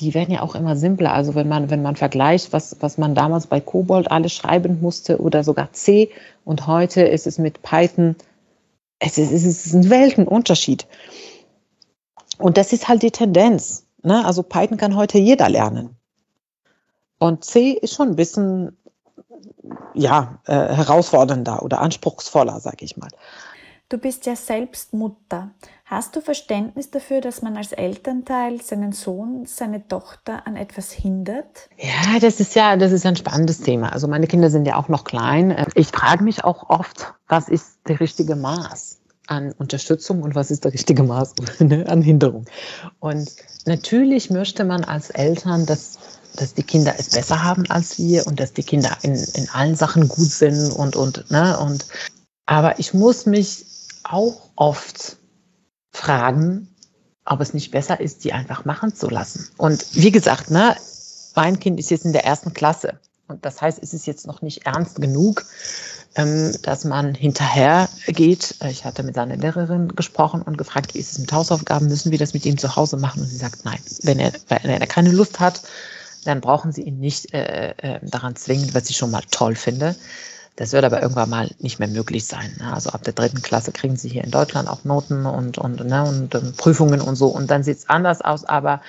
die 0.00 0.14
werden 0.14 0.34
ja 0.34 0.42
auch 0.42 0.56
immer 0.56 0.74
simpler. 0.76 1.12
Also 1.12 1.36
wenn 1.36 1.48
man, 1.48 1.70
wenn 1.70 1.82
man 1.82 1.96
vergleicht, 1.96 2.52
was, 2.52 2.76
was 2.80 2.98
man 2.98 3.14
damals 3.14 3.46
bei 3.46 3.60
Cobol 3.60 4.08
alles 4.08 4.32
schreiben 4.32 4.80
musste 4.80 5.20
oder 5.20 5.44
sogar 5.44 5.72
C 5.72 6.10
und 6.44 6.66
heute 6.66 7.02
ist 7.02 7.28
es 7.28 7.38
mit 7.38 7.62
Python, 7.62 8.16
es 8.98 9.18
ist, 9.18 9.30
es 9.30 9.44
ist 9.44 9.74
ein 9.74 9.90
Weltenunterschied. 9.90 10.88
Und 12.38 12.56
das 12.56 12.72
ist 12.72 12.88
halt 12.88 13.02
die 13.02 13.12
Tendenz. 13.12 13.86
Ne? 14.02 14.24
Also 14.24 14.42
Python 14.42 14.76
kann 14.76 14.96
heute 14.96 15.18
jeder 15.18 15.48
lernen. 15.48 15.96
Und 17.18 17.44
C 17.44 17.70
ist 17.70 17.94
schon 17.94 18.08
ein 18.08 18.16
bisschen 18.16 18.76
ja, 19.94 20.40
äh, 20.46 20.52
herausfordernder 20.52 21.62
oder 21.62 21.80
anspruchsvoller, 21.80 22.58
sage 22.58 22.84
ich 22.84 22.96
mal. 22.96 23.10
Du 23.90 23.98
bist 23.98 24.24
ja 24.24 24.34
selbst 24.34 24.94
Mutter. 24.94 25.50
Hast 25.84 26.16
du 26.16 26.22
Verständnis 26.22 26.90
dafür, 26.90 27.20
dass 27.20 27.42
man 27.42 27.56
als 27.58 27.72
Elternteil 27.72 28.62
seinen 28.62 28.92
Sohn, 28.92 29.44
seine 29.44 29.86
Tochter 29.86 30.46
an 30.46 30.56
etwas 30.56 30.90
hindert? 30.90 31.68
Ja, 31.76 32.18
das 32.18 32.40
ist 32.40 32.54
ja, 32.54 32.78
das 32.78 32.92
ist 32.92 33.04
ein 33.04 33.16
spannendes 33.16 33.60
Thema. 33.60 33.92
Also 33.92 34.08
meine 34.08 34.26
Kinder 34.26 34.48
sind 34.48 34.66
ja 34.66 34.76
auch 34.76 34.88
noch 34.88 35.04
klein. 35.04 35.66
Ich 35.74 35.88
frage 35.88 36.24
mich 36.24 36.44
auch 36.44 36.70
oft, 36.70 37.12
was 37.28 37.48
ist 37.48 37.76
der 37.86 38.00
richtige 38.00 38.36
Maß 38.36 39.00
an 39.26 39.52
Unterstützung 39.58 40.22
und 40.22 40.34
was 40.34 40.50
ist 40.50 40.64
der 40.64 40.72
richtige 40.72 41.02
Maß 41.02 41.34
ne, 41.58 41.86
an 41.86 42.00
Hinderung? 42.00 42.46
Und 43.00 43.30
natürlich 43.66 44.30
möchte 44.30 44.64
man 44.64 44.82
als 44.84 45.10
Eltern, 45.10 45.66
dass 45.66 45.98
dass 46.36 46.52
die 46.54 46.64
Kinder 46.64 46.94
es 46.98 47.10
besser 47.10 47.44
haben 47.44 47.64
als 47.70 47.96
wir 47.96 48.26
und 48.26 48.40
dass 48.40 48.52
die 48.52 48.64
Kinder 48.64 48.96
in, 49.02 49.14
in 49.14 49.48
allen 49.50 49.76
Sachen 49.76 50.08
gut 50.08 50.32
sind 50.32 50.72
und, 50.72 50.96
und, 50.96 51.30
ne, 51.30 51.56
und, 51.60 51.86
aber 52.44 52.80
ich 52.80 52.92
muss 52.92 53.24
mich 53.24 53.66
auch 54.04 54.50
oft 54.56 55.16
fragen, 55.90 56.68
ob 57.24 57.40
es 57.40 57.54
nicht 57.54 57.70
besser 57.70 58.00
ist, 58.00 58.24
die 58.24 58.32
einfach 58.32 58.64
machen 58.64 58.94
zu 58.94 59.08
lassen. 59.08 59.48
Und 59.56 59.86
wie 59.92 60.10
gesagt, 60.10 60.50
ne, 60.50 60.76
mein 61.34 61.58
Kind 61.58 61.80
ist 61.80 61.90
jetzt 61.90 62.04
in 62.04 62.12
der 62.12 62.24
ersten 62.24 62.52
Klasse. 62.52 63.00
Und 63.26 63.44
das 63.44 63.62
heißt, 63.62 63.78
es 63.82 63.94
ist 63.94 64.06
jetzt 64.06 64.26
noch 64.26 64.42
nicht 64.42 64.66
ernst 64.66 65.00
genug, 65.00 65.44
ähm, 66.14 66.54
dass 66.62 66.84
man 66.84 67.14
hinterher 67.14 67.88
geht. 68.06 68.56
Ich 68.68 68.84
hatte 68.84 69.02
mit 69.02 69.14
seiner 69.14 69.36
Lehrerin 69.36 69.88
gesprochen 69.88 70.42
und 70.42 70.58
gefragt, 70.58 70.94
wie 70.94 70.98
ist 70.98 71.12
es 71.12 71.18
mit 71.18 71.32
Hausaufgaben? 71.32 71.88
Müssen 71.88 72.12
wir 72.12 72.18
das 72.18 72.34
mit 72.34 72.44
ihm 72.44 72.58
zu 72.58 72.76
Hause 72.76 72.98
machen? 72.98 73.22
Und 73.22 73.28
sie 73.28 73.36
sagt, 73.36 73.64
nein. 73.64 73.78
Wenn 74.02 74.18
er, 74.18 74.32
wenn 74.48 74.70
er 74.70 74.86
keine 74.86 75.10
Lust 75.10 75.40
hat, 75.40 75.62
dann 76.24 76.40
brauchen 76.40 76.72
sie 76.72 76.82
ihn 76.82 77.00
nicht 77.00 77.32
äh, 77.32 77.74
äh, 77.78 78.00
daran 78.02 78.36
zwingen, 78.36 78.74
was 78.74 78.90
ich 78.90 78.96
schon 78.96 79.10
mal 79.10 79.22
toll 79.30 79.54
finde. 79.54 79.96
Das 80.56 80.72
wird 80.72 80.84
aber 80.84 81.02
irgendwann 81.02 81.30
mal 81.30 81.50
nicht 81.58 81.80
mehr 81.80 81.88
möglich 81.88 82.26
sein. 82.26 82.54
Ne? 82.58 82.72
Also 82.72 82.90
ab 82.90 83.02
der 83.02 83.12
dritten 83.12 83.42
Klasse 83.42 83.72
kriegen 83.72 83.96
sie 83.96 84.08
hier 84.08 84.24
in 84.24 84.30
Deutschland 84.30 84.68
auch 84.68 84.84
Noten 84.84 85.26
und, 85.26 85.58
und, 85.58 85.84
ne, 85.84 86.04
und, 86.04 86.34
und 86.34 86.56
Prüfungen 86.56 87.00
und 87.00 87.16
so. 87.16 87.26
Und 87.26 87.50
dann 87.50 87.64
sieht 87.64 87.78
es 87.78 87.88
anders 87.88 88.20
aus. 88.20 88.44
Aber 88.44 88.80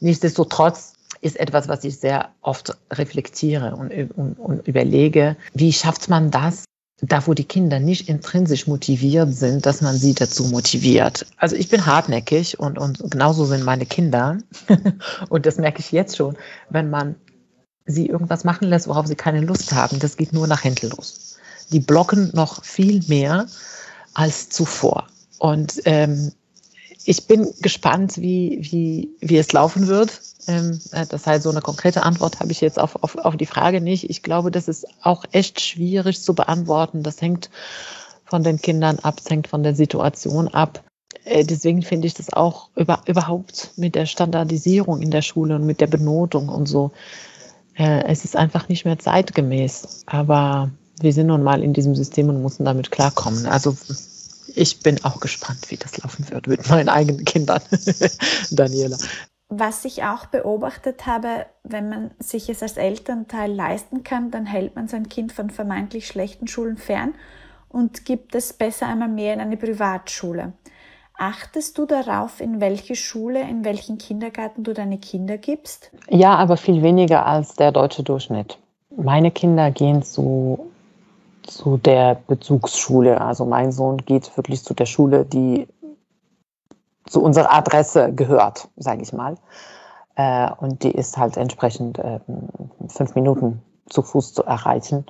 nichtsdestotrotz 0.00 0.94
ist 1.20 1.38
etwas, 1.38 1.68
was 1.68 1.84
ich 1.84 1.98
sehr 1.98 2.30
oft 2.42 2.76
reflektiere 2.92 3.76
und, 3.76 3.92
und, 4.16 4.38
und 4.38 4.66
überlege, 4.66 5.36
wie 5.54 5.72
schafft 5.72 6.08
man 6.08 6.30
das, 6.30 6.64
da 7.00 7.24
wo 7.26 7.34
die 7.34 7.44
Kinder 7.44 7.78
nicht 7.78 8.08
intrinsisch 8.08 8.66
motiviert 8.66 9.32
sind, 9.32 9.66
dass 9.66 9.80
man 9.80 9.96
sie 9.96 10.14
dazu 10.14 10.44
motiviert. 10.44 11.26
Also 11.36 11.54
ich 11.54 11.68
bin 11.68 11.86
hartnäckig 11.86 12.58
und, 12.58 12.76
und 12.76 13.10
genauso 13.10 13.44
sind 13.44 13.64
meine 13.64 13.86
Kinder. 13.86 14.38
und 15.28 15.46
das 15.46 15.58
merke 15.58 15.78
ich 15.78 15.92
jetzt 15.92 16.16
schon, 16.16 16.36
wenn 16.70 16.90
man 16.90 17.14
sie 17.88 18.06
irgendwas 18.06 18.44
machen 18.44 18.68
lässt, 18.68 18.86
worauf 18.86 19.06
sie 19.06 19.16
keine 19.16 19.40
Lust 19.40 19.72
haben, 19.72 19.98
das 19.98 20.16
geht 20.16 20.32
nur 20.32 20.46
nach 20.46 20.60
hinten 20.60 20.90
los. 20.90 21.38
Die 21.72 21.80
blocken 21.80 22.30
noch 22.34 22.64
viel 22.64 23.02
mehr 23.08 23.46
als 24.14 24.48
zuvor. 24.48 25.08
Und 25.38 25.82
ähm, 25.84 26.32
ich 27.04 27.26
bin 27.26 27.48
gespannt, 27.60 28.18
wie, 28.18 28.58
wie, 28.60 29.10
wie 29.20 29.38
es 29.38 29.52
laufen 29.52 29.86
wird. 29.86 30.20
Ähm, 30.46 30.80
äh, 30.92 31.06
das 31.06 31.26
heißt, 31.26 31.42
so 31.42 31.50
eine 31.50 31.62
konkrete 31.62 32.02
Antwort 32.02 32.40
habe 32.40 32.52
ich 32.52 32.60
jetzt 32.60 32.78
auf, 32.78 33.02
auf, 33.02 33.16
auf 33.16 33.36
die 33.36 33.46
Frage 33.46 33.80
nicht. 33.80 34.10
Ich 34.10 34.22
glaube, 34.22 34.50
das 34.50 34.68
ist 34.68 34.86
auch 35.02 35.24
echt 35.32 35.60
schwierig 35.60 36.22
zu 36.22 36.34
beantworten. 36.34 37.02
Das 37.02 37.20
hängt 37.22 37.50
von 38.24 38.42
den 38.42 38.60
Kindern 38.60 38.98
ab, 38.98 39.20
es 39.24 39.30
hängt 39.30 39.48
von 39.48 39.62
der 39.62 39.74
Situation 39.74 40.48
ab. 40.48 40.84
Äh, 41.24 41.44
deswegen 41.44 41.82
finde 41.82 42.06
ich 42.06 42.14
das 42.14 42.32
auch 42.32 42.70
über, 42.76 43.02
überhaupt 43.06 43.70
mit 43.76 43.94
der 43.94 44.06
Standardisierung 44.06 45.00
in 45.00 45.10
der 45.10 45.22
Schule 45.22 45.56
und 45.56 45.64
mit 45.64 45.80
der 45.80 45.86
Benotung 45.86 46.48
und 46.48 46.66
so. 46.66 46.92
Äh, 47.78 48.04
es 48.04 48.24
ist 48.24 48.36
einfach 48.36 48.68
nicht 48.68 48.84
mehr 48.84 48.98
zeitgemäß. 48.98 50.02
Aber 50.06 50.70
wir 51.00 51.12
sind 51.12 51.28
nun 51.28 51.42
mal 51.42 51.62
in 51.62 51.72
diesem 51.72 51.94
System 51.94 52.28
und 52.28 52.42
müssen 52.42 52.64
damit 52.64 52.90
klarkommen. 52.90 53.46
Also 53.46 53.76
ich 54.54 54.80
bin 54.80 55.02
auch 55.04 55.20
gespannt, 55.20 55.70
wie 55.70 55.76
das 55.76 55.96
laufen 55.98 56.28
wird 56.30 56.48
mit 56.48 56.68
meinen 56.68 56.88
eigenen 56.88 57.24
Kindern, 57.24 57.62
Daniela. 58.50 58.98
Was 59.50 59.84
ich 59.86 60.02
auch 60.02 60.26
beobachtet 60.26 61.06
habe, 61.06 61.46
wenn 61.62 61.88
man 61.88 62.10
sich 62.18 62.50
es 62.50 62.62
als 62.62 62.76
Elternteil 62.76 63.50
leisten 63.50 64.02
kann, 64.02 64.30
dann 64.30 64.44
hält 64.44 64.76
man 64.76 64.88
sein 64.88 65.08
Kind 65.08 65.32
von 65.32 65.48
vermeintlich 65.48 66.06
schlechten 66.06 66.48
Schulen 66.48 66.76
fern 66.76 67.14
und 67.68 68.04
gibt 68.04 68.34
es 68.34 68.52
besser 68.52 68.88
einmal 68.88 69.08
mehr 69.08 69.32
in 69.32 69.40
eine 69.40 69.56
Privatschule. 69.56 70.52
Achtest 71.18 71.76
du 71.76 71.84
darauf, 71.84 72.40
in 72.40 72.60
welche 72.60 72.94
Schule, 72.94 73.40
in 73.40 73.64
welchen 73.64 73.98
Kindergarten 73.98 74.62
du 74.64 74.72
deine 74.72 74.98
Kinder 74.98 75.36
gibst? 75.36 75.90
Ja, 76.08 76.36
aber 76.36 76.56
viel 76.56 76.82
weniger 76.82 77.26
als 77.26 77.54
der 77.54 77.72
deutsche 77.72 78.02
Durchschnitt. 78.02 78.58
Meine 78.96 79.30
Kinder 79.30 79.70
gehen 79.70 80.02
zu 80.02 80.70
zu 81.48 81.78
der 81.78 82.14
Bezugsschule. 82.26 83.20
Also 83.20 83.44
mein 83.44 83.72
Sohn 83.72 83.98
geht 83.98 84.36
wirklich 84.36 84.62
zu 84.62 84.74
der 84.74 84.86
Schule, 84.86 85.24
die 85.24 85.66
zu 87.06 87.22
unserer 87.22 87.52
Adresse 87.52 88.12
gehört, 88.12 88.68
sage 88.76 89.02
ich 89.02 89.12
mal. 89.12 89.36
Äh, 90.14 90.50
und 90.58 90.82
die 90.82 90.90
ist 90.90 91.16
halt 91.16 91.36
entsprechend 91.36 91.98
äh, 91.98 92.20
fünf 92.88 93.14
Minuten 93.14 93.62
zu 93.88 94.02
Fuß 94.02 94.34
zu 94.34 94.44
erreichen. 94.44 95.06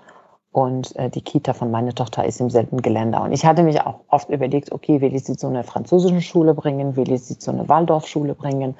Und 0.50 0.96
äh, 0.96 1.10
die 1.10 1.20
Kita 1.20 1.52
von 1.52 1.70
meiner 1.70 1.94
Tochter 1.94 2.24
ist 2.24 2.40
im 2.40 2.50
selben 2.50 2.80
Geländer. 2.80 3.22
Und 3.22 3.32
ich 3.32 3.44
hatte 3.44 3.62
mich 3.62 3.80
auch 3.82 4.00
oft 4.08 4.30
überlegt, 4.30 4.72
okay, 4.72 5.00
will 5.00 5.14
ich 5.14 5.24
sie 5.24 5.36
zu 5.36 5.46
einer 5.46 5.62
französischen 5.62 6.22
Schule 6.22 6.54
bringen, 6.54 6.96
will 6.96 7.12
ich 7.12 7.24
sie 7.24 7.38
zu 7.38 7.50
einer 7.50 7.68
Waldorfschule 7.68 8.34
bringen 8.34 8.74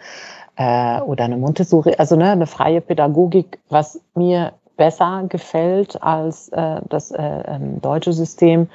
äh, 0.57 1.01
oder 1.01 1.25
eine 1.25 1.37
Montessori, 1.37 1.95
also 1.99 2.17
ne, 2.17 2.31
eine 2.31 2.47
freie 2.47 2.81
Pädagogik, 2.81 3.59
was 3.69 4.01
mir 4.15 4.53
besser 4.77 5.25
gefällt 5.29 6.03
als 6.03 6.49
äh, 6.49 6.81
das 6.89 7.11
äh, 7.11 7.23
ähm, 7.23 7.81
deutsche 7.81 8.13
System. 8.13 8.69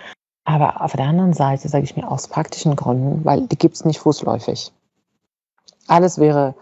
Aber 0.46 0.82
auf 0.82 0.94
der 0.94 1.06
anderen 1.06 1.34
Seite 1.34 1.70
sage 1.70 1.86
ich 1.86 1.96
mir 1.96 2.10
aus 2.10 2.28
praktischen 2.28 2.76
Gründen, 2.76 3.24
weil 3.26 3.48
die 3.48 3.58
gibt 3.58 3.76
es 3.76 3.86
nicht 3.86 4.00
fußläufig. 4.00 4.72
Alles 5.88 6.20
wäre 6.20 6.54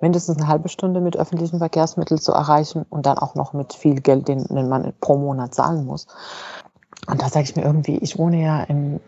mindestens 0.00 0.38
eine 0.38 0.48
halbe 0.48 0.68
Stunde 0.68 1.00
mit 1.00 1.16
öffentlichen 1.16 1.58
Verkehrsmitteln 1.58 2.20
zu 2.20 2.32
erreichen 2.32 2.84
und 2.90 3.06
dann 3.06 3.18
auch 3.18 3.34
noch 3.34 3.52
mit 3.52 3.72
viel 3.72 4.00
Geld, 4.00 4.28
den, 4.28 4.44
den 4.44 4.68
man 4.68 4.92
pro 5.00 5.16
Monat 5.16 5.54
zahlen 5.54 5.86
muss. 5.86 6.06
Und 7.06 7.22
da 7.22 7.28
sage 7.28 7.44
ich 7.44 7.56
mir 7.56 7.62
irgendwie, 7.62 7.98
ich 7.98 8.18
wohne 8.18 8.42
ja 8.42 8.62
im 8.64 9.00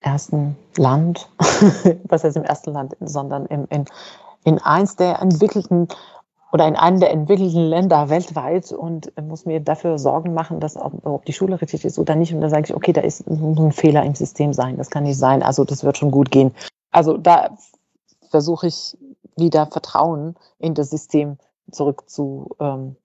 ersten 0.00 0.56
Land, 0.76 1.28
was 2.04 2.24
heißt 2.24 2.36
im 2.36 2.44
ersten 2.44 2.72
Land, 2.72 2.96
sondern 3.00 3.46
im, 3.46 3.66
in, 3.70 3.84
in 4.44 4.58
eins 4.58 4.96
der 4.96 5.20
entwickelten 5.20 5.88
oder 6.52 6.66
in 6.66 6.76
einem 6.76 6.98
der 6.98 7.10
entwickelten 7.10 7.60
Länder 7.60 8.08
weltweit 8.08 8.72
und 8.72 9.12
muss 9.20 9.44
mir 9.44 9.60
dafür 9.60 9.98
Sorgen 9.98 10.32
machen, 10.32 10.60
dass 10.60 10.76
ob, 10.76 11.04
ob 11.04 11.24
die 11.26 11.32
Schule 11.32 11.60
richtig 11.60 11.84
ist 11.84 11.98
oder 11.98 12.14
nicht. 12.14 12.32
Und 12.32 12.40
da 12.40 12.48
sage 12.48 12.64
ich, 12.66 12.74
okay, 12.74 12.92
da 12.92 13.02
ist 13.02 13.26
ein 13.26 13.72
Fehler 13.72 14.02
im 14.02 14.14
System 14.14 14.54
sein. 14.54 14.78
Das 14.78 14.88
kann 14.88 15.02
nicht 15.02 15.18
sein. 15.18 15.42
Also 15.42 15.64
das 15.64 15.84
wird 15.84 15.98
schon 15.98 16.10
gut 16.10 16.30
gehen. 16.30 16.54
Also 16.90 17.18
da 17.18 17.50
versuche 18.30 18.68
ich 18.68 18.96
wieder 19.38 19.66
Vertrauen 19.66 20.36
in 20.58 20.74
das 20.74 20.90
System 20.90 21.38
zurück 21.70 22.08
zu, 22.08 22.56
ähm, 22.60 22.96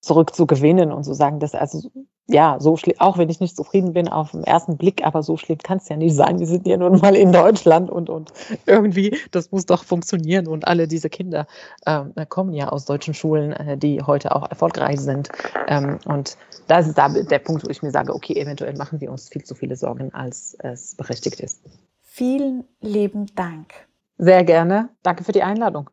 zurück 0.00 0.34
zu 0.34 0.46
gewinnen 0.46 0.92
und 0.92 1.04
zu 1.04 1.14
sagen, 1.14 1.40
dass 1.40 1.54
also 1.54 1.90
ja, 2.26 2.56
so 2.58 2.76
schlimm, 2.76 2.96
auch 3.00 3.18
wenn 3.18 3.28
ich 3.28 3.40
nicht 3.40 3.54
zufrieden 3.54 3.92
bin 3.92 4.08
auf 4.08 4.30
den 4.30 4.44
ersten 4.44 4.78
Blick, 4.78 5.04
aber 5.04 5.22
so 5.22 5.36
schlimm 5.36 5.58
kann 5.58 5.76
es 5.76 5.88
ja 5.90 5.96
nicht 5.96 6.14
sein. 6.14 6.38
Wir 6.38 6.46
sind 6.46 6.66
ja 6.66 6.78
nun 6.78 6.98
mal 7.00 7.14
in 7.14 7.32
Deutschland 7.32 7.90
und, 7.90 8.08
und 8.08 8.32
irgendwie, 8.64 9.18
das 9.30 9.52
muss 9.52 9.66
doch 9.66 9.84
funktionieren. 9.84 10.46
Und 10.46 10.66
alle 10.66 10.88
diese 10.88 11.10
Kinder 11.10 11.46
ähm, 11.86 12.14
kommen 12.30 12.54
ja 12.54 12.68
aus 12.70 12.86
deutschen 12.86 13.12
Schulen, 13.12 13.52
äh, 13.52 13.76
die 13.76 14.02
heute 14.02 14.34
auch 14.34 14.48
erfolgreich 14.48 15.00
sind. 15.00 15.28
Ähm, 15.68 15.98
und 16.06 16.38
das 16.66 16.88
ist 16.88 16.96
da 16.96 17.10
der 17.10 17.38
Punkt, 17.40 17.66
wo 17.66 17.70
ich 17.70 17.82
mir 17.82 17.90
sage, 17.90 18.14
okay, 18.14 18.40
eventuell 18.40 18.74
machen 18.74 19.02
wir 19.02 19.10
uns 19.10 19.28
viel 19.28 19.44
zu 19.44 19.54
viele 19.54 19.76
Sorgen, 19.76 20.14
als 20.14 20.56
es 20.60 20.94
berechtigt 20.94 21.40
ist. 21.40 21.60
Vielen 22.00 22.64
lieben 22.80 23.26
Dank. 23.34 23.74
Sehr 24.16 24.44
gerne. 24.44 24.90
Danke 25.02 25.24
für 25.24 25.32
die 25.32 25.42
Einladung. 25.42 25.90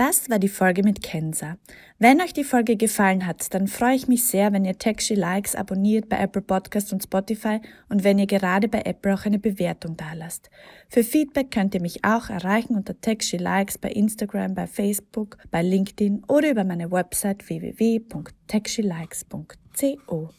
Das 0.00 0.28
war 0.30 0.38
die 0.38 0.48
Folge 0.48 0.82
mit 0.82 1.02
Kenza. 1.02 1.58
Wenn 1.98 2.22
euch 2.22 2.32
die 2.32 2.44
Folge 2.44 2.78
gefallen 2.78 3.26
hat, 3.26 3.52
dann 3.52 3.66
freue 3.66 3.96
ich 3.96 4.08
mich 4.08 4.24
sehr, 4.24 4.50
wenn 4.50 4.64
ihr 4.64 4.78
Techshy 4.78 5.14
Likes 5.14 5.54
abonniert 5.54 6.08
bei 6.08 6.16
Apple 6.16 6.40
Podcast 6.40 6.94
und 6.94 7.02
Spotify 7.02 7.60
und 7.90 8.02
wenn 8.02 8.18
ihr 8.18 8.26
gerade 8.26 8.66
bei 8.66 8.80
Apple 8.80 9.12
auch 9.12 9.26
eine 9.26 9.38
Bewertung 9.38 9.98
dalasst. 9.98 10.48
Für 10.88 11.04
Feedback 11.04 11.50
könnt 11.50 11.74
ihr 11.74 11.82
mich 11.82 12.02
auch 12.02 12.30
erreichen 12.30 12.76
unter 12.76 12.98
Techshy 12.98 13.36
Likes 13.36 13.76
bei 13.76 13.90
Instagram, 13.90 14.54
bei 14.54 14.66
Facebook, 14.66 15.36
bei 15.50 15.60
LinkedIn 15.60 16.24
oder 16.28 16.50
über 16.50 16.64
meine 16.64 16.90
Website 16.90 17.46
www.techshylikes.co. 17.46 20.30